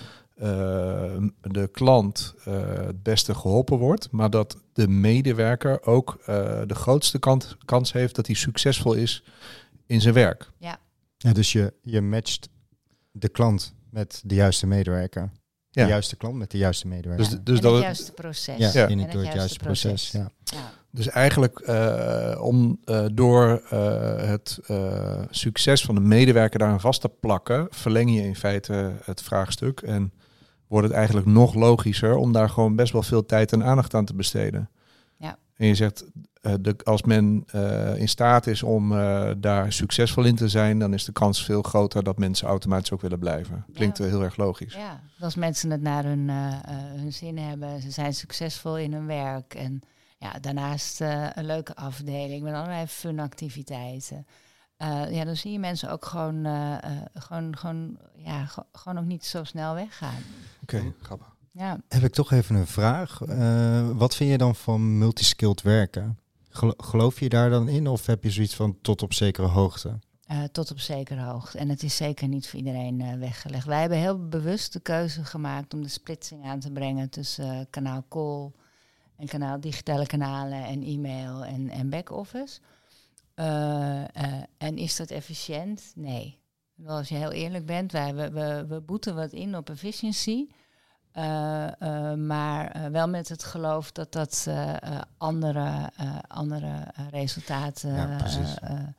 de 1.41 1.69
klant 1.73 2.35
eh, 2.45 2.53
het 2.87 3.03
beste 3.03 3.35
geholpen 3.35 3.79
wordt, 3.79 4.11
maar 4.11 4.31
dat 4.31 4.57
de 4.73 4.89
medewerker 4.89 5.83
ook 5.87 6.19
eh, 6.21 6.61
de 6.67 6.75
grootste 6.75 7.19
kant, 7.19 7.57
kans 7.65 7.93
heeft 7.93 8.15
dat 8.15 8.27
hij 8.27 8.35
succesvol 8.37 8.93
is 8.95 9.25
in 9.87 10.01
zijn 10.01 10.15
werk. 10.15 10.51
Ja, 10.59 11.33
dus 11.33 11.53
je, 11.53 11.73
je 11.83 12.01
matcht 12.01 12.49
de 13.11 13.29
klant 13.29 13.75
met 13.91 14.21
de 14.25 14.35
juiste 14.35 14.67
medewerker. 14.67 15.31
Ja. 15.71 15.83
De 15.85 15.89
juiste 15.91 16.17
klant 16.17 16.37
met 16.37 16.51
de 16.51 16.59
juiste 16.59 16.87
medewerker. 16.89 17.25
Dus, 17.25 17.35
Ja. 17.35 17.41
dus 17.45 17.57
en 17.57 17.63
dat 17.63 17.73
het 17.73 17.81
het- 17.81 17.83
juiste 17.97 18.13
proces. 18.13 18.57
ja, 18.59 18.71
Ja. 18.73 18.87
in 18.87 18.99
En 18.99 19.05
het 19.05 19.13
door 19.13 19.23
het 19.25 19.33
juiste 19.35 19.59
proces. 19.59 20.11
Ja. 20.11 20.31
Ja. 20.45 20.71
Dus 20.91 21.09
eigenlijk 21.09 21.59
eh, 21.61 22.39
om 22.43 22.81
eh, 22.85 23.05
door 23.13 23.63
eh, 23.71 24.17
het 24.29 24.59
eh, 24.67 25.23
succes 25.31 25.85
van 25.85 25.95
de 25.95 26.01
medewerker 26.01 26.59
daar 26.59 26.69
aan 26.69 26.81
vast 26.81 27.01
te 27.01 27.09
plakken, 27.09 27.67
verleng 27.71 28.15
je 28.15 28.23
in 28.23 28.37
feite 28.37 28.93
het 29.05 29.23
vraagstuk 29.23 29.81
en 29.81 30.13
wordt 30.73 30.87
het 30.87 30.97
eigenlijk 30.97 31.27
nog 31.27 31.55
logischer 31.55 32.17
om 32.17 32.33
daar 32.33 32.49
gewoon 32.49 32.77
best 32.77 32.93
wel 32.93 33.03
veel 33.03 33.27
tijd 33.27 33.53
en 33.53 33.65
aandacht 33.65 33.95
aan 33.95 34.05
te 34.05 34.15
besteden. 34.15 34.71
Ja. 35.17 35.39
En 35.57 35.67
je 35.67 35.75
zegt, 35.75 36.05
eh, 36.41 36.55
de, 36.61 36.77
als 36.85 37.03
men 37.03 37.45
eh, 37.47 37.97
in 37.97 38.09
staat 38.09 38.47
is 38.47 38.63
om 38.63 38.93
eh, 38.93 39.31
daar 39.37 39.73
succesvol 39.73 40.25
in 40.25 40.35
te 40.35 40.49
zijn, 40.49 40.79
dan 40.79 40.95
is 40.95 41.05
de 41.05 41.13
kans 41.13 41.45
veel 41.45 41.63
groter 41.63 42.03
dat 42.03 42.19
mensen 42.19 42.49
automatisch 42.49 42.93
ook 42.93 43.01
willen 43.01 43.19
blijven. 43.19 43.65
Klinkt 43.75 43.99
Ja. 43.99 44.05
heel 44.05 44.23
erg 44.23 44.37
logisch. 44.37 44.75
Ja, 44.75 45.01
als 45.21 45.35
mensen 45.35 45.71
het 45.71 45.83
naar 45.83 46.05
hun, 46.05 46.29
hun 47.01 47.13
zin 47.13 47.39
hebben, 47.39 47.81
ze 47.81 47.91
zijn 47.91 48.15
succesvol 48.15 48.79
in 48.79 48.93
hun 48.93 49.07
werk. 49.07 49.55
En 49.55 49.81
ja, 50.19 50.33
daarnaast 50.41 51.01
een 51.35 51.47
leuke 51.47 51.75
afdeling 51.75 52.43
met 52.43 52.55
allerlei 52.55 52.87
funactiviteiten. 52.87 54.27
Eh 54.83 55.11
ja, 55.11 55.25
dan 55.25 55.37
zie 55.37 55.53
je 55.53 55.59
mensen 55.59 55.91
ook 55.91 56.05
gewoon, 56.05 56.45
eh, 56.45 56.73
eh, 56.85 57.01
gewoon, 57.15 57.57
gewoon, 57.57 57.99
ja, 58.17 58.47
gewoon 58.73 58.99
ook 58.99 59.05
niet 59.05 59.25
zo 59.25 59.45
snel 59.45 59.75
weggaan. 59.75 60.23
Oké, 60.63 60.93
grappig. 61.03 61.27
Ja, 61.51 61.79
Heb 61.89 62.03
ik 62.03 62.13
toch 62.13 62.31
even 62.33 62.55
een 62.55 62.67
vraag. 62.67 63.21
Eh, 63.23 63.89
wat 63.91 64.15
vind 64.15 64.31
je 64.31 64.39
dan 64.39 64.55
van 64.55 64.99
multiskilled 64.99 65.63
werken? 65.63 66.19
Gelo- 66.51 66.75
geloof 66.77 67.21
je 67.21 67.29
daar 67.29 67.51
dan 67.51 67.69
in 67.69 67.87
of 67.87 68.07
heb 68.07 68.23
je 68.23 68.31
zoiets 68.31 68.55
van 68.55 68.79
tot 68.83 69.03
op 69.03 69.13
zekere 69.13 69.47
hoogte? 69.47 69.99
eh, 70.27 70.43
tot 70.53 70.71
op 70.71 70.79
zekere 70.81 71.23
hoogte. 71.23 71.59
En 71.59 71.69
het 71.69 71.83
is 71.83 71.97
zeker 71.97 72.29
niet 72.29 72.49
voor 72.49 72.59
iedereen 72.59 73.01
eh, 73.01 73.15
weggelegd. 73.19 73.67
Wij 73.67 73.81
hebben 73.81 73.99
heel 73.99 74.29
bewust 74.29 74.73
de 74.73 74.81
keuze 74.81 75.25
gemaakt 75.25 75.75
om 75.75 75.83
de 75.83 75.89
splitsing 75.89 76.45
aan 76.45 76.61
te 76.61 76.71
brengen 76.71 77.09
tussen 77.11 77.67
kanaal 77.71 78.05
call 78.09 78.51
en 79.17 79.27
kanaal 79.27 79.61
digitale 79.61 80.07
kanalen 80.07 80.65
en 80.65 80.83
e-mail 80.83 81.45
en, 81.45 81.69
en 81.71 81.91
back-office. 81.91 82.61
Eh, 83.43 84.03
eh, 84.03 84.43
en 84.59 84.77
is 84.77 84.97
dat 84.97 85.11
efficiënt? 85.11 85.93
Nee. 85.95 86.41
Wel, 86.75 86.97
als 86.97 87.09
je 87.09 87.15
heel 87.15 87.33
eerlijk 87.33 87.67
bent, 87.67 87.93
wij, 87.93 88.15
we, 88.15 88.31
we, 88.31 88.67
we 88.69 88.81
boeten 88.81 89.15
wat 89.15 89.33
in 89.33 89.57
op 89.57 89.71
efficiency. 89.71 90.47
Eh, 91.13 91.25
maar 92.15 92.91
wel 92.93 93.09
met 93.09 93.29
het 93.29 93.45
geloof 93.45 93.93
dat 93.93 94.13
dat 94.13 94.49
andere, 95.17 95.91
andere 96.27 96.87
resultaten 97.11 97.95
Ja, 97.95 98.95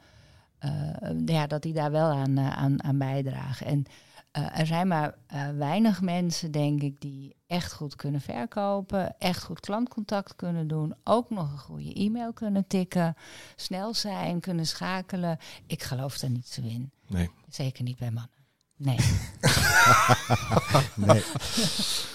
ja, 1.25 1.47
dat 1.47 1.61
die 1.61 1.73
daar 1.73 1.91
wel 1.91 2.11
aan, 2.11 2.39
aan, 2.39 2.83
aan 2.83 2.97
bijdragen. 2.97 3.65
En 3.65 3.85
eh, 4.33 4.59
er 4.59 4.65
zijn 4.65 4.87
maar 4.87 5.15
eh, 5.27 5.49
weinig 5.49 6.01
mensen, 6.01 6.51
denk 6.51 6.81
ik, 6.81 7.01
die 7.01 7.35
echt 7.47 7.73
goed 7.73 7.95
kunnen 7.95 8.21
verkopen, 8.21 9.15
echt 9.19 9.43
goed 9.43 9.59
klantcontact 9.59 10.35
kunnen 10.35 10.67
doen, 10.67 10.95
ook 11.03 11.29
nog 11.29 11.51
een 11.51 11.57
goede 11.57 11.93
e-mail 11.93 12.33
kunnen 12.33 12.67
tikken, 12.67 13.15
snel 13.55 13.93
zijn, 13.93 14.39
kunnen 14.39 14.65
schakelen. 14.65 15.37
Ik 15.67 15.83
geloof 15.83 16.17
daar 16.17 16.29
niet 16.29 16.47
zo 16.47 16.61
in. 16.61 16.91
Nee. 17.07 17.29
Zeker 17.49 17.83
niet 17.83 17.97
bij 17.97 18.11
mannen. 18.11 18.45
Nee. 18.75 18.97
Nee. 20.95 21.23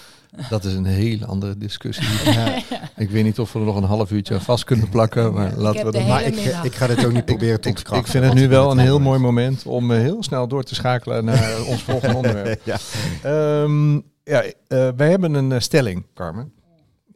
Dat 0.49 0.63
is 0.63 0.73
een 0.73 0.85
hele 0.85 1.25
andere 1.25 1.57
discussie. 1.57 2.07
Ik 2.95 3.09
weet 3.09 3.23
niet 3.23 3.39
of 3.39 3.53
we 3.53 3.59
er 3.59 3.65
nog 3.65 3.75
een 3.75 3.83
half 3.83 4.11
uurtje 4.11 4.33
aan 4.33 4.41
vast 4.41 4.63
kunnen 4.63 4.89
plakken, 4.89 5.33
maar 5.33 5.53
laten 5.55 5.85
we 5.85 5.91
de 5.91 5.97
dat 5.97 6.07
Maar 6.07 6.23
ik, 6.23 6.35
ik 6.63 6.75
ga 6.75 6.87
dit 6.87 7.05
ook 7.05 7.11
niet 7.13 7.25
proberen 7.25 7.61
te 7.61 7.69
Ik, 7.69 7.79
ik 7.79 7.79
ontkrachten. 7.79 8.11
vind 8.11 8.23
het 8.23 8.33
nu 8.33 8.47
wel 8.47 8.71
een 8.71 8.77
heel 8.77 8.99
mooi 8.99 9.19
moment 9.19 9.65
om 9.65 9.91
eh, 9.91 9.97
heel 9.97 10.23
snel 10.23 10.47
door 10.47 10.63
te 10.63 10.75
schakelen 10.75 11.25
naar 11.25 11.63
ons 11.71 11.83
volgende 11.83 12.15
onderwerp. 12.15 12.61
ja. 12.63 12.77
Ehm, 13.23 13.93
ja, 14.23 14.43
eh, 14.67 14.89
wij 14.95 15.09
hebben 15.09 15.33
een 15.33 15.51
eh, 15.51 15.59
stelling, 15.59 16.05
Carmen. 16.13 16.51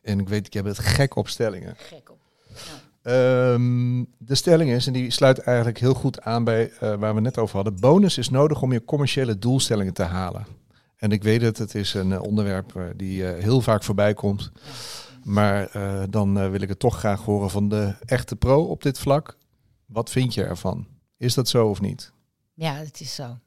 En 0.02 0.20
ik 0.20 0.30
weet, 0.30 0.46
ik 0.46 0.54
heb 0.54 0.66
het 0.66 0.80
gek 0.80 1.16
op 1.16 1.28
stellingen. 1.28 1.76
Gek 1.78 2.10
op. 2.10 2.18
Ehm, 3.04 4.04
de 4.18 4.36
stelling 4.36 4.72
is, 4.72 4.88
en 4.88 4.94
die 4.94 5.12
sluit 5.12 5.40
eigenlijk 5.40 5.80
heel 5.80 5.94
goed 5.94 6.22
aan 6.22 6.44
bij 6.44 6.72
eh, 6.80 6.94
waar 6.96 7.16
we 7.16 7.22
net 7.22 7.38
over 7.38 7.56
hadden. 7.56 7.80
Bonus 7.80 8.18
is 8.18 8.30
nodig 8.30 8.62
om 8.62 8.72
je 8.74 8.86
commerciële 8.86 9.40
doelstellingen 9.40 9.94
te 9.94 10.04
halen. 10.04 10.46
En 11.04 11.12
ik 11.12 11.24
weet 11.24 11.42
het, 11.42 11.58
het 11.58 11.76
is 11.76 11.94
een 11.94 12.12
eh, 12.12 12.22
onderwerp 12.22 12.76
eh, 12.76 12.84
die 12.96 13.28
eh, 13.28 13.44
heel 13.44 13.62
vaak 13.62 13.84
voorbij 13.84 14.14
komt. 14.14 14.52
Maar 15.24 15.72
dan 16.10 16.52
wil 16.52 16.62
ik 16.62 16.70
het 16.70 16.80
toch 16.80 16.98
graag 16.98 17.22
horen 17.22 17.50
van 17.50 17.70
de 17.70 17.96
echte 18.06 18.36
pro 18.36 18.64
op 18.64 18.84
dit 18.84 19.00
vlak. 19.00 19.38
Wat 19.86 20.10
vind 20.10 20.34
je 20.34 20.44
ervan? 20.44 20.88
Is 21.18 21.34
dat 21.34 21.50
zo 21.50 21.68
of 21.68 21.82
niet? 21.82 22.12
Ja, 22.54 22.74
het 22.74 23.00
is 23.00 23.16
zo. 23.16 23.38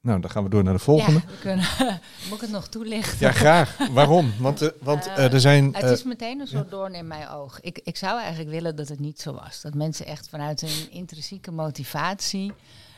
Nou, 0.00 0.20
dan 0.20 0.30
gaan 0.30 0.42
we 0.42 0.48
door 0.48 0.64
naar 0.64 0.72
de 0.72 0.78
volgende. 0.78 1.20
Ja, 1.20 1.26
we 1.26 1.38
kunnen, 1.38 1.64
moet 2.28 2.34
ik 2.34 2.40
het 2.40 2.50
nog 2.50 2.68
toelichten? 2.68 3.26
Ja, 3.26 3.32
graag. 3.32 3.88
Waarom? 3.90 4.32
Want, 4.38 4.72
want 4.80 5.06
er 5.06 5.40
zijn... 5.40 5.74
Het 5.74 5.90
is 5.90 6.02
meteen 6.02 6.40
een 6.40 6.46
soort 6.46 6.70
doorn 6.70 6.94
in 6.94 7.06
mijn 7.06 7.28
oog. 7.28 7.60
Ik, 7.60 7.80
ik 7.84 7.96
zou 7.96 8.20
eigenlijk 8.20 8.50
willen 8.50 8.76
dat 8.76 8.88
het 8.88 9.00
niet 9.00 9.20
zo 9.20 9.32
was. 9.32 9.60
Dat 9.60 9.74
mensen 9.74 10.06
echt 10.06 10.28
vanuit 10.28 10.62
een 10.62 10.90
intrinsieke 10.90 11.50
motivatie. 11.50 12.52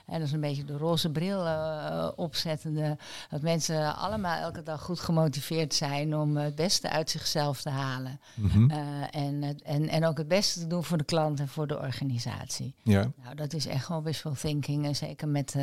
En 0.08 0.18
dat 0.18 0.26
is 0.28 0.32
een 0.32 0.40
beetje 0.40 0.64
de 0.64 0.76
roze 0.76 1.10
bril 1.10 1.46
eh, 1.46 2.08
opzettende. 2.16 2.96
Dat 3.30 3.42
mensen 3.42 3.96
allemaal 3.96 4.40
elke 4.40 4.62
dag 4.62 4.82
goed 4.82 5.00
gemotiveerd 5.00 5.74
zijn 5.74 6.16
om 6.16 6.36
het 6.36 6.54
beste 6.54 6.88
uit 6.90 7.10
zichzelf 7.10 7.62
te 7.62 7.70
halen. 7.70 8.20
mhm, 8.34 8.70
Eh, 8.70 8.78
en, 9.10 9.58
en, 9.64 9.88
en 9.88 10.04
ook 10.06 10.18
het 10.18 10.28
beste 10.28 10.60
te 10.60 10.66
doen 10.66 10.84
voor 10.84 10.98
de 10.98 11.04
klant 11.04 11.40
en 11.40 11.48
voor 11.48 11.66
de 11.66 11.78
organisatie. 11.78 12.74
ja. 12.82 13.10
Nou, 13.22 13.34
dat 13.34 13.52
is 13.52 13.66
echt 13.66 13.88
wel 13.88 14.02
wishful 14.02 14.34
thinking. 14.34 14.86
En 14.86 14.96
zeker 14.96 15.28
met, 15.28 15.54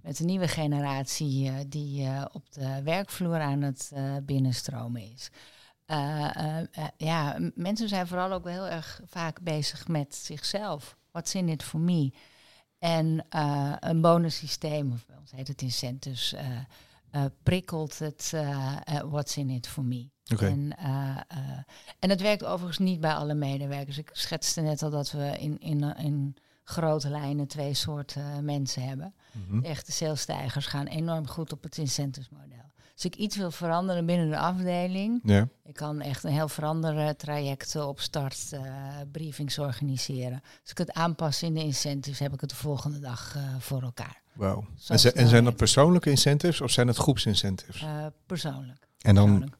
met 0.00 0.16
de 0.16 0.24
nieuwe 0.24 0.48
generatie 0.48 1.68
die 1.68 2.08
op 2.32 2.52
de 2.52 2.82
werkvloer 2.84 3.40
aan 3.40 3.62
het 3.62 3.92
binnenstromen 4.22 5.12
is. 5.12 5.30
Ja, 6.96 7.36
mensen 7.54 7.88
zijn 7.88 8.06
vooral 8.06 8.32
ook 8.32 8.44
wel 8.44 8.52
heel 8.52 8.68
erg 8.68 9.00
vaak 9.06 9.40
bezig 9.40 9.88
met 9.88 10.14
zichzelf. 10.14 10.96
What's 11.10 11.34
in 11.34 11.48
it 11.48 11.62
for 11.62 11.80
me? 11.80 12.12
En 12.82 13.26
eh, 13.28 13.72
een 13.80 14.00
bonussysteem, 14.00 14.92
of 14.92 15.06
bij 15.06 15.16
ons 15.16 15.30
heet 15.30 15.48
het 15.48 15.62
incentives, 15.62 16.32
eh, 16.32 16.46
eh, 17.10 17.24
prikkelt 17.42 17.98
het 17.98 18.34
what's 19.04 19.36
in 19.36 19.50
it 19.50 19.68
for 19.68 19.84
me. 19.84 20.08
Oké. 20.32 20.46
En, 20.46 20.76
en 21.98 22.10
het 22.10 22.20
werkt 22.20 22.44
overigens 22.44 22.78
niet 22.78 23.00
bij 23.00 23.14
alle 23.14 23.34
medewerkers. 23.34 23.98
Ik 23.98 24.10
schetste 24.12 24.60
net 24.60 24.82
al 24.82 24.90
dat 24.90 25.10
we 25.10 25.38
in, 25.38 25.60
in, 25.60 25.96
in 25.96 26.36
grote 26.64 27.08
lijnen 27.08 27.46
twee 27.46 27.74
soorten 27.74 28.44
mensen 28.44 28.82
hebben. 28.82 29.14
Mhm. 29.32 29.60
De 29.60 29.68
echte 29.68 29.92
salesstijgers 29.92 30.66
gaan 30.66 30.86
enorm 30.86 31.26
goed 31.26 31.52
op 31.52 31.62
het 31.62 31.78
incentives 31.78 32.28
model. 32.28 32.71
Als 32.94 33.04
ik 33.04 33.14
iets 33.14 33.36
wil 33.36 33.50
veranderen 33.50 34.06
binnen 34.06 34.28
de 34.30 34.38
afdeling, 34.38 35.20
Ja. 35.24 35.48
ik 35.64 35.74
kan 35.74 36.00
echt 36.00 36.24
een 36.24 36.32
heel 36.32 36.48
veranderen 36.48 37.16
trajecten 37.16 37.88
op 37.88 38.00
start, 38.00 38.48
eh, 38.52 38.60
briefings 39.12 39.58
organiseren. 39.58 40.42
Als 40.62 40.70
ik 40.70 40.78
het 40.78 40.92
aanpas 40.92 41.42
in 41.42 41.54
de 41.54 41.62
incentives, 41.62 42.18
heb 42.18 42.32
ik 42.32 42.40
het 42.40 42.50
de 42.50 42.56
volgende 42.56 42.98
dag 42.98 43.34
eh, 43.36 43.42
voor 43.58 43.82
elkaar. 43.82 44.20
Wauw. 44.32 44.64
Zo 44.78 44.92
En, 44.92 44.98
zijn 44.98 45.14
dat 45.30 45.42
werkt 45.42 45.56
persoonlijke 45.56 46.10
incentives 46.10 46.60
of 46.60 46.70
zijn 46.70 46.86
het 46.86 46.96
groepsincentives? 46.96 47.82
Eh, 47.82 48.06
persoonlijk. 48.26 48.86
En 48.98 49.14
dan 49.14 49.24
persoonlijk. 49.30 49.56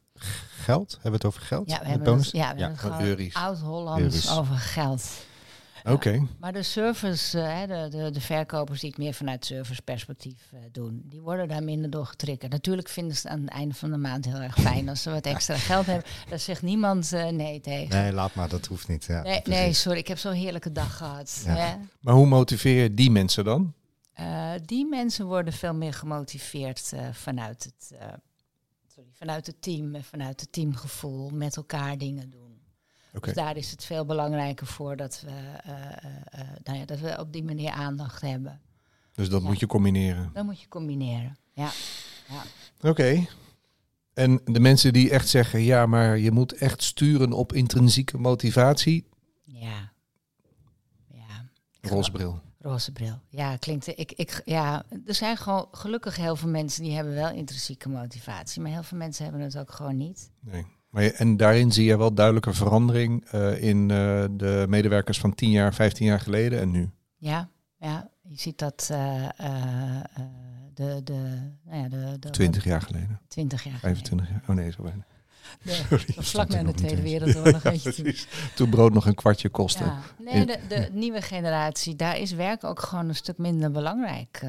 geld? 0.51 0.91
Hebben 0.93 1.11
we 1.11 1.17
het 1.17 1.25
over 1.25 1.41
geld? 1.43 1.69
Ja, 1.69 1.75
we 1.75 1.81
Met 1.81 1.89
hebben 1.91 2.09
bonus? 2.09 2.27
het, 2.27 2.35
ja, 2.35 2.41
we 2.41 2.59
Ja, 2.59 2.67
hebben 2.67 2.71
het 2.71 2.81
van 2.81 2.93
gewoon 2.93 3.07
euro's. 3.09 3.35
oud-Hollands 3.35 4.03
Euro's. 4.03 4.39
over 4.39 4.55
geld. 4.57 5.11
Oké. 5.85 6.27
Maar 6.41 6.53
de 6.53 6.63
service, 6.63 7.41
eh, 7.41 7.59
hè, 7.59 7.67
de, 7.67 7.97
de, 7.97 8.11
de 8.11 8.21
verkopers 8.21 8.81
die 8.81 8.89
het 8.89 8.99
meer 8.99 9.15
vanuit 9.15 9.45
serviceperspectief 9.45 10.49
eh, 10.53 10.59
doen, 10.73 11.03
die 11.05 11.21
worden 11.21 11.49
daar 11.49 11.63
minder 11.63 11.91
door 11.91 12.07
getriggerd. 12.07 12.53
Natuurlijk 12.53 12.89
vinden 12.89 13.17
ze 13.17 13.29
het 13.29 13.37
aan 13.37 13.41
het 13.43 13.51
einde 13.51 13.75
van 13.75 13.91
de 13.91 13.97
maand 13.97 14.25
heel 14.25 14.41
erg 14.41 14.61
fijn 14.61 14.89
als 14.89 15.03
ze 15.03 15.11
wat 15.11 15.27
extra 15.35 15.57
geld 15.57 15.87
hebben. 15.87 16.05
Daar 16.29 16.39
zegt 16.39 16.63
niemand 16.63 17.13
eh, 17.13 17.29
nee 17.29 17.61
tegen. 17.61 18.03
Nee, 18.03 18.13
laat 18.13 18.35
maar, 18.35 18.49
dat 18.49 18.67
hoeft 18.67 18.89
niet. 18.89 19.05
Ja, 19.05 19.23
Nee, 19.23 19.41
nee, 19.45 19.73
sorry, 19.73 19.99
ik 19.99 20.09
heb 20.09 20.19
zo'n 20.19 20.33
heerlijke 20.33 20.73
dag 20.73 20.97
gehad. 20.97 21.43
Ja. 21.47 21.55
Hè? 21.55 21.77
Maar 22.01 22.15
hoe 22.15 22.27
motiveer 22.27 22.83
je 22.83 22.95
die 22.95 23.11
mensen 23.11 23.45
dan? 23.45 23.75
Eh, 24.13 24.53
die 24.65 24.87
mensen 24.87 25.27
worden 25.27 25.53
veel 25.53 25.75
meer 25.75 25.93
gemotiveerd 25.93 26.93
eh, 26.95 27.09
vanuit, 27.13 27.65
het, 27.65 27.99
eh, 27.99 28.07
sorry, 28.95 29.11
vanuit 29.13 29.47
het 29.47 29.63
team, 29.63 29.95
en 29.95 30.05
vanuit 30.05 30.41
het 30.41 30.53
teamgevoel, 30.53 31.31
met 31.31 31.57
elkaar 31.57 31.99
dingen 31.99 32.31
doen. 32.31 32.42
Dus 33.21 33.35
daar 33.35 33.57
is 33.57 33.71
het 33.71 33.85
veel 33.85 34.05
belangrijker 34.05 34.67
voor 34.67 34.97
dat 34.97 35.21
we, 35.25 35.31
eh, 35.31 35.73
eh, 35.73 35.97
eh, 36.31 36.49
nou 36.65 36.79
ja, 36.79 36.85
dat 36.85 36.99
we 36.99 37.17
op 37.19 37.33
die 37.33 37.45
manier 37.45 37.71
aandacht 37.71 38.21
hebben. 38.21 38.61
Dus 39.13 39.29
dat 39.29 39.43
Ja. 39.43 39.49
moet 39.49 39.61
je 39.61 39.67
combineren. 39.67 40.31
Dat 40.33 40.45
moet 40.45 40.61
je 40.61 40.69
combineren. 40.69 41.37
Ja. 41.53 41.71
Oké. 42.81 43.27
En 44.15 44.41
de 44.45 44.61
mensen 44.61 44.93
die 44.93 45.11
echt 45.11 45.29
zeggen, 45.29 45.61
ja, 45.61 45.87
maar 45.87 46.19
je 46.19 46.31
moet 46.31 46.53
echt 46.53 46.83
sturen 46.83 47.33
op 47.33 47.53
intrinsieke 47.53 48.19
motivatie. 48.19 49.09
Ja. 49.43 49.93
Ja. 51.09 51.49
Roze 51.81 52.11
bril. 52.11 52.41
Roze 52.59 52.93
bril. 52.93 53.21
Ja, 53.29 53.57
klinkt. 53.57 53.87
Ik, 53.87 54.13
ik, 54.13 54.43
ja, 54.45 54.85
er 55.07 55.15
zijn 55.15 55.37
gewoon 55.37 55.69
gelukkig 55.71 56.17
heel 56.17 56.37
veel 56.37 56.49
mensen 56.49 56.83
die 56.83 56.93
hebben 56.95 57.15
wel 57.15 57.31
intrinsieke 57.31 57.89
motivatie, 57.89 58.63
maar 58.63 58.71
heel 58.71 58.83
veel 58.83 58.99
mensen 58.99 59.25
hebben 59.25 59.43
het 59.43 59.59
ook 59.59 59.73
gewoon 59.73 59.97
niet. 59.97 60.31
Nee. 60.41 60.67
Maar 60.93 61.03
je- 61.03 61.13
en 61.13 61.37
daarin 61.37 61.73
zie 61.73 61.85
je 61.85 61.97
wel 61.99 62.15
duidelijke 62.15 62.53
verandering 62.53 63.25
eh, 63.31 63.63
in 63.63 63.91
eh, 63.91 64.25
de 64.31 64.65
medewerkers 64.69 65.19
van 65.21 65.35
10 65.35 65.51
jaar, 65.51 65.75
15 65.75 66.07
jaar 66.07 66.21
geleden 66.21 66.61
en 66.61 66.71
nu. 66.71 66.91
Ja, 67.17 67.49
ja. 67.79 68.11
Je 68.23 68.39
ziet 68.41 68.59
dat 68.59 68.89
eh, 68.91 69.27
de, 70.75 71.01
de, 71.05 71.51
nou 71.65 71.83
ja, 71.83 71.89
de, 71.89 72.17
de 72.19 72.31
20 72.31 72.65
jaar 72.65 72.81
geleden, 72.83 73.21
20 73.29 73.65
jaar. 73.65 73.79
25 73.79 74.29
jaar. 74.29 74.43
Oh 74.49 74.57
nee, 74.57 74.71
zo 74.71 74.83
bijna. 74.83 75.05
de, 75.63 75.99
vlak 76.19 76.49
na 76.49 76.63
de 76.63 76.73
Tweede. 76.73 77.03
Wereldoorlog. 77.03 77.63
je, 77.83 78.25
toen- 78.55 78.71
brood 78.71 78.93
nog 78.93 79.07
een 79.07 79.15
kwartje 79.15 79.49
kostte. 79.49 79.85
ja. 79.85 80.01
Nee, 80.19 80.47
de, 80.47 80.59
de 80.69 80.89
nieuwe 80.93 81.23
generatie, 81.23 81.97
daar 81.97 82.19
is 82.19 82.33
werk 82.33 82.65
ook 82.65 82.81
gewoon 82.81 83.09
een 83.09 83.15
stuk 83.15 83.39
minder 83.39 83.71
belangrijk 83.71 84.43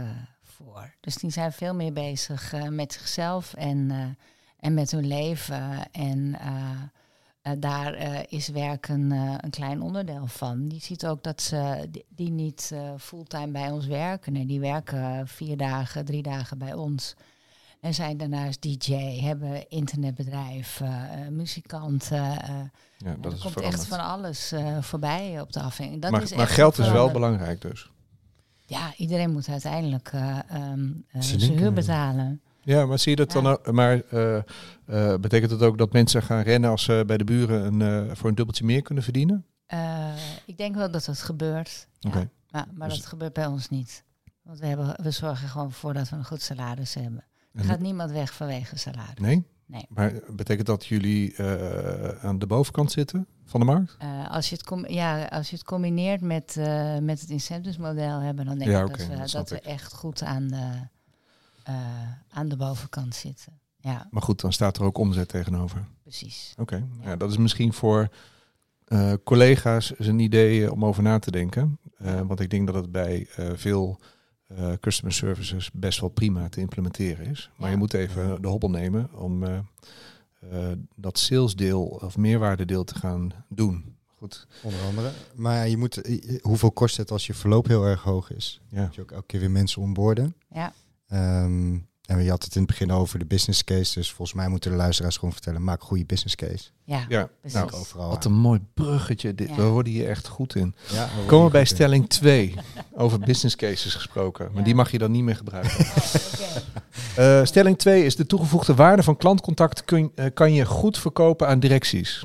voor. 0.44 0.94
Dus 1.00 1.16
die 1.16 1.30
zijn 1.32 1.52
veel 1.52 1.74
meer 1.76 1.94
bezig 1.94 2.54
met 2.70 2.94
zichzelf 2.94 3.54
en, 3.54 3.92
en 4.64 4.74
met 4.74 4.92
hun 4.92 5.08
leven. 5.08 5.92
En 5.92 6.36
eh, 6.40 6.52
eh, 7.42 7.54
daar 7.60 7.94
eh, 7.94 8.20
is 8.28 8.48
werk 8.48 8.88
een, 8.88 9.12
een 9.12 9.50
klein 9.50 9.82
onderdeel 9.82 10.28
van. 10.28 10.70
Je 10.70 10.80
ziet 10.80 11.06
ook 11.06 11.24
dat 11.24 11.42
ze 11.42 11.88
die, 11.92 12.06
die 12.10 12.32
niet 12.32 12.72
fulltime 13.00 13.52
bij 13.52 13.72
ons 13.72 13.86
werken. 13.86 14.34
Nee, 14.34 14.46
die 14.46 14.60
werken 14.60 15.28
vier 15.28 15.58
dagen, 15.58 16.06
drie 16.06 16.24
dagen 16.24 16.58
bij 16.58 16.74
ons. 16.74 17.16
En 17.80 17.94
zijn 17.94 18.18
daarnaast 18.18 18.62
DJ, 18.62 18.94
hebben 19.20 19.70
internetbedrijf, 19.70 20.82
muzikanten. 21.30 22.18
Ja, 22.18 23.16
dat 23.22 23.32
er 23.32 23.34
is 23.34 23.42
komt 23.42 23.54
veranderd. 23.54 23.74
echt 23.74 23.88
van 23.88 24.00
alles 24.00 24.54
voorbij 24.80 25.42
op 25.42 25.52
de 25.54 25.62
afhanging. 25.62 26.02
Dat 26.02 26.12
maar 26.12 26.22
is 26.22 26.36
maar 26.36 26.48
geld 26.48 26.78
is 26.78 26.92
wel 26.92 27.12
belangrijk 27.12 27.62
dus. 27.62 27.92
Ja, 28.66 28.94
iedereen 28.98 29.32
moet 29.32 29.48
uiteindelijk 29.48 30.10
eh, 30.14 30.40
ehm, 30.50 30.92
eh, 31.08 31.22
Zijn 31.22 31.58
huur 31.58 31.74
betalen. 31.74 32.42
Ja, 32.64 32.86
maar 32.86 33.00
zie 33.00 33.12
je 33.12 33.18
dat 33.18 33.32
dan 33.32 33.48
ook? 33.48 33.72
Maar 33.72 34.02
eh, 34.10 34.38
eh, 34.38 34.44
betekent 35.20 35.52
het 35.52 35.62
ook 35.62 35.78
dat 35.78 35.94
mensen 35.94 36.24
gaan 36.24 36.42
rennen 36.42 36.70
als 36.70 36.84
ze 36.84 37.04
bij 37.08 37.18
de 37.18 37.24
buren 37.24 37.66
een, 37.66 38.08
eh, 38.10 38.16
voor 38.16 38.30
een 38.30 38.36
dubbeltje 38.36 38.66
meer 38.66 38.82
kunnen 38.82 39.04
verdienen? 39.04 39.46
Ik 40.46 40.58
denk 40.58 40.76
wel 40.76 40.92
dat 40.92 41.06
dat 41.06 41.20
gebeurt. 41.22 41.88
Ja. 42.00 42.10
Maar, 42.50 42.68
maar 42.74 42.90
Dus- 42.90 42.98
dat 42.98 43.08
gebeurt 43.08 43.34
bij 43.34 43.46
ons 43.46 43.70
niet. 43.70 44.04
Want 44.42 44.60
we, 44.60 44.66
hebben, 44.66 44.96
we 45.04 45.12
zorgen 45.12 45.48
gewoon 45.48 45.72
voor 45.72 45.94
dat 45.94 46.10
we 46.10 46.16
een 46.16 46.26
goed 46.26 46.42
salaris 46.42 46.94
hebben. 46.94 47.24
Er 47.54 47.64
gaat 47.64 47.80
niemand 47.80 48.12
weg 48.12 48.34
vanwege 48.34 48.78
salaris. 48.78 49.20
Nee? 49.20 49.44
Nee. 49.66 49.86
Maar 49.90 50.14
betekent 50.30 50.68
dat 50.68 50.86
jullie 50.86 51.36
aan 52.22 52.40
de 52.40 52.48
bovenkant 52.48 52.92
zitten 52.92 53.28
van 53.46 53.60
de 53.60 53.66
markt? 53.66 53.98
Als, 54.30 54.50
je 54.50 54.56
het 54.56 54.66
com- 54.66 54.88
ja, 54.88 55.26
als 55.26 55.50
je 55.50 55.56
het 55.56 55.66
combineert 55.66 56.22
met, 56.22 56.58
eh, 56.58 56.98
met 56.98 57.22
het 57.22 57.30
incentivesmodel 57.30 58.20
hebben, 58.20 58.46
dan 58.46 58.58
denk 58.58 58.72
Ja, 58.72 58.82
ik 58.82 58.88
dat, 58.98 59.08
we, 59.08 59.16
dat 59.18 59.32
dat 59.32 59.50
we 59.50 59.60
echt 59.62 59.94
goed 59.94 60.24
aan 60.24 60.48
de, 60.48 60.72
eh, 61.64 61.76
aan 62.30 62.48
de 62.50 62.56
bovenkant 62.58 63.16
zitten. 63.16 63.60
Ja, 63.78 64.08
Maar 64.12 64.22
goed, 64.22 64.42
dan 64.42 64.54
staat 64.54 64.78
er 64.78 64.84
ook 64.84 64.98
omzet 64.98 65.28
tegenover. 65.28 65.86
precies. 66.02 66.54
Oké, 66.58 66.76
Ja. 66.76 67.10
ja, 67.10 67.16
dat 67.16 67.30
is 67.32 67.38
misschien 67.38 67.74
voor 67.74 68.10
eh, 68.86 69.14
collega's 69.24 69.94
een 69.98 70.20
idee 70.20 70.72
om 70.72 70.86
over 70.86 71.04
na 71.04 71.20
te 71.20 71.32
denken. 71.32 71.80
Eh, 71.98 72.22
want 72.22 72.40
ik 72.40 72.50
denk 72.50 72.66
dat 72.68 72.76
het 72.76 72.92
bij 72.92 73.28
eh, 73.36 73.52
veel 73.56 74.00
eh, 74.48 74.72
customer 74.80 75.14
services 75.14 75.70
best 75.74 76.00
wel 76.00 76.10
prima 76.10 76.50
te 76.50 76.60
implementeren 76.60 77.26
is. 77.26 77.50
Maar 77.56 77.68
Ja. 77.68 77.74
je 77.74 77.80
moet 77.80 77.94
even 77.94 78.42
de 78.42 78.48
hobbel 78.48 78.70
nemen 78.70 79.14
om 79.14 79.44
eh, 79.44 79.58
eh, 80.40 80.78
dat 80.96 81.18
salesdeel 81.20 81.84
of 81.86 82.18
meerwaardedeel 82.18 82.84
te 82.84 82.96
gaan 82.96 83.32
doen. 83.50 83.96
Goed, 84.18 84.48
Onder 84.64 84.82
andere. 84.82 85.12
Maar 85.36 85.68
je 85.68 85.78
moet, 85.78 86.20
hoeveel 86.42 86.72
kost 86.72 86.98
het 86.98 87.12
als 87.12 87.28
je 87.28 87.34
verloop 87.34 87.68
heel 87.68 87.84
erg 87.86 88.02
hoog 88.02 88.32
is? 88.32 88.62
ja. 88.70 88.82
Moet 88.84 88.96
je 88.96 89.02
ook 89.02 89.12
elke 89.12 89.26
keer 89.26 89.40
weer 89.40 89.52
mensen 89.52 89.82
onboorden. 89.82 90.36
Ja, 90.52 90.74
Ehm, 91.14 91.78
en 92.06 92.24
je 92.24 92.30
had 92.30 92.44
het 92.44 92.56
in 92.56 92.62
het 92.62 92.70
begin 92.70 92.92
over 92.92 93.20
de 93.20 93.26
business 93.26 93.64
case. 93.64 93.94
Dus 93.94 94.12
volgens 94.12 94.38
mij 94.38 94.48
moeten 94.48 94.72
de 94.72 94.78
luisteraars 94.78 95.18
gewoon 95.18 95.34
vertellen, 95.34 95.64
maak 95.64 95.82
een 95.82 95.88
goede 95.88 96.06
business 96.06 96.36
case. 96.36 96.70
ja, 96.84 97.06
ja. 97.10 97.30
precies. 97.40 97.58
Nou, 97.60 97.72
Overal. 97.72 98.10
wat 98.10 98.26
aan. 98.26 98.32
een 98.32 98.38
mooi 98.38 98.60
bruggetje. 98.74 99.36
Dit. 99.36 99.50
Ja. 99.50 99.56
We 99.56 99.64
worden 99.64 99.94
hier 99.94 100.10
echt 100.10 100.28
goed 100.28 100.56
in. 100.56 100.76
Ja, 100.92 101.10
we 101.20 101.26
Komen 101.26 101.46
we 101.46 101.52
bij 101.52 101.66
stelling 101.66 102.10
2 102.10 102.54
over 102.94 103.20
business 103.20 103.56
cases 103.56 103.94
gesproken. 103.96 104.46
Maar 104.48 104.58
Ja. 104.58 104.64
die 104.64 104.76
mag 104.76 104.92
je 104.92 104.98
dan 104.98 105.12
niet 105.12 105.24
meer 105.24 105.36
gebruiken. 105.36 105.86
Oh, 105.86 105.96
oké. 107.16 107.22
Eh, 107.40 107.46
stelling 107.46 107.78
2 107.78 108.06
is 108.06 108.16
de 108.16 108.26
toegevoegde 108.26 108.76
waarde 108.76 109.04
van 109.04 109.18
klantcontact 109.18 109.86
kun, 109.86 110.12
eh, 110.16 110.26
kan 110.34 110.54
je 110.54 110.66
goed 110.66 110.98
verkopen 110.98 111.48
aan 111.48 111.60
directies. 111.60 112.24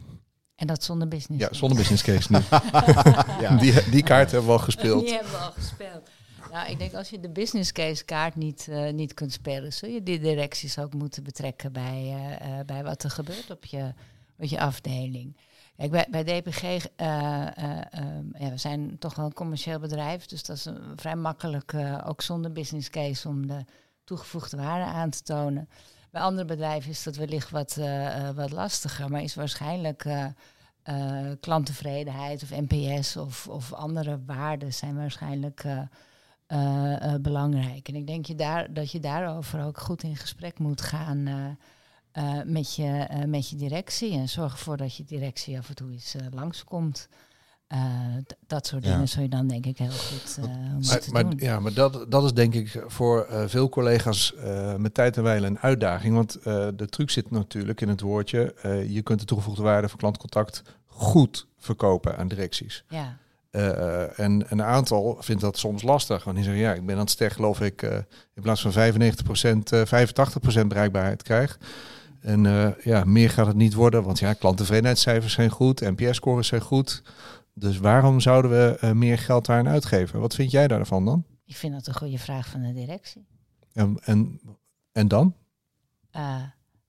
En 0.56 0.66
dat 0.66 0.84
zonder 0.84 1.08
business. 1.08 1.42
Ja, 1.44 1.48
zonder 1.50 1.78
business 1.78 2.02
case 2.02 2.32
niet. 2.32 2.42
Ja. 3.40 3.56
Die, 3.56 3.90
die 3.90 4.02
kaart 4.02 4.30
hebben 4.30 4.48
we 4.50 4.56
al 4.56 4.62
gespeeld. 4.64 5.04
Die 5.04 5.14
hebben 5.14 5.32
we 5.32 5.38
al 5.38 5.52
gespeeld. 5.52 6.08
Nou, 6.52 6.70
ik 6.70 6.78
denk 6.78 6.94
als 6.94 7.08
je 7.08 7.20
de 7.20 7.30
business 7.30 7.72
case 7.72 8.04
kaart 8.04 8.36
niet, 8.36 8.68
eh, 8.68 8.92
niet 8.92 9.14
kunt 9.14 9.32
spelen, 9.32 9.72
zul 9.72 9.88
je 9.88 10.02
die 10.02 10.18
directies 10.20 10.78
ook 10.78 10.94
moeten 10.94 11.22
betrekken 11.22 11.72
bij, 11.72 12.14
eh, 12.14 12.58
eh, 12.58 12.66
bij 12.66 12.84
wat 12.84 13.02
er 13.02 13.10
gebeurt 13.10 13.50
op 13.50 13.64
je, 13.64 13.92
op 14.38 14.44
je 14.44 14.60
afdeling. 14.60 15.36
Kijk, 15.76 15.90
bij, 15.90 16.06
bij 16.10 16.24
DPG, 16.24 16.62
eh, 16.62 16.76
eh, 16.96 17.80
ehm, 17.90 18.24
ja, 18.38 18.50
we 18.50 18.56
zijn 18.56 18.98
toch 18.98 19.14
wel 19.14 19.24
een 19.24 19.32
commercieel 19.32 19.78
bedrijf, 19.78 20.26
dus 20.26 20.44
dat 20.44 20.56
is 20.56 20.66
vrij 20.96 21.16
makkelijk, 21.16 21.74
ook 22.06 22.22
zonder 22.22 22.52
business 22.52 22.90
case, 22.90 23.28
om 23.28 23.46
de 23.46 23.64
toegevoegde 24.04 24.56
waarde 24.56 24.84
aan 24.84 25.10
te 25.10 25.22
tonen. 25.22 25.68
Bij 26.10 26.22
andere 26.22 26.46
bedrijven 26.46 26.90
is 26.90 27.02
dat 27.02 27.16
wellicht 27.16 27.50
wat, 27.50 27.78
wat 28.34 28.50
lastiger, 28.50 29.10
maar 29.10 29.22
is 29.22 29.34
waarschijnlijk 29.34 30.04
eh, 30.88 31.30
klanttevredenheid 31.40 32.42
of 32.42 32.50
NPS 32.50 33.16
of, 33.16 33.48
of 33.48 33.72
andere 33.72 34.20
waarden 34.26 34.74
zijn 34.74 34.96
waarschijnlijk 34.96 35.64
eh, 36.48 37.14
eh, 37.14 37.20
belangrijk. 37.20 37.88
En 37.88 37.94
ik 37.94 38.06
denk 38.06 38.26
je 38.26 38.34
daar, 38.34 38.72
dat 38.72 38.90
je 38.90 39.00
daarover 39.00 39.64
ook 39.64 39.78
goed 39.78 40.02
in 40.02 40.16
gesprek 40.16 40.58
moet 40.58 40.80
gaan 40.80 41.26
eh, 42.12 42.24
met, 42.44 42.74
je, 42.74 43.06
met 43.26 43.48
je 43.48 43.56
directie. 43.56 44.12
En 44.12 44.28
zorg 44.28 44.52
ervoor 44.52 44.76
dat 44.76 44.96
je 44.96 45.04
directie 45.04 45.58
af 45.58 45.68
en 45.68 45.74
toe 45.74 45.92
eens 45.92 46.14
langskomt. 46.30 47.08
Dat 48.46 48.66
soort 48.66 48.84
Ja. 48.84 48.92
dingen 48.92 49.08
zul 49.08 49.22
je 49.22 49.28
dan 49.28 49.48
denk 49.48 49.66
ik 49.66 49.78
heel 49.78 49.90
goed 49.90 50.38
Maar, 51.12 51.22
doen. 51.22 51.38
ja, 51.38 51.60
maar 51.60 51.72
dat, 51.72 52.06
dat 52.08 52.24
is 52.24 52.32
denk 52.32 52.54
ik 52.54 52.84
voor 52.86 53.26
veel 53.46 53.68
collega's 53.68 54.34
met 54.76 54.94
tijd 54.94 55.16
en 55.16 55.22
wijle 55.22 55.46
een 55.46 55.58
uitdaging. 55.58 56.14
Want 56.14 56.42
de 56.78 56.86
truc 56.90 57.10
zit 57.10 57.30
natuurlijk 57.30 57.80
in 57.80 57.88
het 57.88 58.00
woordje. 58.00 58.54
je 58.88 59.02
kunt 59.02 59.20
de 59.20 59.26
toegevoegde 59.26 59.62
waarde 59.62 59.88
van 59.88 59.98
klantcontact 59.98 60.62
goed 60.86 61.46
verkopen 61.56 62.16
aan 62.16 62.28
directies. 62.28 62.84
Ja, 62.88 63.16
Eh, 63.50 64.18
en 64.18 64.44
een 64.48 64.62
aantal 64.62 65.16
vindt 65.20 65.42
dat 65.42 65.58
soms 65.58 65.82
lastig. 65.82 66.24
Want 66.24 66.36
die 66.36 66.44
zeggen, 66.44 66.62
ja, 66.62 66.72
ik 66.72 66.86
ben 66.86 66.94
aan 66.94 67.00
het 67.00 67.10
sterk 67.10 67.32
geloof 67.32 67.60
ik 67.60 67.82
eh, 67.82 67.96
in 68.34 68.42
plaats 68.42 68.60
van 68.60 68.72
95% 68.72 69.72
eh 69.72 70.62
85% 70.62 70.66
bereikbaarheid 70.66 71.22
krijg. 71.22 71.58
En 72.20 72.46
eh, 72.46 72.84
ja, 72.84 73.04
meer 73.04 73.30
gaat 73.30 73.46
het 73.46 73.56
niet 73.56 73.74
worden, 73.74 74.02
want 74.02 74.18
ja, 74.18 74.32
klanttevredenheidscijfers 74.32 75.32
zijn 75.32 75.50
goed, 75.50 75.80
NPS-scores 75.80 76.48
zijn 76.48 76.60
goed. 76.60 77.02
Dus 77.54 77.78
waarom 77.78 78.20
zouden 78.20 78.50
we 78.50 78.76
eh, 78.80 78.92
meer 78.92 79.18
geld 79.18 79.46
daarin 79.46 79.68
uitgeven? 79.68 80.20
Wat 80.20 80.34
vind 80.34 80.50
jij 80.50 80.68
daarvan 80.68 81.04
dan? 81.04 81.24
ik 81.44 81.56
vind 81.56 81.72
dat 81.72 81.86
een 81.86 81.94
goede 81.94 82.18
vraag 82.18 82.48
van 82.48 82.62
de 82.62 82.72
directie. 82.72 83.26
En, 83.72 83.98
en, 84.04 84.40
en 84.92 85.08
dan? 85.08 85.34
Eh, 86.10 86.42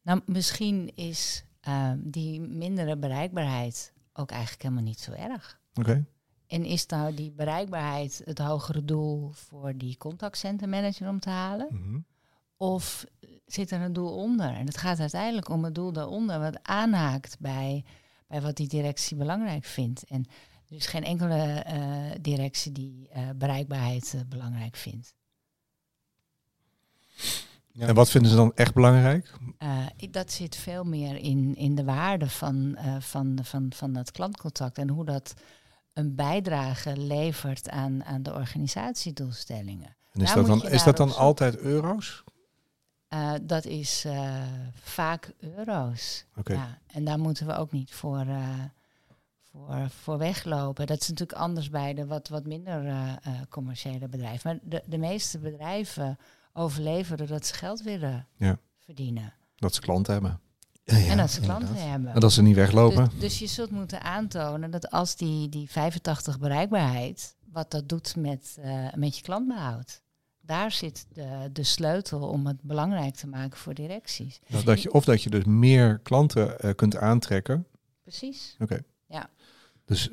nou, 0.03 0.21
misschien 0.25 0.95
is 0.95 1.45
eh, 1.59 1.91
die 1.97 2.41
mindere 2.41 2.97
bereikbaarheid 2.97 3.93
ook 4.13 4.31
eigenlijk 4.31 4.61
helemaal 4.61 4.83
niet 4.83 4.99
zo 4.99 5.11
erg. 5.11 5.59
Oké. 5.73 6.05
En 6.49 6.65
is 6.65 6.85
nou 6.85 7.13
die 7.13 7.31
bereikbaarheid 7.31 8.21
het 8.25 8.39
hogere 8.39 8.85
doel 8.85 9.31
voor 9.31 9.77
die 9.77 9.97
contactcentermanager 9.97 11.09
om 11.09 11.19
te 11.19 11.29
halen? 11.29 11.67
Mhm. 11.71 11.99
Of 12.57 13.05
zit 13.45 13.71
er 13.71 13.81
een 13.81 13.93
doel 13.93 14.15
onder? 14.15 14.53
En 14.53 14.65
het 14.65 14.77
gaat 14.77 14.99
uiteindelijk 14.99 15.49
om 15.49 15.63
het 15.63 15.75
doel 15.75 15.91
daaronder, 15.91 16.39
wat 16.39 16.59
aanhaakt 16.63 17.39
bij, 17.39 17.85
bij 18.27 18.41
wat 18.41 18.55
die 18.55 18.67
directie 18.67 19.17
belangrijk 19.17 19.65
vindt. 19.65 20.03
En 20.03 20.25
er 20.69 20.75
is 20.75 20.85
geen 20.87 21.03
enkele 21.03 21.43
eh, 21.43 22.11
directie 22.21 22.71
die 22.71 23.09
eh, 23.09 23.29
bereikbaarheid 23.35 24.13
eh, 24.13 24.21
belangrijk 24.29 24.75
vindt. 24.75 25.13
Ja. 27.79 27.87
En 27.87 27.95
wat 27.95 28.09
vinden 28.09 28.29
ze 28.29 28.37
dan 28.37 28.51
echt 28.55 28.73
belangrijk? 28.73 29.33
Eh, 29.57 29.85
dat 30.11 30.31
zit 30.31 30.55
veel 30.55 30.83
meer 30.83 31.15
in, 31.15 31.55
in 31.55 31.75
de 31.75 31.83
waarde 31.83 32.29
van, 32.29 32.75
eh, 32.75 32.95
van, 32.99 33.39
van, 33.43 33.71
van 33.75 33.93
dat 33.93 34.11
klantcontact 34.11 34.77
en 34.77 34.89
hoe 34.89 35.05
dat 35.05 35.33
een 35.99 36.15
bijdrage 36.15 36.97
levert 36.97 37.69
aan, 37.69 38.03
aan 38.03 38.23
de 38.23 38.33
organisatiedoelstellingen. 38.33 39.95
En 40.11 40.21
is 40.21 40.27
Daar 40.27 40.35
dat 40.35 40.45
dan, 40.45 40.67
is 40.71 40.83
dat 40.83 40.97
dan 40.97 41.15
altijd 41.15 41.57
euro's? 41.57 42.23
Eh, 43.07 43.33
dat 43.41 43.65
is 43.65 44.05
eh, 44.05 44.41
vaak 44.73 45.33
euro's. 45.39 46.25
Ja, 46.43 46.77
en 46.87 47.05
daar 47.05 47.19
moeten 47.19 47.47
we 47.47 47.55
ook 47.55 47.71
niet 47.71 47.93
voor, 47.93 48.19
eh, 48.19 48.63
voor, 49.41 49.89
voor 49.89 50.17
weglopen. 50.17 50.87
Dat 50.87 51.01
is 51.01 51.07
natuurlijk 51.07 51.39
anders 51.39 51.69
bij 51.69 51.93
de 51.93 52.05
wat, 52.05 52.27
wat 52.27 52.45
minder 52.45 52.93
commerciële 53.49 54.07
bedrijven. 54.07 54.49
Maar 54.51 54.59
de, 54.69 54.83
de 54.85 54.97
meeste 54.97 55.39
bedrijven 55.39 56.17
overleven 56.53 57.17
doordat 57.17 57.45
ze 57.45 57.53
geld 57.53 57.81
willen 57.81 58.27
Ja. 58.37 58.57
verdienen. 58.77 59.33
Dat 59.55 59.75
ze 59.75 59.81
klanten 59.81 60.13
hebben. 60.13 60.39
Ja, 60.89 60.97
ja, 60.97 61.11
en 61.11 61.17
dat 61.17 61.31
ze 61.31 61.41
inderdaad. 61.41 61.63
klanten 61.63 61.89
hebben. 61.89 62.13
En 62.13 62.19
dat 62.19 62.31
ze 62.31 62.41
niet 62.41 62.55
weglopen. 62.55 63.09
Dus, 63.09 63.19
dus 63.19 63.39
je 63.39 63.47
zult 63.47 63.71
moeten 63.71 64.01
aantonen 64.01 64.71
dat 64.71 64.91
als 64.91 65.15
die, 65.15 65.49
die 65.49 65.69
85 65.69 66.39
bereikbaarheid, 66.39 67.35
wat 67.51 67.71
dat 67.71 67.89
doet 67.89 68.15
met, 68.15 68.57
eh, 68.61 68.93
met 68.95 69.17
je 69.17 69.21
klantbehoud. 69.23 70.01
Daar 70.41 70.71
zit 70.71 71.05
de, 71.13 71.49
de 71.53 71.63
sleutel 71.63 72.27
om 72.27 72.47
het 72.47 72.61
belangrijk 72.61 73.15
te 73.15 73.27
maken 73.27 73.57
voor 73.57 73.73
directies. 73.73 74.39
Dat, 74.47 74.65
dat 74.65 74.81
je, 74.81 74.91
of 74.91 75.05
dat 75.05 75.23
je 75.23 75.29
dus 75.29 75.43
meer 75.43 75.99
klanten 75.99 76.59
eh, 76.59 76.75
kunt 76.75 76.97
aantrekken. 76.97 77.67
Precies. 78.01 78.55
Dus 79.85 80.09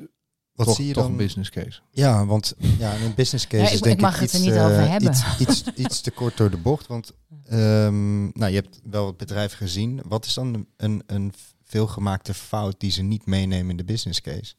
Wat 0.57 0.65
toch, 0.67 0.75
zie 0.75 0.87
je 0.87 0.93
toch 0.93 1.03
dan? 1.03 1.11
een 1.11 1.17
business 1.17 1.49
case. 1.49 1.81
Ja, 1.91 2.25
want 2.25 2.53
ja, 2.77 2.95
een 2.95 3.13
business 3.15 3.47
case 3.47 3.63
Ja, 3.63 3.67
ik- 3.67 3.73
is 3.73 3.81
denk 3.81 3.95
ik 3.95 4.01
mag 4.01 4.15
ik 4.15 4.21
het 4.21 4.31
er 4.31 4.37
iets, 4.39 4.47
niet 4.47 4.57
over 4.57 4.89
hebben. 4.89 5.09
Iets, 5.09 5.39
iets, 5.39 5.63
iets 5.85 6.01
te 6.01 6.11
kort 6.11 6.37
door 6.37 6.49
de 6.51 6.57
bocht. 6.57 6.87
Want 6.87 7.11
ehm, 7.45 8.23
nou, 8.23 8.47
je 8.51 8.55
hebt 8.55 8.79
wel 8.83 9.07
het 9.07 9.17
bedrijf 9.17 9.53
gezien. 9.53 10.01
Wat 10.07 10.25
is 10.25 10.33
dan 10.33 10.65
een, 10.77 11.03
een 11.05 11.33
veelgemaakte 11.63 12.33
fout 12.33 12.79
die 12.79 12.91
ze 12.91 13.01
niet 13.01 13.25
meenemen 13.25 13.69
in 13.69 13.77
de 13.77 13.83
business 13.83 14.21
case? 14.21 14.53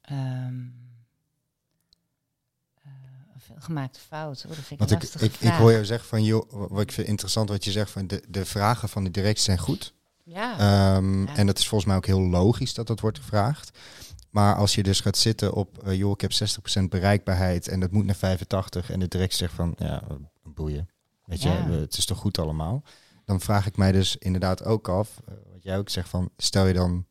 Ehm, 0.00 0.60
eh, 2.82 2.90
een 3.34 3.40
veelgemaakte 3.40 4.00
fout. 4.00 4.42
Oh, 4.42 4.48
dat 4.48 4.54
vind 4.64 4.70
ik 4.70 4.88
Want 4.88 4.90
een 4.90 5.20
ik, 5.26 5.34
ik, 5.40 5.50
hoor 5.50 5.72
jou 5.72 5.84
zeggen 5.84 6.08
van, 6.08 6.24
joh, 6.24 6.50
wat 6.50 6.82
ik 6.82 6.92
vind 6.92 7.08
interessant 7.08 7.48
wat 7.48 7.64
je 7.64 7.70
zegt 7.70 7.90
van 7.90 8.06
de, 8.06 8.22
de 8.28 8.44
vragen 8.44 8.88
van 8.88 9.04
de 9.04 9.10
directie 9.10 9.44
zijn 9.44 9.58
goed. 9.58 9.94
Ja, 10.24 10.58
Ehm, 10.58 11.22
Ja. 11.26 11.36
En 11.36 11.46
dat 11.46 11.58
is 11.58 11.68
volgens 11.68 11.88
mij 11.88 11.96
ook 11.98 12.06
heel 12.06 12.20
logisch 12.20 12.74
dat 12.74 12.86
dat 12.86 13.00
wordt 13.00 13.18
gevraagd. 13.18 13.78
Maar 14.30 14.56
als 14.56 14.74
je 14.74 14.82
dus 14.82 15.00
gaat 15.00 15.16
zitten 15.16 15.52
op, 15.52 15.78
eh, 15.82 15.94
joh, 15.96 16.10
ik 16.12 16.20
heb 16.20 16.32
60% 16.32 16.90
bereikbaarheid 16.90 17.68
en 17.68 17.80
dat 17.80 17.90
moet 17.90 18.04
naar 18.04 18.14
85 18.14 18.90
en 18.90 19.00
de 19.00 19.08
directie 19.08 19.38
zegt 19.38 19.52
van, 19.54 19.74
ja, 19.78 20.02
boeien. 20.42 20.88
Weet 21.24 21.42
je, 21.42 21.48
Ja. 21.48 21.68
het 21.70 21.96
is 21.98 22.04
toch 22.04 22.18
goed 22.18 22.38
allemaal. 22.38 22.82
Dan 23.24 23.40
vraag 23.40 23.66
ik 23.66 23.76
mij 23.76 23.92
dus 23.92 24.16
inderdaad 24.16 24.64
ook 24.64 24.88
af, 24.88 25.20
eh, 25.26 25.34
wat 25.52 25.62
jij 25.62 25.78
ook 25.78 25.88
zegt 25.88 26.08
van, 26.08 26.30
stel 26.36 26.66
je 26.66 26.74
dan 26.74 27.06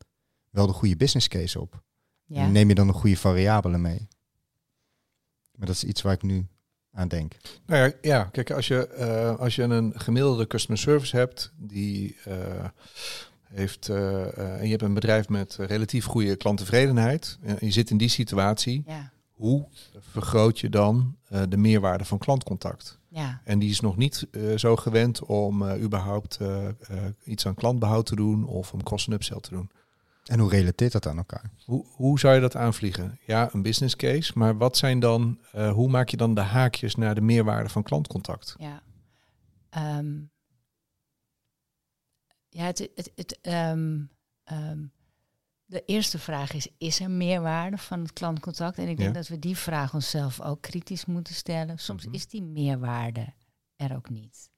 wel 0.50 0.66
de 0.66 0.72
goede 0.72 0.96
business 0.96 1.28
case 1.28 1.60
op? 1.60 1.82
ja. 2.26 2.46
Neem 2.46 2.68
je 2.68 2.74
dan 2.74 2.86
de 2.86 2.92
goede 2.92 3.16
variabelen 3.16 3.80
mee? 3.80 4.08
Maar 5.54 5.66
dat 5.66 5.74
is 5.76 5.84
iets 5.84 6.02
waar 6.02 6.12
ik 6.12 6.22
nu 6.22 6.46
aan 6.94 7.08
denk. 7.08 7.36
Nou 7.66 7.84
ja, 7.84 7.92
ja 8.00 8.24
kijk, 8.24 8.50
als 8.50 8.68
je, 8.68 8.86
eh, 8.88 9.38
als 9.38 9.54
je 9.54 9.62
een 9.62 9.92
gemiddelde 9.96 10.46
customer 10.46 10.78
service 10.78 11.16
hebt, 11.16 11.52
die 11.56 12.16
eh, 12.24 12.34
heeft, 13.42 13.88
eh, 13.88 14.38
en 14.38 14.64
je 14.64 14.70
hebt 14.70 14.82
een 14.82 14.94
bedrijf 14.94 15.28
met 15.28 15.56
relatief 15.60 16.04
goede 16.04 16.36
klanttevredenheid, 16.36 17.38
en 17.42 17.56
je 17.60 17.70
zit 17.70 17.90
in 17.90 17.96
die 17.96 18.08
situatie, 18.08 18.82
ja, 18.86 19.12
hoe 19.34 19.66
vergroot 19.98 20.58
je 20.58 20.68
dan 20.68 21.16
eh, 21.28 21.42
de 21.48 21.56
meerwaarde 21.56 22.04
van 22.04 22.18
klantcontact? 22.18 22.98
ja, 23.08 23.40
En 23.44 23.58
die 23.58 23.70
is 23.70 23.80
nog 23.80 23.96
niet 23.96 24.26
eh, 24.30 24.56
zo 24.56 24.76
gewend 24.76 25.22
om 25.22 25.68
eh, 25.68 25.82
überhaupt 25.82 26.38
iets 27.24 27.46
aan 27.46 27.54
klantbehoud 27.54 28.06
te 28.06 28.16
doen 28.16 28.46
of 28.46 28.72
om 28.72 28.82
cross- 28.82 29.06
en 29.06 29.12
upsell 29.12 29.40
te 29.40 29.50
doen. 29.50 29.70
En 30.24 30.38
hoe 30.38 30.50
relateert 30.50 30.92
dat 30.92 31.06
aan 31.06 31.16
elkaar? 31.16 31.50
Hoe, 31.64 31.86
hoe 31.86 32.18
zou 32.18 32.34
je 32.34 32.40
dat 32.40 32.56
aanvliegen? 32.56 33.18
Ja, 33.26 33.48
een 33.54 33.62
business 33.62 33.96
case, 33.96 34.32
maar 34.34 34.56
wat 34.56 34.76
zijn 34.76 35.00
dan, 35.00 35.40
eh, 35.52 35.72
hoe 35.72 35.88
maak 35.88 36.08
je 36.08 36.16
dan 36.16 36.34
de 36.34 36.40
haakjes 36.40 36.94
naar 36.94 37.14
de 37.14 37.20
meerwaarde 37.20 37.68
van 37.68 37.82
klantcontact? 37.82 38.54
ja. 38.58 38.82
Ehm, 39.70 40.20
ja, 42.48 42.64
het, 42.64 42.78
het, 42.94 43.12
het, 43.14 43.38
ehm, 43.40 44.00
ehm, 44.44 44.86
de 45.64 45.84
eerste 45.84 46.18
vraag 46.18 46.52
is, 46.52 46.68
is 46.78 47.00
er 47.00 47.10
meerwaarde 47.10 47.78
van 47.78 48.00
het 48.00 48.12
klantcontact? 48.12 48.78
En 48.78 48.88
ik 48.88 48.96
denk 48.96 49.08
Ja. 49.08 49.14
dat 49.20 49.28
we 49.28 49.38
die 49.38 49.56
vraag 49.56 49.94
onszelf 49.94 50.40
ook 50.40 50.62
kritisch 50.62 51.04
moeten 51.04 51.34
stellen. 51.34 51.78
Soms 51.78 52.04
Mhm. 52.06 52.14
is 52.14 52.26
die 52.28 52.42
meerwaarde 52.42 53.32
er 53.76 53.96
ook 53.96 54.10
niet. 54.10 54.50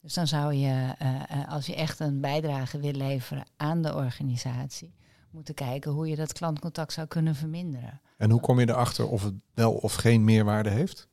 Dus 0.00 0.14
dan 0.14 0.26
zou 0.26 0.54
je, 0.54 0.94
eh, 0.98 1.30
eh, 1.30 1.48
als 1.48 1.66
je 1.66 1.74
echt 1.74 2.00
een 2.00 2.20
bijdrage 2.20 2.78
wil 2.78 2.92
leveren 2.92 3.44
aan 3.56 3.82
de 3.82 3.94
organisatie, 3.94 4.94
moeten 5.30 5.54
kijken 5.54 5.90
hoe 5.90 6.08
je 6.08 6.16
dat 6.16 6.32
klantcontact 6.32 6.92
zou 6.92 7.06
kunnen 7.06 7.34
verminderen. 7.34 8.00
En 8.16 8.30
hoe 8.30 8.40
kom 8.40 8.60
je 8.60 8.68
erachter 8.68 9.08
of 9.08 9.22
het 9.22 9.34
wel 9.54 9.72
of 9.72 9.94
geen 9.94 10.24
meerwaarde 10.24 10.70
heeft? 10.70 11.08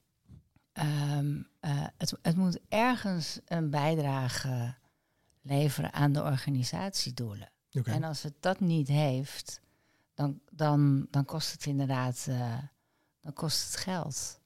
Ehm, 0.74 1.42
eh, 1.60 1.86
het, 1.98 2.18
het 2.22 2.36
moet 2.36 2.60
ergens 2.70 3.40
een 3.46 3.70
bijdrage 3.70 4.76
leveren 5.42 5.94
aan 5.94 6.12
de 6.12 6.24
organisatiedoelen. 6.24 7.52
En 7.84 8.04
als 8.04 8.24
het 8.24 8.34
dat 8.40 8.60
niet 8.60 8.88
heeft, 8.88 9.62
dan, 10.14 10.40
dan, 10.52 11.08
dan 11.10 11.26
kost 11.26 11.52
het 11.52 11.66
inderdaad 11.66 12.28
dan 13.22 13.34
kost 13.34 13.66
het 13.66 13.76
geld. 13.76 14.39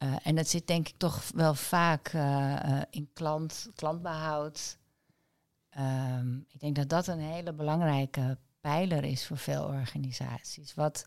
Eh, 0.00 0.14
en 0.22 0.34
dat 0.34 0.48
zit 0.48 0.66
denk 0.66 0.88
ik 0.88 0.94
toch 0.96 1.22
wel 1.34 1.54
vaak 1.54 2.08
eh, 2.08 2.78
eh, 2.78 2.82
in 2.90 3.10
klant, 3.12 3.70
klantbehoud. 3.74 4.78
Ehm, 5.70 6.36
ik 6.36 6.60
denk 6.60 6.76
dat 6.76 6.88
dat 6.88 7.06
een 7.06 7.18
hele 7.18 7.52
belangrijke 7.52 8.38
pijler 8.60 9.04
is 9.04 9.26
voor 9.26 9.36
veel 9.36 9.64
organisaties. 9.64 10.74
Wat, 10.74 11.04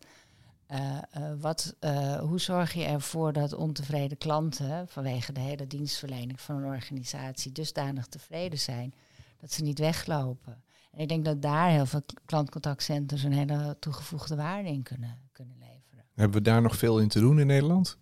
wat, 1.40 1.76
hoe 2.20 2.40
zorg 2.40 2.72
je 2.72 2.84
ervoor 2.84 3.32
dat 3.32 3.52
ontevreden 3.52 4.18
klanten 4.18 4.88
vanwege 4.88 5.32
de 5.32 5.40
hele 5.40 5.66
dienstverlening 5.66 6.40
van 6.40 6.56
een 6.56 6.64
organisatie 6.64 7.52
dusdanig 7.52 8.06
tevreden 8.06 8.58
zijn 8.58 8.94
dat 9.40 9.52
ze 9.52 9.62
niet 9.62 9.78
weglopen? 9.78 10.62
En 10.90 11.00
ik 11.00 11.08
denk 11.08 11.24
dat 11.24 11.42
daar 11.42 11.70
heel 11.70 11.86
veel 11.86 12.02
klantcontactcenters 12.24 13.22
een 13.22 13.32
hele 13.32 13.76
toegevoegde 13.80 14.36
waarde 14.36 14.68
in 14.68 14.82
kunnen, 14.82 15.18
kunnen 15.32 15.56
leveren. 15.58 16.04
Hebben 16.14 16.38
we 16.38 16.44
daar 16.44 16.62
nog 16.62 16.76
veel 16.76 17.00
in 17.00 17.08
te 17.08 17.20
doen 17.20 17.40
in 17.40 17.46
Nederland? 17.46 17.98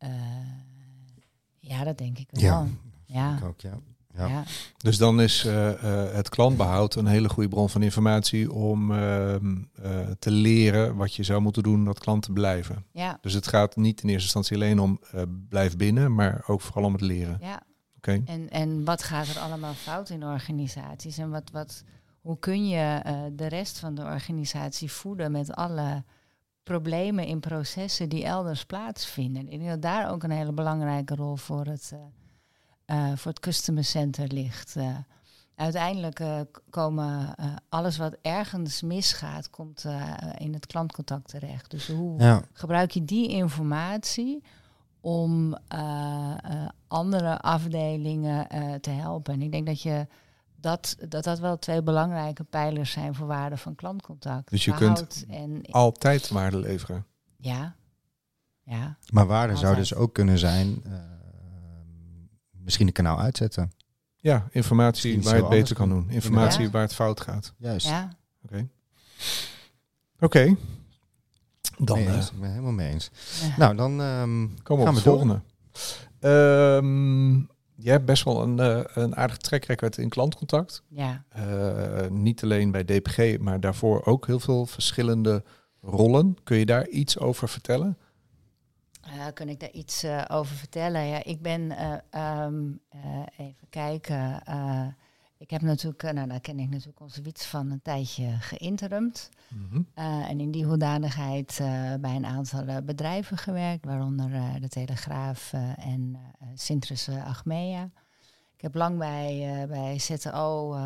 Eh, 0.00 0.10
ja, 1.58 1.84
dat 1.84 1.98
denk 1.98 2.18
ik 2.18 2.28
wel. 2.30 2.42
Ja. 2.42 2.66
Ja, 3.06 3.36
Ik 3.36 3.44
ook, 3.44 3.60
ja. 3.60 3.78
ja. 4.14 4.26
Ja. 4.28 4.44
Dus 4.76 4.98
dan 4.98 5.20
is 5.20 5.44
eh, 5.44 5.68
eh, 6.08 6.14
het 6.14 6.28
klantbehoud 6.28 6.94
een 6.94 7.06
hele 7.06 7.28
goede 7.28 7.48
bron 7.48 7.70
van 7.70 7.82
informatie 7.82 8.52
om 8.52 8.92
ehm, 8.92 9.56
eh, 9.82 9.98
te 10.18 10.30
leren 10.30 10.96
wat 10.96 11.14
je 11.14 11.22
zou 11.22 11.40
moeten 11.40 11.62
doen 11.62 11.74
om 11.74 11.84
dat 11.84 11.98
klanten 11.98 12.32
blijven. 12.34 12.84
ja, 12.92 13.18
Dus 13.20 13.32
het 13.32 13.46
gaat 13.48 13.76
niet 13.76 14.02
in 14.02 14.08
eerste 14.08 14.22
instantie 14.24 14.56
alleen 14.56 14.78
om 14.80 15.00
eh, 15.12 15.22
blijf 15.48 15.76
binnen, 15.76 16.14
maar 16.14 16.42
ook 16.46 16.60
vooral 16.60 16.84
om 16.84 16.92
het 16.92 17.02
leren. 17.02 17.38
ja. 17.40 17.62
Oké. 17.96 18.22
En, 18.24 18.50
en 18.50 18.84
wat 18.84 19.02
gaat 19.02 19.28
er 19.28 19.38
allemaal 19.38 19.74
fout 19.74 20.10
in 20.10 20.24
organisaties? 20.24 21.18
En 21.18 21.30
wat, 21.30 21.50
wat, 21.52 21.84
hoe 22.20 22.38
kun 22.38 22.68
je 22.68 23.00
eh, 23.02 23.14
de 23.32 23.46
rest 23.46 23.78
van 23.78 23.94
de 23.94 24.02
organisatie 24.02 24.90
voeden 24.92 25.32
met 25.32 25.54
alle 25.54 26.04
problemen 26.62 27.26
in 27.26 27.40
processen 27.40 28.08
die 28.08 28.24
elders 28.24 28.64
plaatsvinden? 28.64 29.48
Ik 29.48 29.58
denk 29.58 29.70
dat 29.70 29.82
daar 29.82 30.10
ook 30.10 30.22
een 30.22 30.30
hele 30.30 30.52
belangrijke 30.52 31.14
rol 31.14 31.36
voor 31.36 31.64
het, 31.66 31.92
eh, 31.94 32.00
eh, 33.10 33.16
voor 33.16 33.30
het 33.30 33.40
customer 33.40 33.84
center 33.84 34.26
ligt. 34.32 34.76
Eh, 34.76 34.96
uiteindelijk 35.54 36.14
k- 36.14 36.62
komen 36.70 37.34
alles 37.68 37.96
wat 37.96 38.16
ergens 38.22 38.82
misgaat, 38.82 39.50
komt 39.50 39.84
in 40.36 40.52
het 40.54 40.66
klantcontact 40.66 41.28
terecht. 41.28 41.70
Dus 41.70 41.86
hoe, 41.88 42.18
Ja. 42.22 42.42
gebruik 42.52 42.90
je 42.90 43.04
die 43.04 43.28
informatie 43.28 44.42
om 45.00 45.56
andere 46.88 47.38
afdelingen 47.40 48.46
te 48.80 48.90
helpen. 48.90 49.34
En 49.34 49.42
ik 49.42 49.52
denk 49.52 49.66
dat 49.66 49.82
je 49.82 50.06
dat, 50.60 50.96
dat 51.08 51.24
dat 51.24 51.38
wel 51.38 51.58
twee 51.58 51.82
belangrijke 51.82 52.44
pijlers 52.44 52.90
zijn 52.90 53.14
voor 53.14 53.26
waarde 53.26 53.56
van 53.56 53.74
klantcontact. 53.74 54.50
Dus 54.50 54.64
je 54.64 54.74
kunt 54.74 55.24
en 55.28 55.62
Altijd 55.70 56.28
waarde 56.28 56.58
leveren. 56.58 57.06
ja, 57.36 57.74
ja, 58.62 58.96
Maar 59.12 59.26
waarde 59.26 59.56
zou 59.56 59.76
dus 59.76 59.94
ook 59.94 60.14
kunnen 60.14 60.38
zijn, 60.38 60.82
eh, 60.84 60.92
misschien 62.50 62.86
een 62.86 62.92
kanaal 62.92 63.20
uitzetten. 63.20 63.72
Ja, 64.16 64.48
informatie 64.50 65.14
Misschien 65.16 65.32
waar 65.32 65.42
je 65.42 65.48
het 65.48 65.60
beter 65.60 65.76
kan 65.76 65.88
doen. 65.88 66.10
Informatie 66.10 66.62
Ja. 66.62 66.70
waar 66.70 66.82
het 66.82 66.94
fout 66.94 67.20
gaat. 67.20 67.54
Juist. 67.56 67.86
ja. 67.86 68.08
Oké. 68.44 68.68
Oké. 70.20 70.56
Dan 71.78 71.98
Mee 71.98 72.06
eh. 72.08 72.18
Ik 72.18 72.40
ben 72.40 72.50
helemaal 72.50 72.72
mee 72.72 72.92
eens. 72.92 73.10
Ja. 73.42 73.54
Nou, 73.56 73.76
dan 73.76 74.00
ehm, 74.00 74.48
komen 74.62 74.84
we 74.84 74.90
gaan 74.92 74.94
op 74.94 74.94
we 74.94 74.94
de 74.94 75.00
volgende. 75.10 75.40
Ehm, 76.20 77.40
jij 77.80 77.92
hebt 77.92 78.04
best 78.04 78.24
wel 78.24 78.42
een, 78.42 78.58
eh 78.58 78.80
een 78.94 79.16
aardig 79.16 79.36
track 79.36 79.64
record 79.64 79.98
in 79.98 80.08
klantcontact. 80.08 80.82
ja. 80.88 81.24
Eh, 81.28 82.08
niet 82.08 82.42
alleen 82.42 82.70
bij 82.70 82.84
DPG, 82.84 83.38
maar 83.38 83.60
daarvoor 83.60 84.04
ook 84.04 84.26
heel 84.26 84.40
veel 84.40 84.66
verschillende 84.66 85.44
rollen. 85.80 86.36
Kun 86.42 86.56
je 86.56 86.66
daar 86.66 86.88
iets 86.88 87.18
over 87.18 87.48
vertellen? 87.48 87.98
Eh, 89.00 89.26
kan 89.34 89.48
ik 89.48 89.60
daar 89.60 89.70
iets 89.70 90.04
over 90.28 90.56
vertellen? 90.56 91.06
Ja, 91.06 91.24
ik 91.24 91.42
ben, 91.42 91.70
eh, 91.70 91.92
ehm, 92.10 92.72
eh, 92.88 93.46
even 93.46 93.68
kijken. 93.70 94.42
Ik 95.40 95.50
heb 95.50 95.60
natuurlijk, 95.60 96.02
eh, 96.02 96.12
nou 96.12 96.28
daar 96.28 96.40
ken 96.40 96.58
ik 96.58 96.68
natuurlijk 96.68 97.00
onze 97.00 97.22
Wiets 97.22 97.46
van 97.46 97.70
een 97.70 97.82
tijdje 97.82 98.36
geïnterumd. 98.40 99.30
Eh, 99.94 100.30
en 100.30 100.40
in 100.40 100.50
die 100.50 100.64
hoedanigheid 100.64 101.58
eh, 101.60 101.94
bij 102.00 102.14
een 102.14 102.26
aantal 102.26 102.82
bedrijven 102.82 103.36
gewerkt, 103.36 103.84
waaronder 103.84 104.60
de 104.60 104.68
Telegraaf 104.68 105.52
en 105.76 106.16
Sintrus 106.54 107.08
eh, 107.08 107.26
Achmea. 107.26 107.90
Ik 108.54 108.60
heb 108.60 108.74
lang 108.74 108.98
bij, 108.98 109.64
bij 109.68 109.98
ZTO 109.98 110.76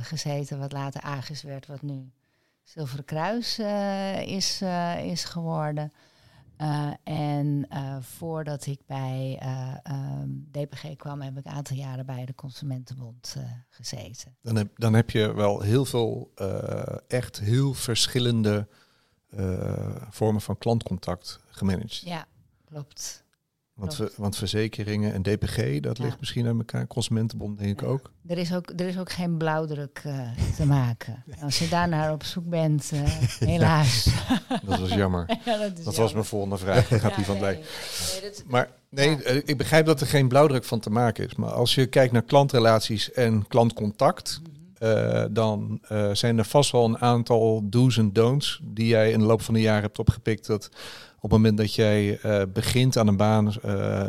gezeten, 0.00 0.58
wat 0.58 0.72
later 0.72 1.00
Agis 1.00 1.42
werd, 1.42 1.66
wat 1.66 1.82
nu 1.82 2.10
Zilveren 2.64 3.04
Kruis 3.04 3.58
is, 4.26 4.62
is 5.02 5.24
geworden. 5.24 5.92
Eh, 6.60 6.90
en 7.04 7.66
eh, 7.68 7.96
voordat 8.00 8.66
ik 8.66 8.80
bij 8.86 9.38
eh, 9.40 9.74
ehm, 9.82 10.28
DPG 10.50 10.96
kwam, 10.96 11.20
heb 11.20 11.38
ik 11.38 11.44
een 11.44 11.52
aantal 11.52 11.76
jaren 11.76 12.06
bij 12.06 12.24
de 12.24 12.34
Consumentenbond 12.34 13.36
gezeten. 13.68 14.36
Dan, 14.42 14.56
heb, 14.56 14.68
dan 14.74 14.94
heb 14.94 15.10
je 15.10 15.34
wel 15.34 15.60
heel 15.60 15.84
veel 15.84 16.32
echt 17.08 17.38
heel 17.38 17.74
verschillende 17.74 18.68
vormen 20.10 20.40
van 20.40 20.58
klantcontact 20.58 21.40
gemanaged. 21.48 22.00
Ja, 22.04 22.26
klopt. 22.64 23.24
Want, 23.80 23.94
ver- 23.94 24.12
want 24.16 24.36
verzekeringen 24.36 25.12
en 25.12 25.22
DPG, 25.22 25.80
dat 25.80 25.96
Ja. 25.98 26.04
ligt 26.04 26.20
misschien 26.20 26.46
aan 26.46 26.58
elkaar. 26.58 26.86
Consumentenbond 26.86 27.58
denk 27.58 27.80
ik 27.80 27.88
ook. 27.88 28.10
Er 28.26 28.38
is 28.38 28.54
ook, 28.54 28.70
er 28.76 28.86
is 28.88 28.98
ook 28.98 29.12
geen 29.12 29.36
blauwdruk 29.36 30.00
eh, 30.04 30.28
te 30.56 30.66
maken. 30.66 31.24
Als 31.42 31.58
je 31.58 31.68
daarnaar 31.68 32.12
op 32.12 32.24
zoek 32.24 32.48
bent, 32.48 32.90
eh, 32.92 33.02
helaas. 33.48 34.08
Dat 34.66 34.78
was 34.78 34.88
jammer. 34.94 35.38
ja, 35.44 35.68
dat 35.84 35.96
was 35.96 36.12
mijn 36.12 36.24
volgende 36.24 36.58
vraag. 36.58 36.88
Gaat 37.00 37.14
die 37.16 37.24
van 37.24 37.34
nee. 37.34 37.42
blij. 37.42 37.54
Nee, 37.54 38.30
dat- 38.30 38.44
Maar 38.46 38.68
nee, 38.90 39.22
eh, 39.22 39.36
ik 39.44 39.56
begrijp 39.56 39.86
dat 39.86 40.00
er 40.00 40.06
geen 40.06 40.28
blauwdruk 40.28 40.64
van 40.64 40.80
te 40.80 40.90
maken 40.90 41.26
is. 41.26 41.34
Maar 41.34 41.50
als 41.50 41.74
je 41.74 41.86
kijkt 41.86 42.12
naar 42.12 42.22
klantrelaties 42.22 43.12
en 43.12 43.46
klantcontact, 43.48 44.40
Eh, 44.80 45.24
dan 45.30 45.78
eh, 45.88 46.10
zijn 46.12 46.38
er 46.38 46.44
vast 46.44 46.70
wel 46.70 46.84
een 46.84 46.98
aantal 46.98 47.62
do's 47.64 47.98
en 47.98 48.12
don'ts 48.12 48.60
die 48.64 48.86
jij 48.86 49.10
in 49.10 49.18
de 49.18 49.24
loop 49.24 49.42
van 49.42 49.54
de 49.54 49.60
jaren 49.60 49.82
hebt 49.82 49.98
opgepikt. 49.98 50.46
Dat 50.46 50.68
op 51.16 51.22
het 51.22 51.30
moment 51.30 51.56
dat 51.56 51.74
jij 51.74 52.18
eh, 52.18 52.42
begint 52.52 52.96
aan 52.96 53.06
een 53.06 53.16
baan, 53.16 53.52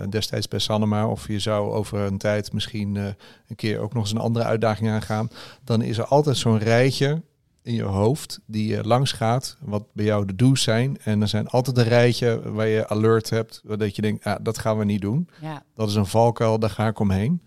destijds 0.10 0.48
bij 0.48 0.60
Sanema, 0.60 1.08
of 1.08 1.28
je 1.28 1.40
zou 1.40 1.72
over 1.72 2.00
een 2.00 2.18
tijd 2.18 2.54
misschien 2.54 2.96
een 2.96 3.56
keer 3.56 3.80
ook 3.80 3.94
nog 3.94 4.04
eens 4.04 4.12
een 4.12 4.18
andere 4.18 4.46
uitdaging 4.46 4.90
aangaan, 4.90 5.30
dan 5.64 5.82
is 5.82 5.98
er 5.98 6.06
altijd 6.06 6.38
zo'n 6.38 6.60
rijtje 6.60 7.22
in 7.62 7.74
je 7.74 7.84
hoofd 7.84 8.40
die 8.46 8.68
je 8.68 8.84
langs 8.84 9.12
gaat, 9.12 9.58
wat 9.60 9.84
bij 9.94 10.06
jou 10.06 10.26
de 10.26 10.36
do's 10.36 10.64
zijn. 10.64 10.98
En 11.04 11.22
er 11.22 11.28
zijn 11.28 11.48
altijd 11.48 11.78
een 11.78 11.84
rijtje 11.84 12.52
waar 12.52 12.68
je 12.68 12.88
alert 12.88 13.30
hebt, 13.30 13.62
dat 13.78 13.96
je 13.96 14.02
denkt, 14.02 14.24
ah, 14.24 14.36
dat 14.42 14.58
gaan 14.58 14.78
we 14.78 14.86
niet 14.86 15.02
doen. 15.02 15.30
Ja. 15.42 15.64
Dat 15.76 15.90
is 15.90 15.96
een 15.96 16.06
valkuil, 16.06 16.60
daar 16.60 16.70
ga 16.70 16.88
ik 16.88 17.00
omheen. 17.00 17.42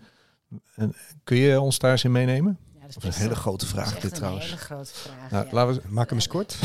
En 0.75 0.93
kun 1.23 1.37
je 1.37 1.61
ons 1.61 1.79
daar 1.79 1.91
eens 1.91 2.03
in 2.03 2.11
meenemen? 2.11 2.59
Dat 2.93 3.03
is 3.03 3.15
een 3.15 3.21
hele 3.21 3.35
grote 3.35 3.65
vraag 3.65 3.93
dit 3.93 4.03
een 4.03 4.11
trouwens. 4.11 4.45
hele 4.45 4.57
grote 4.57 4.93
vraag. 4.93 5.31
Nou, 5.31 5.45
ja. 5.45 5.51
laten 5.53 5.73
we, 5.75 5.81
Maak 5.89 6.09
hem 6.09 6.17
eens 6.17 6.27
kort. 6.27 6.57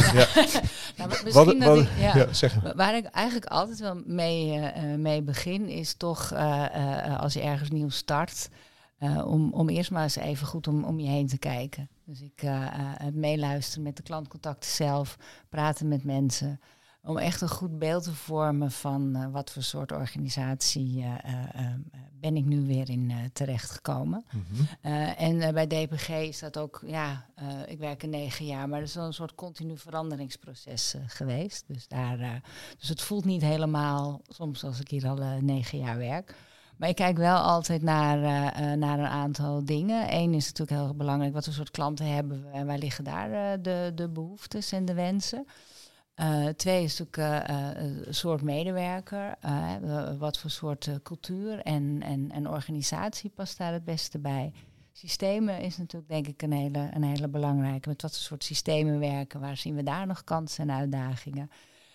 Nou, 0.97 1.11
wat, 1.33 1.57
wat- 1.57 1.79
ik, 1.79 1.89
ja. 1.99 2.33
zeg. 2.33 2.75
Waar 2.75 2.97
ik 2.97 3.05
eigenlijk 3.05 3.47
altijd 3.47 3.79
wel 3.79 4.03
mee, 4.07 4.53
eh, 4.53 4.93
eh, 4.93 4.99
mee 4.99 5.23
begin, 5.23 5.69
is 5.69 5.95
toch 5.95 6.31
eh, 6.33 7.05
eh, 7.07 7.21
als 7.21 7.33
je 7.33 7.41
ergens 7.41 7.71
nieuw 7.71 7.89
start, 7.89 8.49
eh, 8.99 9.27
om, 9.27 9.53
om 9.53 9.69
eerst 9.69 9.91
maar 9.91 10.03
eens 10.03 10.17
even 10.17 10.47
goed 10.47 10.67
om, 10.69 10.85
om 10.85 11.01
je 11.01 11.09
heen 11.09 11.27
te 11.27 11.39
kijken. 11.39 11.89
Dus 12.05 12.21
ik 12.21 12.43
eh, 12.43 12.63
eh, 12.63 12.71
het 12.77 13.15
meeluisteren 13.15 13.83
met 13.83 13.97
de 13.97 14.03
klantcontacten 14.03 14.71
zelf, 14.71 15.17
praten 15.49 15.89
met 15.89 16.05
mensen. 16.05 16.61
Om 17.05 17.19
echt 17.19 17.41
een 17.41 17.49
goed 17.49 17.79
beeld 17.79 18.03
te 18.03 18.15
vormen 18.15 18.71
van 18.71 19.17
eh, 19.17 19.27
wat 19.31 19.51
voor 19.51 19.63
soort 19.63 19.93
organisatie 19.93 21.03
eh, 21.03 21.43
eh, 21.55 21.75
ben 22.21 22.37
ik 22.37 22.45
nu 22.45 22.67
weer 22.67 22.91
in 22.91 23.11
eh, 23.11 23.17
terechtgekomen. 23.33 24.25
Mhm. 24.31 24.91
En 25.17 25.55
bij 25.55 25.67
DPG 25.67 26.09
is 26.09 26.39
dat 26.39 26.59
ook, 26.59 26.83
ja, 26.87 27.27
ik 27.67 27.79
werk 27.79 28.03
er 28.03 28.09
negen 28.09 28.47
jaar, 28.47 28.69
maar 28.69 28.79
dat 28.79 28.89
is 28.89 28.95
wel 28.95 29.07
een 29.07 29.13
soort 29.13 29.35
continu 29.35 29.79
veranderingsproces 29.79 30.95
geweest. 31.07 31.65
Dus, 31.67 31.89
daar, 31.89 32.43
dus 32.79 32.89
het 32.89 33.01
voelt 33.01 33.25
niet 33.25 33.43
helemaal, 33.43 34.21
soms 34.29 34.65
als 34.65 34.81
ik 34.81 34.89
hier 34.89 35.09
al 35.09 35.41
negen 35.41 35.79
jaar 35.79 35.99
werk. 35.99 36.35
Maar 36.77 36.89
ik 36.89 36.97
kijk 36.97 37.17
wel 37.17 37.37
altijd 37.37 37.83
naar, 37.83 38.19
naar 38.79 38.99
een 38.99 39.07
aantal 39.07 39.65
dingen. 39.65 40.15
Eén 40.15 40.35
is 40.35 40.47
natuurlijk 40.47 40.81
heel 40.81 40.95
belangrijk, 40.95 41.33
wat 41.33 41.45
voor 41.45 41.53
soort 41.53 41.71
klanten 41.71 42.15
hebben 42.15 42.45
we 42.45 42.51
en 42.51 42.67
waar 42.67 42.79
liggen 42.79 43.05
daar 43.05 43.63
de, 43.63 43.93
de 43.95 44.09
behoeftes 44.09 44.73
en 44.73 44.85
de 44.85 44.95
wensen. 44.95 45.47
Eh, 46.21 46.47
twee 46.49 46.83
is 46.85 46.99
natuurlijk 46.99 47.49
een 48.07 48.15
soort 48.15 48.43
medewerker. 48.43 49.37
wat 50.19 50.39
voor 50.39 50.51
soort 50.51 50.91
cultuur 51.03 51.59
en, 51.61 52.03
en, 52.03 52.31
en 52.31 52.49
organisatie 52.49 53.31
past 53.31 53.59
daar 53.59 53.73
het 53.73 53.85
beste 53.85 54.19
bij. 54.19 54.53
Systemen 54.93 55.61
is 55.61 55.77
natuurlijk 55.77 56.11
denk 56.11 56.27
ik 56.27 56.43
een 56.43 56.53
hele, 56.53 56.89
een 56.93 57.03
hele 57.03 57.29
belangrijke. 57.29 57.89
Met 57.89 58.03
wat 58.03 58.13
voor 58.13 58.21
soort 58.21 58.45
systemen 58.45 58.99
werken, 58.99 59.41
waar 59.41 59.57
zien 59.57 59.75
we 59.75 59.83
daar 59.83 60.07
nog 60.07 60.25
kansen 60.25 60.69
en 60.69 60.77
uitdagingen. 60.77 61.51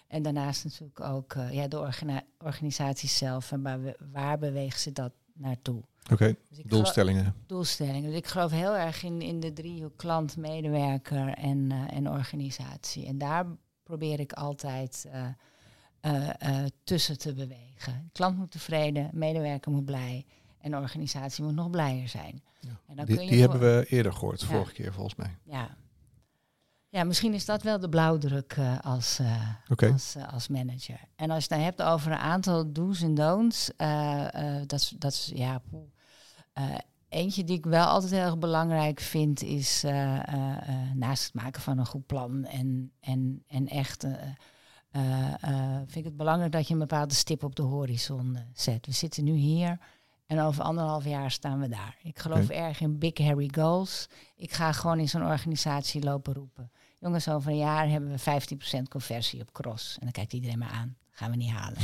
En 0.08 0.22
daarnaast 0.24 0.64
natuurlijk 0.64 1.00
ook 1.00 1.36
ja, 1.52 1.68
de 1.68 1.80
organisaties 2.38 3.18
zelf 3.18 3.52
en 3.52 3.62
waar, 3.62 3.82
we- 3.84 3.98
waar 4.12 4.38
bewegen 4.40 4.80
ze 4.80 4.92
dat 4.92 5.12
naartoe. 5.34 5.82
Oké, 6.12 6.36
Dus 6.50 6.60
doelstellingen. 6.66 7.34
doelstellingen. 7.48 8.10
Dus 8.10 8.18
ik 8.20 8.28
geloof 8.28 8.52
heel 8.52 8.76
erg 8.76 9.04
in, 9.04 9.22
in 9.22 9.40
de 9.40 9.54
driehoek 9.54 9.98
klant, 9.98 10.38
medewerker 10.38 11.28
en, 11.34 11.72
en 11.90 12.10
organisatie. 12.10 13.06
En 13.06 13.18
daar 13.18 13.46
probeer 13.86 14.20
ik 14.20 14.34
altijd 14.34 15.08
eh, 15.12 15.28
eh, 16.00 16.30
eh, 16.64 16.66
tussen 16.84 17.18
te 17.18 17.34
bewegen. 17.34 18.10
Klant 18.12 18.38
moet 18.38 18.52
tevreden, 18.52 19.10
medewerker 19.14 19.72
moet 19.72 19.86
blij 19.86 20.26
en 20.62 20.72
de 20.72 20.78
organisatie 20.78 21.44
moet 21.44 21.54
nog 21.56 21.70
blijer 21.70 22.08
zijn. 22.10 22.44
En 22.88 22.96
dan 22.96 23.06
Die, 23.06 23.16
kun 23.16 23.26
je 23.26 23.32
die 23.32 23.42
voor- 23.44 23.52
hebben 23.52 23.78
we 23.80 23.86
eerder 23.88 24.14
gehoord, 24.14 24.42
Ja. 24.42 24.48
vorige 24.48 24.74
keer 24.74 24.94
volgens 24.94 25.16
mij. 25.16 25.36
Ja. 25.44 25.78
ja, 26.90 27.04
misschien 27.04 27.34
is 27.34 27.46
dat 27.46 27.64
wel 27.64 27.80
de 27.80 27.90
blauwdruk 27.90 28.58
als, 28.82 29.20
Oké. 29.70 29.92
als, 29.92 30.16
als 30.32 30.48
manager. 30.48 31.00
En 31.16 31.30
als 31.32 31.46
je 31.46 31.50
het 31.54 31.60
dan 31.60 31.60
hebt 31.60 31.82
over 31.82 32.12
een 32.12 32.18
aantal 32.18 32.72
do's 32.72 33.02
en 33.02 33.16
don'ts, 33.16 33.72
dat, 34.66 34.80
is, 34.80 34.90
dat 34.90 35.12
is 35.12 35.32
ja. 35.34 35.62
Eentje 37.16 37.44
die 37.44 37.58
ik 37.58 37.66
wel 37.66 37.86
altijd 37.86 38.12
heel 38.12 38.22
erg 38.22 38.38
belangrijk 38.38 39.00
vind, 39.00 39.44
is 39.44 39.84
eh, 39.84 40.16
eh, 40.16 40.70
eh, 40.70 40.92
naast 40.94 41.24
het 41.24 41.34
maken 41.34 41.62
van 41.62 41.78
een 41.78 41.86
goed 41.86 42.06
plan 42.06 42.46
en, 42.46 42.92
en, 43.00 43.44
en 43.48 43.68
echt. 43.68 44.08
vind 45.86 45.96
ik 45.96 46.04
het 46.04 46.18
belangrijk 46.18 46.52
dat 46.52 46.68
je 46.68 46.74
een 46.74 46.80
bepaalde 46.80 47.14
stip 47.14 47.44
op 47.44 47.56
de 47.56 47.62
horizon 47.62 48.38
zet. 48.54 48.86
We 48.86 48.92
zitten 48.92 49.24
nu 49.24 49.34
hier 49.34 49.78
en 50.26 50.40
over 50.40 50.64
anderhalf 50.64 51.06
jaar 51.06 51.32
staan 51.32 51.60
we 51.60 51.68
daar. 51.68 51.98
Ik 52.04 52.20
geloof 52.20 52.50
erg 52.50 52.82
in 52.82 53.00
big 53.00 53.18
hairy 53.18 53.50
goals. 53.54 54.08
Ik 54.36 54.54
ga 54.54 54.72
gewoon 54.72 55.00
in 55.00 55.10
zo'n 55.10 55.26
organisatie 55.26 56.04
lopen 56.04 56.34
roepen. 56.34 56.72
Jongens, 57.00 57.30
over 57.30 57.52
een 57.52 57.58
jaar 57.58 57.90
hebben 57.90 58.12
we 58.12 58.42
15% 58.80 58.82
conversie 58.90 59.42
op 59.42 59.52
cross. 59.52 59.94
En 59.94 60.04
dan 60.04 60.12
kijkt 60.12 60.34
iedereen 60.34 60.60
maar 60.60 60.70
aan. 60.70 60.98
Gaan 61.10 61.32
we 61.32 61.38
niet 61.38 61.52
halen. 61.52 61.78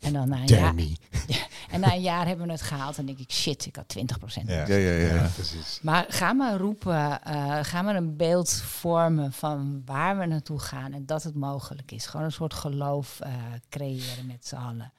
En 0.00 0.12
dan 0.12 0.28
na 0.28 0.36
een, 0.36 0.46
jaar, 0.46 0.76
Damn 0.76 0.96
en 1.72 1.80
na 1.80 1.92
een 1.94 2.00
jaar 2.00 2.26
hebben 2.26 2.46
we 2.46 2.52
het 2.52 2.62
gehaald. 2.62 2.98
En 2.98 3.06
denk 3.06 3.18
ik, 3.18 3.30
shit, 3.32 3.66
ik 3.66 3.76
had 3.76 3.96
20%. 3.98 4.42
Ja. 4.46 4.66
Ja, 4.66 4.74
ja, 4.76 4.92
ja. 5.14 5.28
precies. 5.34 5.78
Maar 5.82 6.04
ga 6.08 6.32
maar 6.32 6.56
roepen, 6.58 7.22
eh, 7.22 7.58
ga 7.62 7.82
maar 7.82 7.96
een 7.96 8.16
beeld 8.16 8.52
vormen 8.52 9.32
van 9.32 9.82
waar 9.84 10.18
we 10.18 10.26
naartoe 10.26 10.58
gaan 10.58 10.92
en 10.92 11.06
dat 11.06 11.22
het 11.22 11.34
mogelijk 11.34 11.92
is. 11.92 12.06
Gewoon 12.06 12.26
een 12.26 12.32
soort 12.32 12.54
geloof 12.54 13.20
eh, 13.20 13.32
creëren 13.68 14.26
met 14.26 14.46
z'n 14.46 14.54
allen. 14.56 14.92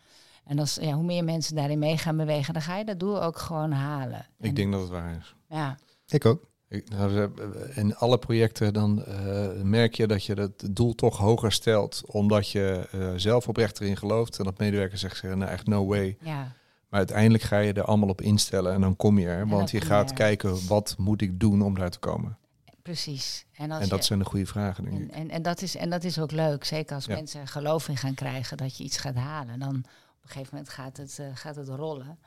En 0.45 0.59
als, 0.59 0.77
ja, 0.81 0.91
hoe 0.93 1.03
meer 1.03 1.23
mensen 1.23 1.55
daarin 1.55 1.79
mee 1.79 1.97
gaan 1.97 2.17
bewegen, 2.17 2.53
dan 2.53 2.61
ga 2.63 2.77
je 2.77 2.85
dat 2.85 2.99
doel 2.99 3.23
ook 3.23 3.37
gewoon 3.37 3.71
halen. 3.71 4.25
Ik 4.39 4.45
En- 4.47 4.53
denk 4.53 4.71
dat 4.71 4.81
het 4.81 4.89
waar 4.89 5.15
is. 5.19 5.35
Ja, 5.49 5.77
Ik 6.07 6.25
ook. 6.25 6.51
Nou, 6.85 7.11
ze- 7.11 7.71
In 7.75 7.95
alle 7.95 8.17
projecten 8.17 8.73
dan 8.73 9.05
eh, 9.05 9.47
merk 9.61 9.95
je 9.95 10.07
dat 10.07 10.25
je 10.25 10.33
het 10.33 10.75
doel 10.75 10.95
toch 10.95 11.17
hoger 11.17 11.51
stelt, 11.51 12.01
omdat 12.05 12.49
je 12.49 12.87
eh, 12.91 13.09
zelf 13.15 13.47
oprecht 13.47 13.79
erin 13.81 13.97
gelooft 13.97 14.37
en 14.37 14.43
dat 14.45 14.57
medewerkers 14.57 15.01
zeggen, 15.01 15.37
nou 15.37 15.51
echt 15.51 15.67
no 15.67 15.85
way. 15.85 16.17
ja, 16.21 16.51
Maar 16.93 17.01
uiteindelijk 17.01 17.43
ga 17.43 17.57
je 17.59 17.73
er 17.73 17.83
allemaal 17.83 18.09
op 18.09 18.21
instellen 18.21 18.73
en 18.73 18.81
dan 18.81 18.95
kom 18.95 19.19
je 19.19 19.27
er, 19.27 19.47
want 19.47 19.71
je 19.71 19.81
gaat 19.81 20.13
kijken 20.13 20.67
wat 20.67 20.95
moet 20.97 21.21
ik 21.21 21.39
doen 21.39 21.61
om 21.61 21.75
daar 21.75 21.89
te 21.89 21.99
komen. 21.99 22.37
precies. 22.81 23.45
En, 23.53 23.71
als 23.71 23.83
En 23.83 23.89
dat 23.89 23.99
je- 23.99 24.05
zijn 24.05 24.19
de 24.19 24.25
goede 24.25 24.45
vragen, 24.45 24.83
denk 24.83 24.95
En, 24.97 25.03
ik. 25.03 25.11
en, 25.11 25.29
en, 25.29 25.41
dat 25.41 25.61
is, 25.61 25.75
en 25.75 25.89
dat 25.89 26.03
is 26.03 26.19
ook 26.19 26.31
leuk, 26.31 26.63
zeker 26.63 26.95
als 26.95 27.05
Ja. 27.05 27.13
mensen 27.15 27.41
er 27.41 27.47
geloof 27.47 27.87
in 27.87 27.97
gaan 27.97 28.13
krijgen 28.13 28.57
dat 28.57 28.77
je 28.77 28.83
iets 28.83 28.97
gaat 28.97 29.15
halen. 29.15 29.59
Dan 29.59 29.75
op 29.77 30.23
een 30.23 30.29
gegeven 30.29 30.49
moment 30.51 30.69
gaat 30.73 30.97
het, 30.97 31.19
eh, 31.19 31.25
gaat 31.33 31.55
het 31.55 31.67
rollen. 31.67 32.17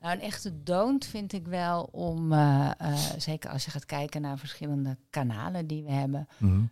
Nou, 0.00 0.14
een 0.14 0.20
echte 0.20 0.62
don't 0.62 1.04
vind 1.06 1.32
ik 1.32 1.46
wel 1.46 1.82
om, 1.92 2.32
eh, 2.32 2.70
eh, 2.78 2.94
zeker 3.18 3.50
als 3.50 3.64
je 3.64 3.70
gaat 3.70 3.84
kijken 3.86 4.20
naar 4.20 4.38
verschillende 4.38 4.96
kanalen 5.10 5.66
die 5.66 5.82
we 5.84 5.90
hebben, 5.90 6.28
Mhm. 6.38 6.62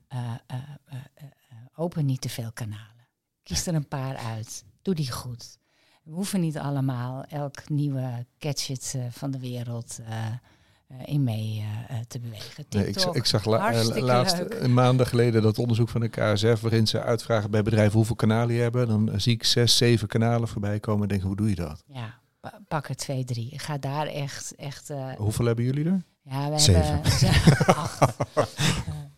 open 1.75 2.07
niet 2.07 2.21
te 2.21 2.29
veel 2.29 2.53
kanalen. 2.53 3.07
Kies 3.43 3.67
er 3.67 3.75
een 3.75 3.89
paar 3.89 4.17
uit. 4.17 4.65
Doe 4.83 4.95
die 4.95 5.13
goed. 5.13 5.59
We 6.07 6.13
hoeven 6.13 6.41
niet 6.41 6.59
allemaal 6.59 7.25
elk 7.25 7.69
nieuwe 7.69 8.27
gadget 8.39 8.93
eh, 8.97 9.03
van 9.11 9.31
de 9.31 9.39
wereld 9.39 9.99
eh, 10.09 10.27
eh, 10.27 10.35
in 11.05 11.25
mee 11.25 11.65
te 12.09 12.19
bewegen. 12.21 12.65
Nee, 12.71 12.87
ik, 12.87 12.93
TikTok, 12.93 13.17
ik 13.17 13.25
zag 13.25 13.45
la- 13.45 13.85
laatst 14.01 14.39
leuk. 14.39 14.55
een 14.61 14.75
maanden 14.75 15.07
geleden 15.07 15.43
dat 15.43 15.59
onderzoek 15.59 15.89
van 15.89 16.01
de 16.01 16.09
KSF, 16.09 16.61
waarin 16.61 16.87
ze 16.87 17.03
uitvragen 17.03 17.51
bij 17.51 17.63
bedrijven 17.63 17.93
hoeveel 17.97 18.17
kanalen 18.17 18.55
je 18.55 18.61
hebben. 18.61 18.89
Dan 18.89 19.21
zie 19.21 19.33
ik 19.35 19.45
zes, 19.45 19.77
zeven 19.77 20.09
kanalen 20.09 20.49
voorbij 20.49 20.81
komen 20.81 21.03
en 21.03 21.09
denk, 21.09 21.23
hoe 21.23 21.37
doe 21.37 21.49
je 21.49 21.55
dat? 21.55 21.83
Ja, 21.87 22.15
pa- 22.41 22.61
pak 22.69 22.89
er 22.89 22.97
twee, 22.97 23.25
drie. 23.25 23.59
Ga 23.59 23.79
daar 23.79 24.07
echt, 24.07 24.55
echt. 24.55 24.93
Hoeveel 25.17 25.45
hebben 25.47 25.65
jullie 25.65 25.85
er? 25.85 26.03
ja, 26.23 26.51
we 26.51 26.59
Zeven. 26.59 26.85
hebben. 27.03 27.67
acht. 27.77 28.17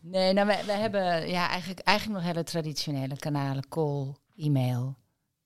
Nee, 0.01 0.33
nou, 0.33 0.47
we, 0.47 0.63
we 0.67 0.73
hebben 0.73 1.29
ja, 1.29 1.49
eigenlijk, 1.49 1.81
eigenlijk 1.81 2.19
nog 2.19 2.29
hele 2.33 2.45
traditionele 2.45 3.17
kanalen: 3.17 3.69
call, 3.69 4.15
e-mail, 4.37 4.97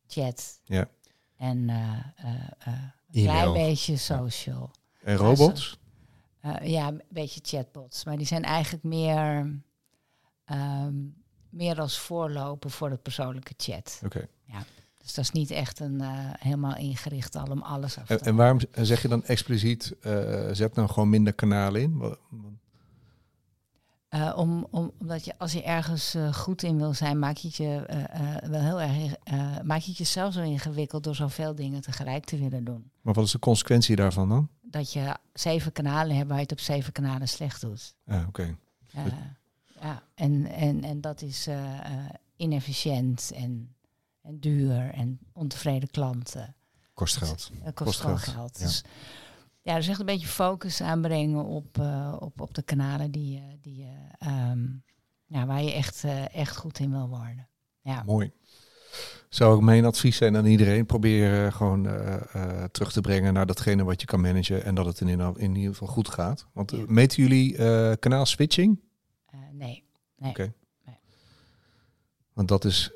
chat. 0.06 0.60
Ja. 0.64 0.88
En 1.42 1.68
eh, 1.68 1.76
eh, 2.16 2.34
eh, 2.58 2.72
een 3.10 3.22
klein 3.22 3.28
E-mail. 3.28 3.52
beetje 3.52 3.96
social. 3.96 4.70
En 5.02 5.16
robots? 5.16 5.78
Eh, 6.40 6.70
ja, 6.70 6.88
een 6.88 7.02
beetje 7.08 7.40
chatbots. 7.42 8.04
Maar 8.04 8.16
die 8.16 8.26
zijn 8.26 8.42
eigenlijk 8.42 8.84
meer, 8.84 9.60
ehm, 10.44 10.94
meer 11.48 11.80
als 11.80 11.98
voorloper 11.98 12.70
voor 12.70 12.90
de 12.90 12.96
persoonlijke 12.96 13.54
chat. 13.56 14.00
Oké. 14.04 14.28
Dus 14.98 15.14
dat 15.14 15.24
is 15.24 15.30
niet 15.30 15.50
echt 15.50 15.80
een 15.80 16.00
eh, 16.00 16.08
helemaal 16.38 16.76
ingericht 16.76 17.36
al 17.36 17.46
om 17.46 17.62
alles 17.62 17.98
af 17.98 18.06
te 18.06 18.18
En, 18.18 18.24
en 18.24 18.36
waarom 18.36 18.60
zeg 18.72 19.02
je 19.02 19.08
dan 19.08 19.24
expliciet, 19.24 19.94
eh, 20.00 20.48
zet 20.52 20.74
nou 20.74 20.88
gewoon 20.88 21.08
minder 21.08 21.32
kanalen 21.32 21.82
in? 21.82 22.16
Eh, 24.12 24.32
om, 24.36 24.66
om, 24.70 24.92
omdat 24.98 25.24
je 25.24 25.38
als 25.38 25.52
je 25.52 25.62
ergens 25.62 26.14
eh, 26.14 26.32
goed 26.32 26.62
in 26.62 26.78
wil 26.78 26.94
zijn, 26.94 27.18
maak 27.18 27.36
je 27.36 27.46
het 27.46 27.56
je 27.56 27.86
eh, 27.86 28.48
wel 28.50 28.60
heel 28.60 28.80
erg 28.80 29.14
maak 29.64 29.80
je 29.80 29.88
het 29.88 29.96
jezelf 29.98 30.32
zo 30.32 30.42
ingewikkeld 30.42 31.04
door 31.04 31.14
zoveel 31.14 31.54
dingen 31.54 31.80
tegelijk 31.80 32.24
te 32.24 32.38
willen 32.38 32.64
doen. 32.64 32.90
Maar 33.00 33.14
wat 33.14 33.24
is 33.24 33.30
de 33.32 33.38
consequentie 33.38 33.96
daarvan 33.96 34.28
dan? 34.28 34.48
Dat 34.60 34.92
je 34.92 35.16
zeven 35.32 35.72
kanalen 35.72 36.16
hebt 36.16 36.28
waar 36.28 36.36
je 36.36 36.42
het 36.42 36.52
op 36.52 36.60
zeven 36.60 36.92
kanalen 36.92 37.28
slecht 37.28 37.60
doet. 37.60 37.94
Ah, 38.06 38.26
oké. 38.28 38.56
Ja, 39.80 40.02
en, 40.14 40.46
en, 40.46 40.84
en 40.84 41.00
dat 41.00 41.22
is 41.22 41.48
inefficiënt 42.36 43.30
en, 43.34 43.74
en 44.22 44.40
duur 44.40 44.90
en 44.90 45.18
ontevreden 45.32 45.90
klanten. 45.90 46.54
Kost 46.94 47.16
geld. 47.16 47.50
Kost, 47.62 47.74
Kost 47.74 48.00
gewoon 48.00 48.18
geld, 48.18 48.36
geld. 48.36 48.58
ja. 48.58 48.64
Dus 48.64 48.84
ja, 49.62 49.76
dus 49.76 49.88
echt 49.88 50.00
een 50.00 50.06
beetje 50.06 50.26
focus 50.26 50.80
aanbrengen 50.80 51.44
op, 51.44 51.78
eh, 51.78 52.16
op, 52.18 52.40
op 52.40 52.54
de 52.54 52.62
kanalen 52.62 53.10
die, 53.10 53.42
die, 53.60 53.88
ehm, 54.18 54.66
ja, 55.26 55.46
waar 55.46 55.62
je 55.62 55.72
echt, 55.72 56.04
eh, 56.04 56.34
echt 56.34 56.56
goed 56.56 56.78
in 56.78 56.90
wil 56.90 57.08
worden. 57.08 57.48
Ja. 57.82 58.02
Mooi. 58.02 58.32
Zou 59.28 59.54
ook 59.54 59.62
mijn 59.62 59.84
advies 59.84 60.16
zijn 60.16 60.36
aan 60.36 60.46
iedereen. 60.46 60.86
Probeer 60.86 61.44
eh, 61.44 61.52
gewoon 61.52 61.82
terug 62.70 62.92
te 62.92 63.00
brengen 63.00 63.32
naar 63.32 63.46
datgene 63.46 63.84
wat 63.84 64.00
je 64.00 64.06
kan 64.06 64.20
managen. 64.20 64.64
En 64.64 64.74
dat 64.74 64.86
het 64.86 65.00
in, 65.00 65.08
in, 65.36 65.54
ieder 65.54 65.72
geval 65.72 65.88
goed 65.88 66.08
gaat. 66.08 66.46
Want 66.52 66.70
Ja. 66.70 66.84
meten 66.86 67.22
jullie 67.22 67.56
kanaal 67.96 68.26
switching? 68.26 68.80
Nee. 69.52 69.84
nee. 70.16 70.30
Oké. 70.30 70.52
Nee. 70.84 70.96
Want 72.32 72.48
dat 72.48 72.64
is 72.64 72.92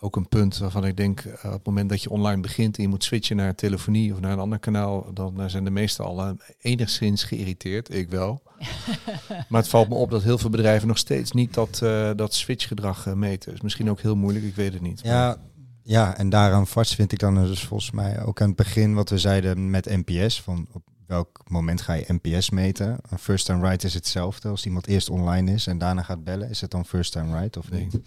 ook 0.00 0.16
een 0.16 0.28
punt 0.28 0.58
waarvan 0.58 0.84
ik 0.84 0.96
denk, 0.96 1.20
eh, 1.20 1.44
op 1.44 1.52
het 1.52 1.66
moment 1.66 1.88
dat 1.88 2.02
je 2.02 2.10
online 2.10 2.40
begint 2.40 2.76
en 2.76 2.82
je 2.82 2.88
moet 2.88 3.04
switchen 3.04 3.36
naar 3.36 3.54
telefonie 3.54 4.12
of 4.12 4.20
naar 4.20 4.32
een 4.32 4.38
ander 4.38 4.58
kanaal, 4.58 5.12
dan 5.14 5.40
eh, 5.40 5.48
zijn 5.48 5.64
de 5.64 5.70
meesten 5.70 6.04
al 6.04 6.20
eh, 6.22 6.30
enigszins 6.60 7.22
geïrriteerd. 7.24 7.94
Ik 7.94 8.10
wel. 8.10 8.42
maar 9.48 9.60
het 9.60 9.68
valt 9.70 9.88
me 9.88 9.94
op 9.94 10.10
dat 10.10 10.22
heel 10.22 10.38
veel 10.38 10.50
bedrijven 10.50 10.88
nog 10.88 10.98
steeds 10.98 11.32
niet 11.32 11.54
dat, 11.54 11.82
eh, 11.82 12.10
dat 12.16 12.34
switchgedrag 12.34 13.14
meten. 13.14 13.52
Is 13.52 13.60
misschien 13.60 13.90
ook 13.90 14.00
heel 14.00 14.16
moeilijk, 14.16 14.44
ik 14.44 14.54
weet 14.54 14.72
het 14.72 14.82
niet. 14.82 15.00
Ja, 15.02 15.36
ja, 15.82 16.16
en 16.16 16.28
daaraan 16.28 16.66
vast 16.66 16.94
vind 16.94 17.12
ik 17.12 17.18
dan 17.18 17.34
dus 17.34 17.64
volgens 17.64 17.90
mij 17.90 18.22
ook 18.24 18.40
aan 18.40 18.46
het 18.48 18.56
begin 18.56 18.94
wat 18.94 19.10
we 19.10 19.18
zeiden 19.18 19.70
met 19.70 19.84
NPS. 20.04 20.42
Van 20.42 20.66
op 20.72 20.82
welk 21.06 21.40
moment 21.46 21.80
ga 21.80 21.92
je 21.92 22.18
NPS 22.22 22.50
meten? 22.50 22.98
Een 23.10 23.18
first 23.18 23.46
time 23.46 23.68
right 23.68 23.84
is 23.84 23.94
hetzelfde. 23.94 24.48
Als 24.48 24.66
iemand 24.66 24.86
eerst 24.86 25.10
online 25.10 25.52
is 25.52 25.66
en 25.66 25.78
daarna 25.78 26.02
gaat 26.02 26.24
bellen, 26.24 26.50
is 26.50 26.60
het 26.60 26.70
dan 26.70 26.84
first 26.84 27.12
time 27.12 27.38
right 27.40 27.56
of 27.56 27.70
Nee. 27.70 27.80
niet? 27.80 28.00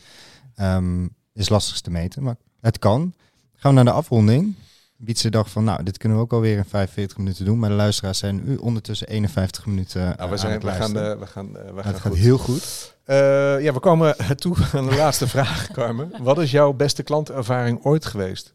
Is 1.42 1.50
lastig 1.50 1.82
te 1.82 1.92
meten, 1.92 2.24
maar 2.24 2.36
het 2.62 2.80
kan. 2.80 3.14
Gaan 3.56 3.72
we 3.76 3.76
naar 3.76 3.94
de 3.94 4.00
afronding. 4.00 4.56
Wietse 4.98 5.30
dacht 5.30 5.52
van, 5.52 5.64
nou, 5.64 5.84
dit 5.84 5.98
kunnen 5.98 6.18
we 6.18 6.24
ook 6.24 6.34
alweer 6.34 6.58
in 6.58 6.66
45 6.66 7.18
minuten 7.18 7.46
doen. 7.46 7.60
Maar 7.60 7.70
de 7.70 7.76
luisteraars 7.76 8.18
zijn 8.18 8.44
nu 8.46 8.56
ondertussen 8.56 9.08
51 9.08 9.66
minuten 9.66 10.02
Nou, 10.02 10.20
aan 10.20 10.30
we, 10.30 10.38
zijn, 10.38 10.52
het 10.52 10.64
we 10.64 10.72
gaan, 10.72 10.98
eh, 10.98 11.20
we 11.20 11.26
gaan, 11.28 11.58
eh, 11.58 11.74
we 11.74 11.84
gaan 11.84 11.94
het 11.94 12.02
gaat 12.02 12.16
heel 12.16 12.38
goed. 12.38 12.96
Eh, 13.04 13.16
ja, 13.62 13.74
we 13.74 13.80
komen 13.80 14.16
toe 14.36 14.56
aan 14.74 14.90
de 14.90 14.96
laatste 14.96 15.28
vraag, 15.28 15.68
Carmen. 15.72 16.12
Wat 16.20 16.40
is 16.40 16.52
jouw 16.52 16.74
beste 16.74 17.04
klantervaring 17.04 17.84
ooit 17.84 18.06
geweest? 18.06 18.54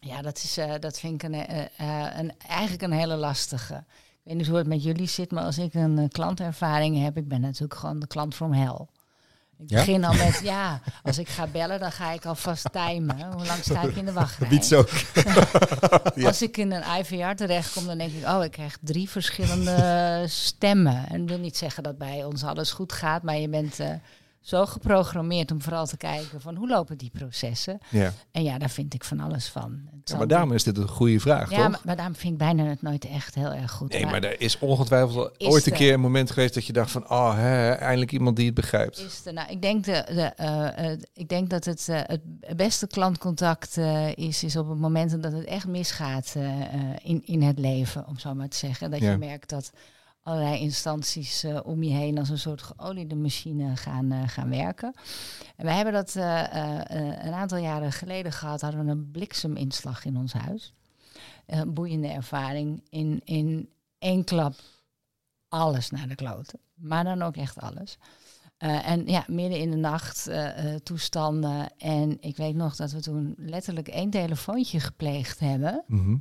Ja, 0.00 0.22
dat, 0.22 0.36
is, 0.36 0.56
eh, 0.56 0.72
dat 0.80 0.98
vind 0.98 1.14
ik 1.14 1.22
een, 1.22 1.34
eh, 1.34 1.60
eh, 1.76 2.18
een, 2.18 2.32
eigenlijk 2.48 2.82
een 2.82 2.92
hele 2.92 3.16
lastige. 3.16 3.74
Ik 3.74 4.34
weet 4.34 4.36
niet 4.36 4.46
hoe 4.46 4.56
het 4.56 4.66
met 4.66 4.82
jullie 4.82 5.06
zit, 5.08 5.30
maar 5.30 5.44
als 5.44 5.58
ik 5.58 5.74
een 5.74 5.98
eh, 5.98 6.08
klantervaring 6.08 7.02
heb, 7.02 7.16
ik 7.16 7.28
ben 7.28 7.40
natuurlijk 7.40 7.80
gewoon 7.80 7.98
de 8.00 8.06
klant 8.06 8.34
from 8.34 8.52
hell. 8.52 8.86
Ik 9.58 9.70
Ja? 9.70 9.76
begin 9.78 10.04
al 10.04 10.14
met, 10.14 10.40
ja, 10.52 10.80
als 11.02 11.18
ik 11.18 11.28
ga 11.28 11.46
bellen, 11.46 11.80
dan 11.80 11.92
ga 11.92 12.10
ik 12.12 12.24
alvast 12.26 12.72
timen. 12.72 13.32
Hoe 13.32 13.46
lang 13.46 13.62
sta 13.62 13.82
ik 13.82 13.96
in 13.96 14.04
de 14.04 14.12
wachtrij? 14.12 14.48
Wietse 14.48 14.76
ook. 14.76 14.90
Als 16.26 16.42
ik 16.42 16.56
in 16.56 16.72
een 16.72 16.82
IVR 17.00 17.34
terechtkom, 17.34 17.86
dan 17.86 17.98
denk 17.98 18.12
ik, 18.12 18.28
oh, 18.28 18.44
ik 18.44 18.50
krijg 18.50 18.76
drie 18.80 19.08
verschillende 19.10 20.24
stemmen. 20.28 21.08
En 21.08 21.18
dat 21.20 21.28
wil 21.28 21.38
niet 21.38 21.56
zeggen 21.56 21.82
dat 21.82 21.98
bij 21.98 22.24
ons 22.24 22.44
alles 22.44 22.70
goed 22.70 22.92
gaat, 22.92 23.22
maar 23.22 23.36
je 23.36 23.48
bent 23.48 23.80
eh, 23.80 23.90
zo 24.48 24.66
geprogrammeerd 24.66 25.50
om 25.50 25.62
vooral 25.62 25.86
te 25.86 25.96
kijken 25.96 26.40
van 26.40 26.56
hoe 26.56 26.68
lopen 26.68 26.98
die 26.98 27.10
processen. 27.10 27.78
Ja. 27.90 28.12
En 28.30 28.42
ja, 28.42 28.58
daar 28.58 28.70
vind 28.70 28.94
ik 28.94 29.04
van 29.04 29.20
alles 29.20 29.48
van. 29.48 29.80
Ja, 30.04 30.16
maar 30.16 30.26
daarom 30.26 30.52
is 30.52 30.62
dit 30.62 30.76
een 30.76 30.88
goede 30.88 31.20
vraag, 31.20 31.50
ja, 31.50 31.56
toch? 31.56 31.70
maar, 31.70 31.80
maar 31.84 31.96
daarom 31.96 32.14
vind 32.14 32.32
ik 32.32 32.38
bijna 32.38 32.64
het 32.64 32.82
nooit 32.82 33.04
echt 33.04 33.34
heel 33.34 33.52
erg 33.52 33.70
goed. 33.70 33.92
Nee, 33.92 34.06
maar 34.06 34.22
er 34.22 34.40
is 34.40 34.58
ongetwijfeld 34.58 35.32
Is 35.36 35.46
ooit 35.46 35.66
een 35.66 35.72
er. 35.72 35.78
keer 35.78 35.92
een 35.92 36.00
moment 36.00 36.30
geweest 36.30 36.54
dat 36.54 36.66
je 36.66 36.72
dacht 36.72 36.90
van, 36.90 37.10
oh, 37.10 37.34
hè, 37.36 37.70
eindelijk 37.70 38.12
iemand 38.12 38.36
die 38.36 38.46
het 38.46 38.54
begrijpt. 38.54 38.98
Is 38.98 39.20
er, 39.26 39.32
nou, 39.32 39.50
ik, 39.50 39.62
denk 39.62 39.84
de, 39.84 40.04
de, 40.06 40.22
eh, 40.22 40.92
eh, 40.92 40.98
ik 41.14 41.28
denk 41.28 41.50
dat 41.50 41.64
het, 41.64 41.88
eh, 41.88 42.00
het 42.06 42.56
beste 42.56 42.86
klantcontact 42.86 43.76
is, 44.14 44.44
is 44.44 44.56
op 44.56 44.68
het 44.68 44.78
moment 44.78 45.22
dat 45.22 45.32
het 45.32 45.44
echt 45.44 45.66
misgaat 45.66 46.34
in, 47.02 47.22
in 47.26 47.42
het 47.42 47.58
leven, 47.58 48.06
om 48.06 48.18
zo 48.18 48.34
maar 48.34 48.48
te 48.48 48.56
zeggen. 48.56 48.90
Dat 48.90 49.00
Ja. 49.00 49.10
je 49.10 49.16
merkt 49.18 49.48
dat 49.48 49.72
allerlei 50.22 50.60
instanties 50.60 51.42
eh, 51.42 51.60
om 51.62 51.82
je 51.82 51.90
heen 51.90 52.18
als 52.18 52.28
een 52.28 52.38
soort 52.38 52.62
geoliede 52.62 53.14
machine 53.14 53.76
gaan, 53.76 54.12
eh, 54.12 54.28
gaan 54.28 54.48
werken. 54.50 54.94
En 55.56 55.64
wij 55.64 55.74
hebben 55.74 55.92
dat 55.92 56.16
eh, 56.16 56.44
een 57.26 57.32
aantal 57.32 57.58
jaren 57.58 57.92
geleden 57.92 58.32
gehad, 58.32 58.60
hadden 58.60 58.84
we 58.84 58.90
een 58.90 59.10
blikseminslag 59.10 60.04
in 60.04 60.16
ons 60.16 60.32
huis. 60.32 60.74
Een 61.46 61.74
boeiende 61.74 62.08
ervaring. 62.08 62.82
In, 62.88 63.20
in 63.24 63.68
één 63.98 64.24
klap 64.24 64.54
alles 65.48 65.90
naar 65.90 66.08
de 66.08 66.14
kloten. 66.14 66.58
Maar 66.74 67.04
dan 67.04 67.22
ook 67.22 67.36
echt 67.36 67.60
alles. 67.60 67.98
En 68.58 69.06
ja, 69.06 69.24
midden 69.26 69.58
in 69.58 69.70
de 69.70 69.76
nacht 69.76 70.30
toestanden. 70.82 71.70
En 71.78 72.16
ik 72.20 72.36
weet 72.36 72.54
nog 72.54 72.76
dat 72.76 72.92
we 72.92 73.00
toen 73.00 73.34
letterlijk 73.36 73.88
één 73.88 74.10
telefoontje 74.10 74.80
gepleegd 74.80 75.38
hebben. 75.38 75.84
Mhm. 75.86 76.16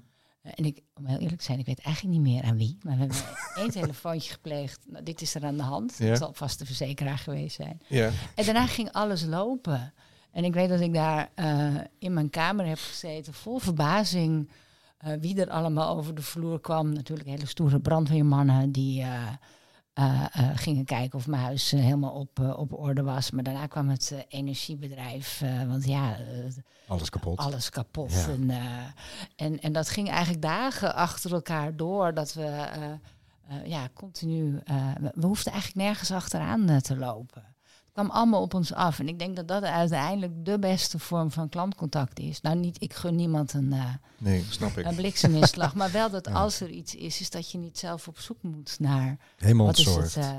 En 0.56 0.66
ik, 0.66 0.82
om 0.94 1.06
heel 1.06 1.18
eerlijk 1.18 1.38
te 1.38 1.44
zijn, 1.46 1.60
ik 1.60 1.66
weet 1.66 1.80
eigenlijk 1.82 2.18
niet 2.18 2.34
meer 2.34 2.44
aan 2.44 2.58
wie. 2.58 2.78
Maar 2.82 2.94
we 2.94 3.00
hebben 3.00 3.18
één 3.64 3.70
telefoontje 3.72 4.32
gepleegd. 4.32 4.80
Nou, 4.88 5.04
dit 5.04 5.22
is 5.22 5.36
er 5.36 5.46
aan 5.46 5.58
de 5.58 5.64
hand. 5.64 5.96
Ja. 5.98 6.06
Het 6.06 6.18
zal 6.18 6.34
vast 6.34 6.60
de 6.60 6.66
verzekeraar 6.66 7.18
geweest 7.18 7.56
zijn. 7.56 7.82
Ja. 7.88 8.10
En 8.36 8.46
daarna 8.46 8.68
ging 8.68 8.92
alles 8.92 9.24
lopen. 9.26 9.94
En 10.32 10.44
ik 10.44 10.54
weet 10.54 10.70
dat 10.70 10.80
ik 10.80 10.94
daar 10.94 11.30
eh, 11.36 11.76
in 12.00 12.14
mijn 12.14 12.30
kamer 12.30 12.66
heb 12.66 12.78
gezeten, 12.80 13.34
vol 13.34 13.60
verbazing. 13.60 14.50
eh, 14.98 15.12
wie 15.20 15.42
er 15.42 15.50
allemaal 15.50 15.98
over 15.98 16.16
de 16.16 16.22
vloer 16.22 16.62
kwam. 16.62 16.94
Natuurlijk 16.94 17.30
hele 17.30 17.46
stoere 17.46 17.80
brandweermannen 17.80 18.72
die 18.72 19.02
eh, 19.02 19.28
eh, 19.98 20.26
eh, 20.32 20.50
gingen 20.54 20.86
kijken 20.86 21.20
of 21.20 21.28
mijn 21.28 21.42
huis 21.42 21.74
eh, 21.74 21.80
helemaal 21.80 22.12
op, 22.12 22.40
op 22.40 22.74
orde 22.74 23.04
was. 23.04 23.32
Maar 23.32 23.44
daarna 23.44 23.68
kwam 23.68 23.90
het 23.90 24.26
energiebedrijf. 24.28 25.44
want 25.68 25.86
ja, 25.86 26.18
Alles 26.88 27.10
kapot. 27.10 27.38
alles 27.38 27.70
kapot. 27.70 28.12
Ja. 28.12 28.28
En, 28.28 28.52
en, 29.36 29.60
en 29.60 29.72
dat 29.72 29.90
ging 29.90 30.10
eigenlijk 30.10 30.42
dagen 30.42 30.96
achter 30.96 31.34
elkaar 31.34 31.76
door. 31.76 32.14
Dat 32.14 32.34
we 32.34 32.68
ja, 33.64 33.90
continu. 33.94 34.62
we, 35.00 35.28
hoefden 35.28 35.52
eigenlijk 35.52 35.88
nergens 35.88 36.12
achteraan 36.12 36.82
te 36.82 36.98
lopen. 36.98 37.44
Het 37.98 38.06
kwam 38.06 38.16
allemaal 38.18 38.42
op 38.42 38.54
ons 38.54 38.74
af. 38.74 39.00
En 39.00 39.08
ik 39.08 39.20
denk 39.20 39.36
dat 39.36 39.48
dat 39.48 39.64
uiteindelijk 39.64 40.46
de 40.46 40.60
beste 40.60 41.00
vorm 41.00 41.32
van 41.32 41.50
klantcontact 41.50 42.20
is. 42.20 42.42
Nou, 42.42 42.56
niet, 42.56 42.82
ik 42.82 42.94
gun 42.94 43.16
niemand 43.16 43.54
een, 43.54 43.74
eh, 43.74 43.94
Nee, 44.18 44.46
snap 44.50 44.78
ik. 44.78 44.86
een 44.86 44.96
blikseminslag. 44.96 45.76
maar 45.80 45.92
wel 45.92 46.10
dat 46.10 46.26
Ja. 46.26 46.34
als 46.34 46.60
er 46.62 46.70
iets 46.70 46.96
is, 46.96 47.22
is 47.22 47.30
dat 47.30 47.52
je 47.52 47.58
niet 47.58 47.78
zelf 47.78 48.08
op 48.08 48.20
zoek 48.20 48.44
moet 48.44 48.76
naar 48.80 49.18
Helemaal 49.38 49.66
wat 49.66 49.78
is 49.78 49.86
het, 49.96 50.16
eh, 50.18 50.32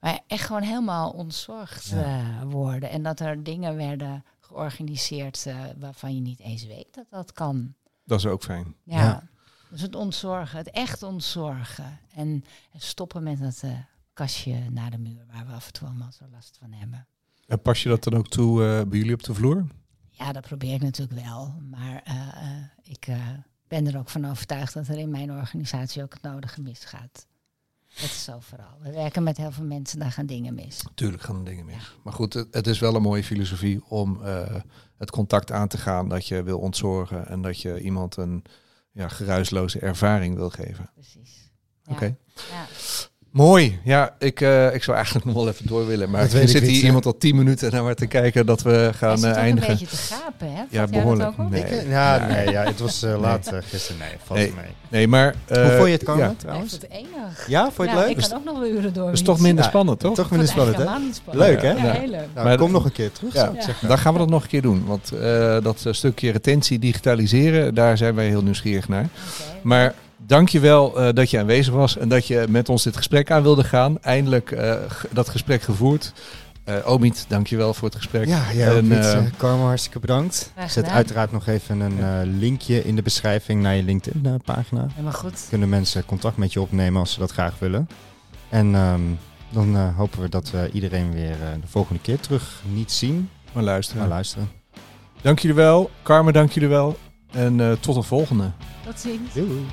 maar 0.00 0.20
echt 0.26 0.44
gewoon 0.46 0.62
helemaal 0.62 1.10
ontzorgd 1.10 1.86
Ja. 1.86 2.02
eh, 2.02 2.42
worden. 2.42 2.90
En 2.90 3.02
dat 3.02 3.20
er 3.20 3.42
dingen 3.42 3.76
werden 3.76 4.24
georganiseerd 4.40 5.46
eh, 5.46 5.56
waarvan 5.78 6.14
je 6.14 6.20
niet 6.20 6.40
eens 6.40 6.66
weet 6.66 6.94
dat 6.94 7.06
dat 7.10 7.32
kan. 7.32 7.74
Dat 8.04 8.18
is 8.18 8.26
ook 8.26 8.42
fijn. 8.42 8.74
Ja. 8.84 8.96
Ja. 9.02 9.28
Dus 9.70 9.80
het 9.80 9.94
ontzorgen, 9.94 10.58
het 10.58 10.70
echt 10.70 11.02
ontzorgen. 11.02 11.98
En 12.14 12.44
stoppen 12.76 13.22
met 13.22 13.62
eh, 13.62 13.70
kastje 14.16 14.70
naar 14.70 14.90
de 14.90 14.98
muur 14.98 15.26
waar 15.32 15.46
we 15.46 15.52
af 15.52 15.66
en 15.66 15.72
toe 15.72 15.88
allemaal 15.88 16.12
zo 16.12 16.24
last 16.30 16.56
van 16.60 16.72
hebben. 16.72 17.06
En 17.46 17.62
pas 17.62 17.82
je 17.82 17.88
dat 17.88 18.04
dan 18.04 18.14
ook 18.14 18.28
toe 18.28 18.64
eh, 18.64 18.88
bij 18.88 18.98
jullie 18.98 19.14
op 19.14 19.22
de 19.22 19.34
vloer? 19.34 19.66
Ja, 20.10 20.32
dat 20.32 20.42
probeer 20.42 20.74
ik 20.74 20.82
natuurlijk 20.82 21.20
wel. 21.20 21.54
Maar 21.70 22.02
eh, 22.04 22.14
eh, 22.16 22.62
ik 22.82 23.06
ben 23.68 23.86
er 23.86 23.98
ook 23.98 24.08
van 24.08 24.30
overtuigd 24.30 24.74
dat 24.74 24.88
er 24.88 24.98
in 24.98 25.10
mijn 25.10 25.30
organisatie 25.30 26.02
ook 26.02 26.12
het 26.12 26.22
nodige 26.22 26.62
misgaat. 26.62 27.26
Dat 27.94 28.04
is 28.04 28.24
zo 28.24 28.40
vooral. 28.40 28.78
We 28.80 28.92
werken 28.92 29.22
met 29.22 29.36
heel 29.36 29.52
veel 29.52 29.64
mensen, 29.64 29.98
daar 29.98 30.12
gaan 30.12 30.26
dingen 30.26 30.54
mis. 30.54 30.84
Tuurlijk 30.94 31.22
gaan 31.22 31.44
dingen 31.44 31.64
mis. 31.64 31.96
Maar 32.04 32.12
goed, 32.12 32.32
het, 32.32 32.54
het 32.54 32.66
is 32.66 32.78
wel 32.78 32.94
een 32.94 33.02
mooie 33.02 33.24
filosofie 33.24 33.84
om 33.84 34.20
het 34.96 35.10
contact 35.10 35.52
aan 35.52 35.68
te 35.68 35.78
gaan 35.78 36.08
dat 36.08 36.26
je 36.26 36.42
wil 36.42 36.58
ontzorgen 36.58 37.26
en 37.26 37.42
dat 37.42 37.60
je 37.60 37.80
iemand 37.80 38.16
een 38.16 38.44
ja, 38.92 39.08
geruisloze 39.08 39.78
ervaring 39.78 40.34
wil 40.34 40.50
geven. 40.50 40.90
Precies. 40.94 41.50
Ja. 41.82 41.92
Oké. 41.92 42.16
Ja. 42.34 42.66
Mooi. 43.36 43.78
Ja, 43.84 44.14
ik, 44.18 44.40
eh, 44.40 44.74
ik 44.74 44.82
zou 44.82 44.96
eigenlijk 44.96 45.26
nog 45.26 45.34
wel 45.34 45.48
even 45.48 45.66
door 45.66 45.86
willen. 45.86 46.10
Maar 46.10 46.20
er 46.20 46.48
zit 46.48 46.62
hier 46.62 46.84
iemand 46.84 47.06
al 47.06 47.16
tien 47.18 47.36
minuten 47.36 47.72
naar 47.72 47.82
maar 47.82 47.94
te 47.94 48.06
kijken 48.06 48.46
dat 48.46 48.62
we 48.62 48.90
gaan 48.94 49.16
ook 49.18 49.24
eindigen. 49.24 49.70
een 49.70 49.78
beetje 49.78 49.96
te 49.96 50.14
gapen, 50.14 50.52
hè? 50.52 50.62
Ja, 50.70 50.86
behoorlijk. 50.86 51.36
Nee. 51.50 51.60
Ik, 51.62 51.70
eh, 51.70 51.90
ja, 51.90 52.26
nee, 52.26 52.48
ja, 52.50 52.64
het 52.64 52.80
was 52.80 53.02
eh, 53.02 53.20
laat 53.20 53.50
gisteren. 53.70 53.98
Nee, 53.98 54.08
valt 54.24 54.38
Nee. 54.38 54.52
mee. 54.56 54.64
Nee, 54.88 55.08
maar... 55.08 55.34
eh, 55.46 55.62
Hoe 55.62 55.70
vond 55.72 55.86
je 55.86 55.92
het 55.92 56.04
komen 56.04 56.24
Ja, 56.24 56.30
ik 56.30 56.38
trouwens? 56.38 56.70
vond 56.70 56.82
het 56.82 56.90
enig. 56.90 57.44
Ja, 57.48 57.62
vond 57.70 57.76
je 57.76 57.82
het 57.82 57.90
Ja, 57.92 58.06
leuk? 58.06 58.16
Ik 58.16 58.28
kan 58.28 58.38
ook 58.38 58.44
nog 58.44 58.58
wel 58.58 58.68
uren 58.68 58.92
door. 58.92 59.04
dat 59.04 59.14
is 59.14 59.22
toch 59.22 59.40
minder 59.40 59.64
spannend, 59.64 60.00
toch? 60.00 60.14
Toch 60.14 60.30
minder 60.30 60.48
spannend, 60.48 60.76
hè? 60.76 60.84
Leuk, 61.30 61.62
hè? 61.62 61.70
Ja, 61.70 61.84
Ja. 61.84 61.92
heel 61.92 62.08
leuk. 62.10 62.26
Nou, 62.34 62.46
Maar 62.46 62.56
kom 62.58 62.70
nog 62.72 62.84
een 62.84 62.92
keer 62.92 63.12
terug, 63.12 63.32
Ja. 63.34 63.52
Dan 63.88 63.98
gaan 63.98 64.12
we 64.12 64.18
dat 64.18 64.28
nog 64.28 64.42
een 64.42 64.48
keer 64.48 64.62
doen. 64.62 64.84
Want 64.86 65.12
eh, 65.12 65.56
dat 65.62 65.86
stukje 65.90 66.30
retentie 66.30 66.78
digitaliseren, 66.78 67.74
daar 67.74 67.96
zijn 67.96 68.14
wij 68.14 68.26
heel 68.28 68.42
nieuwsgierig 68.42 68.88
naar. 68.88 69.08
Maar 69.62 69.94
dankjewel 70.26 71.00
uh, 71.02 71.08
dat 71.12 71.30
je 71.30 71.38
aanwezig 71.38 71.74
was 71.74 71.96
en 71.96 72.08
dat 72.08 72.26
je 72.26 72.44
met 72.48 72.68
ons 72.68 72.82
dit 72.82 72.96
gesprek 72.96 73.30
aan 73.30 73.42
wilde 73.42 73.64
gaan. 73.64 74.02
Eindelijk 74.02 74.50
eh, 74.50 74.74
g- 74.88 75.06
dat 75.12 75.28
gesprek 75.28 75.62
gevoerd. 75.62 76.12
Eh 76.64 76.74
Omid, 76.90 77.24
dankjewel 77.28 77.74
voor 77.74 77.88
het 77.88 77.96
gesprek. 77.96 78.26
Ja, 78.26 78.42
jij 78.54 78.70
ook, 78.70 78.76
En, 78.78 79.12
eh, 79.14 79.22
Karma, 79.36 79.64
hartstikke 79.64 79.98
bedankt. 79.98 80.52
Zet 80.68 80.88
uiteraard 80.88 81.32
nog 81.32 81.46
even 81.46 81.80
een 81.80 82.00
eh, 82.00 82.06
linkje 82.38 82.84
in 82.84 82.96
de 82.96 83.02
beschrijving 83.02 83.62
naar 83.62 83.74
je 83.74 83.82
LinkedIn-pagina. 83.82 84.86
Helemaal 84.90 85.12
goed. 85.12 85.46
Kunnen 85.48 85.68
mensen 85.68 86.04
contact 86.04 86.36
met 86.36 86.52
je 86.52 86.60
opnemen 86.60 87.00
als 87.00 87.12
ze 87.12 87.18
dat 87.18 87.30
graag 87.30 87.58
willen. 87.58 87.88
En 88.48 88.74
ehm, 88.74 89.00
dan 89.50 89.76
eh, 89.76 89.96
hopen 89.96 90.20
we 90.20 90.28
dat 90.28 90.50
we 90.50 90.70
iedereen 90.72 91.12
weer 91.12 91.30
eh, 91.30 91.48
de 91.60 91.66
volgende 91.66 92.00
keer 92.02 92.20
terug 92.20 92.62
niet 92.72 92.92
zien, 92.92 93.28
Maar 93.52 93.62
luisteren. 93.62 94.00
maar 94.00 94.10
luisteren. 94.10 94.48
Dank 95.22 95.38
jullie 95.38 95.56
wel. 95.56 95.90
Carmen, 96.02 96.32
dank 96.32 96.52
jullie 96.52 96.68
wel. 96.68 96.98
En 97.32 97.60
eh, 97.60 97.72
tot 97.80 97.96
een 97.96 98.02
volgende. 98.02 98.50
Tot 98.84 99.00
ziens. 99.00 99.32
Doei. 99.34 99.66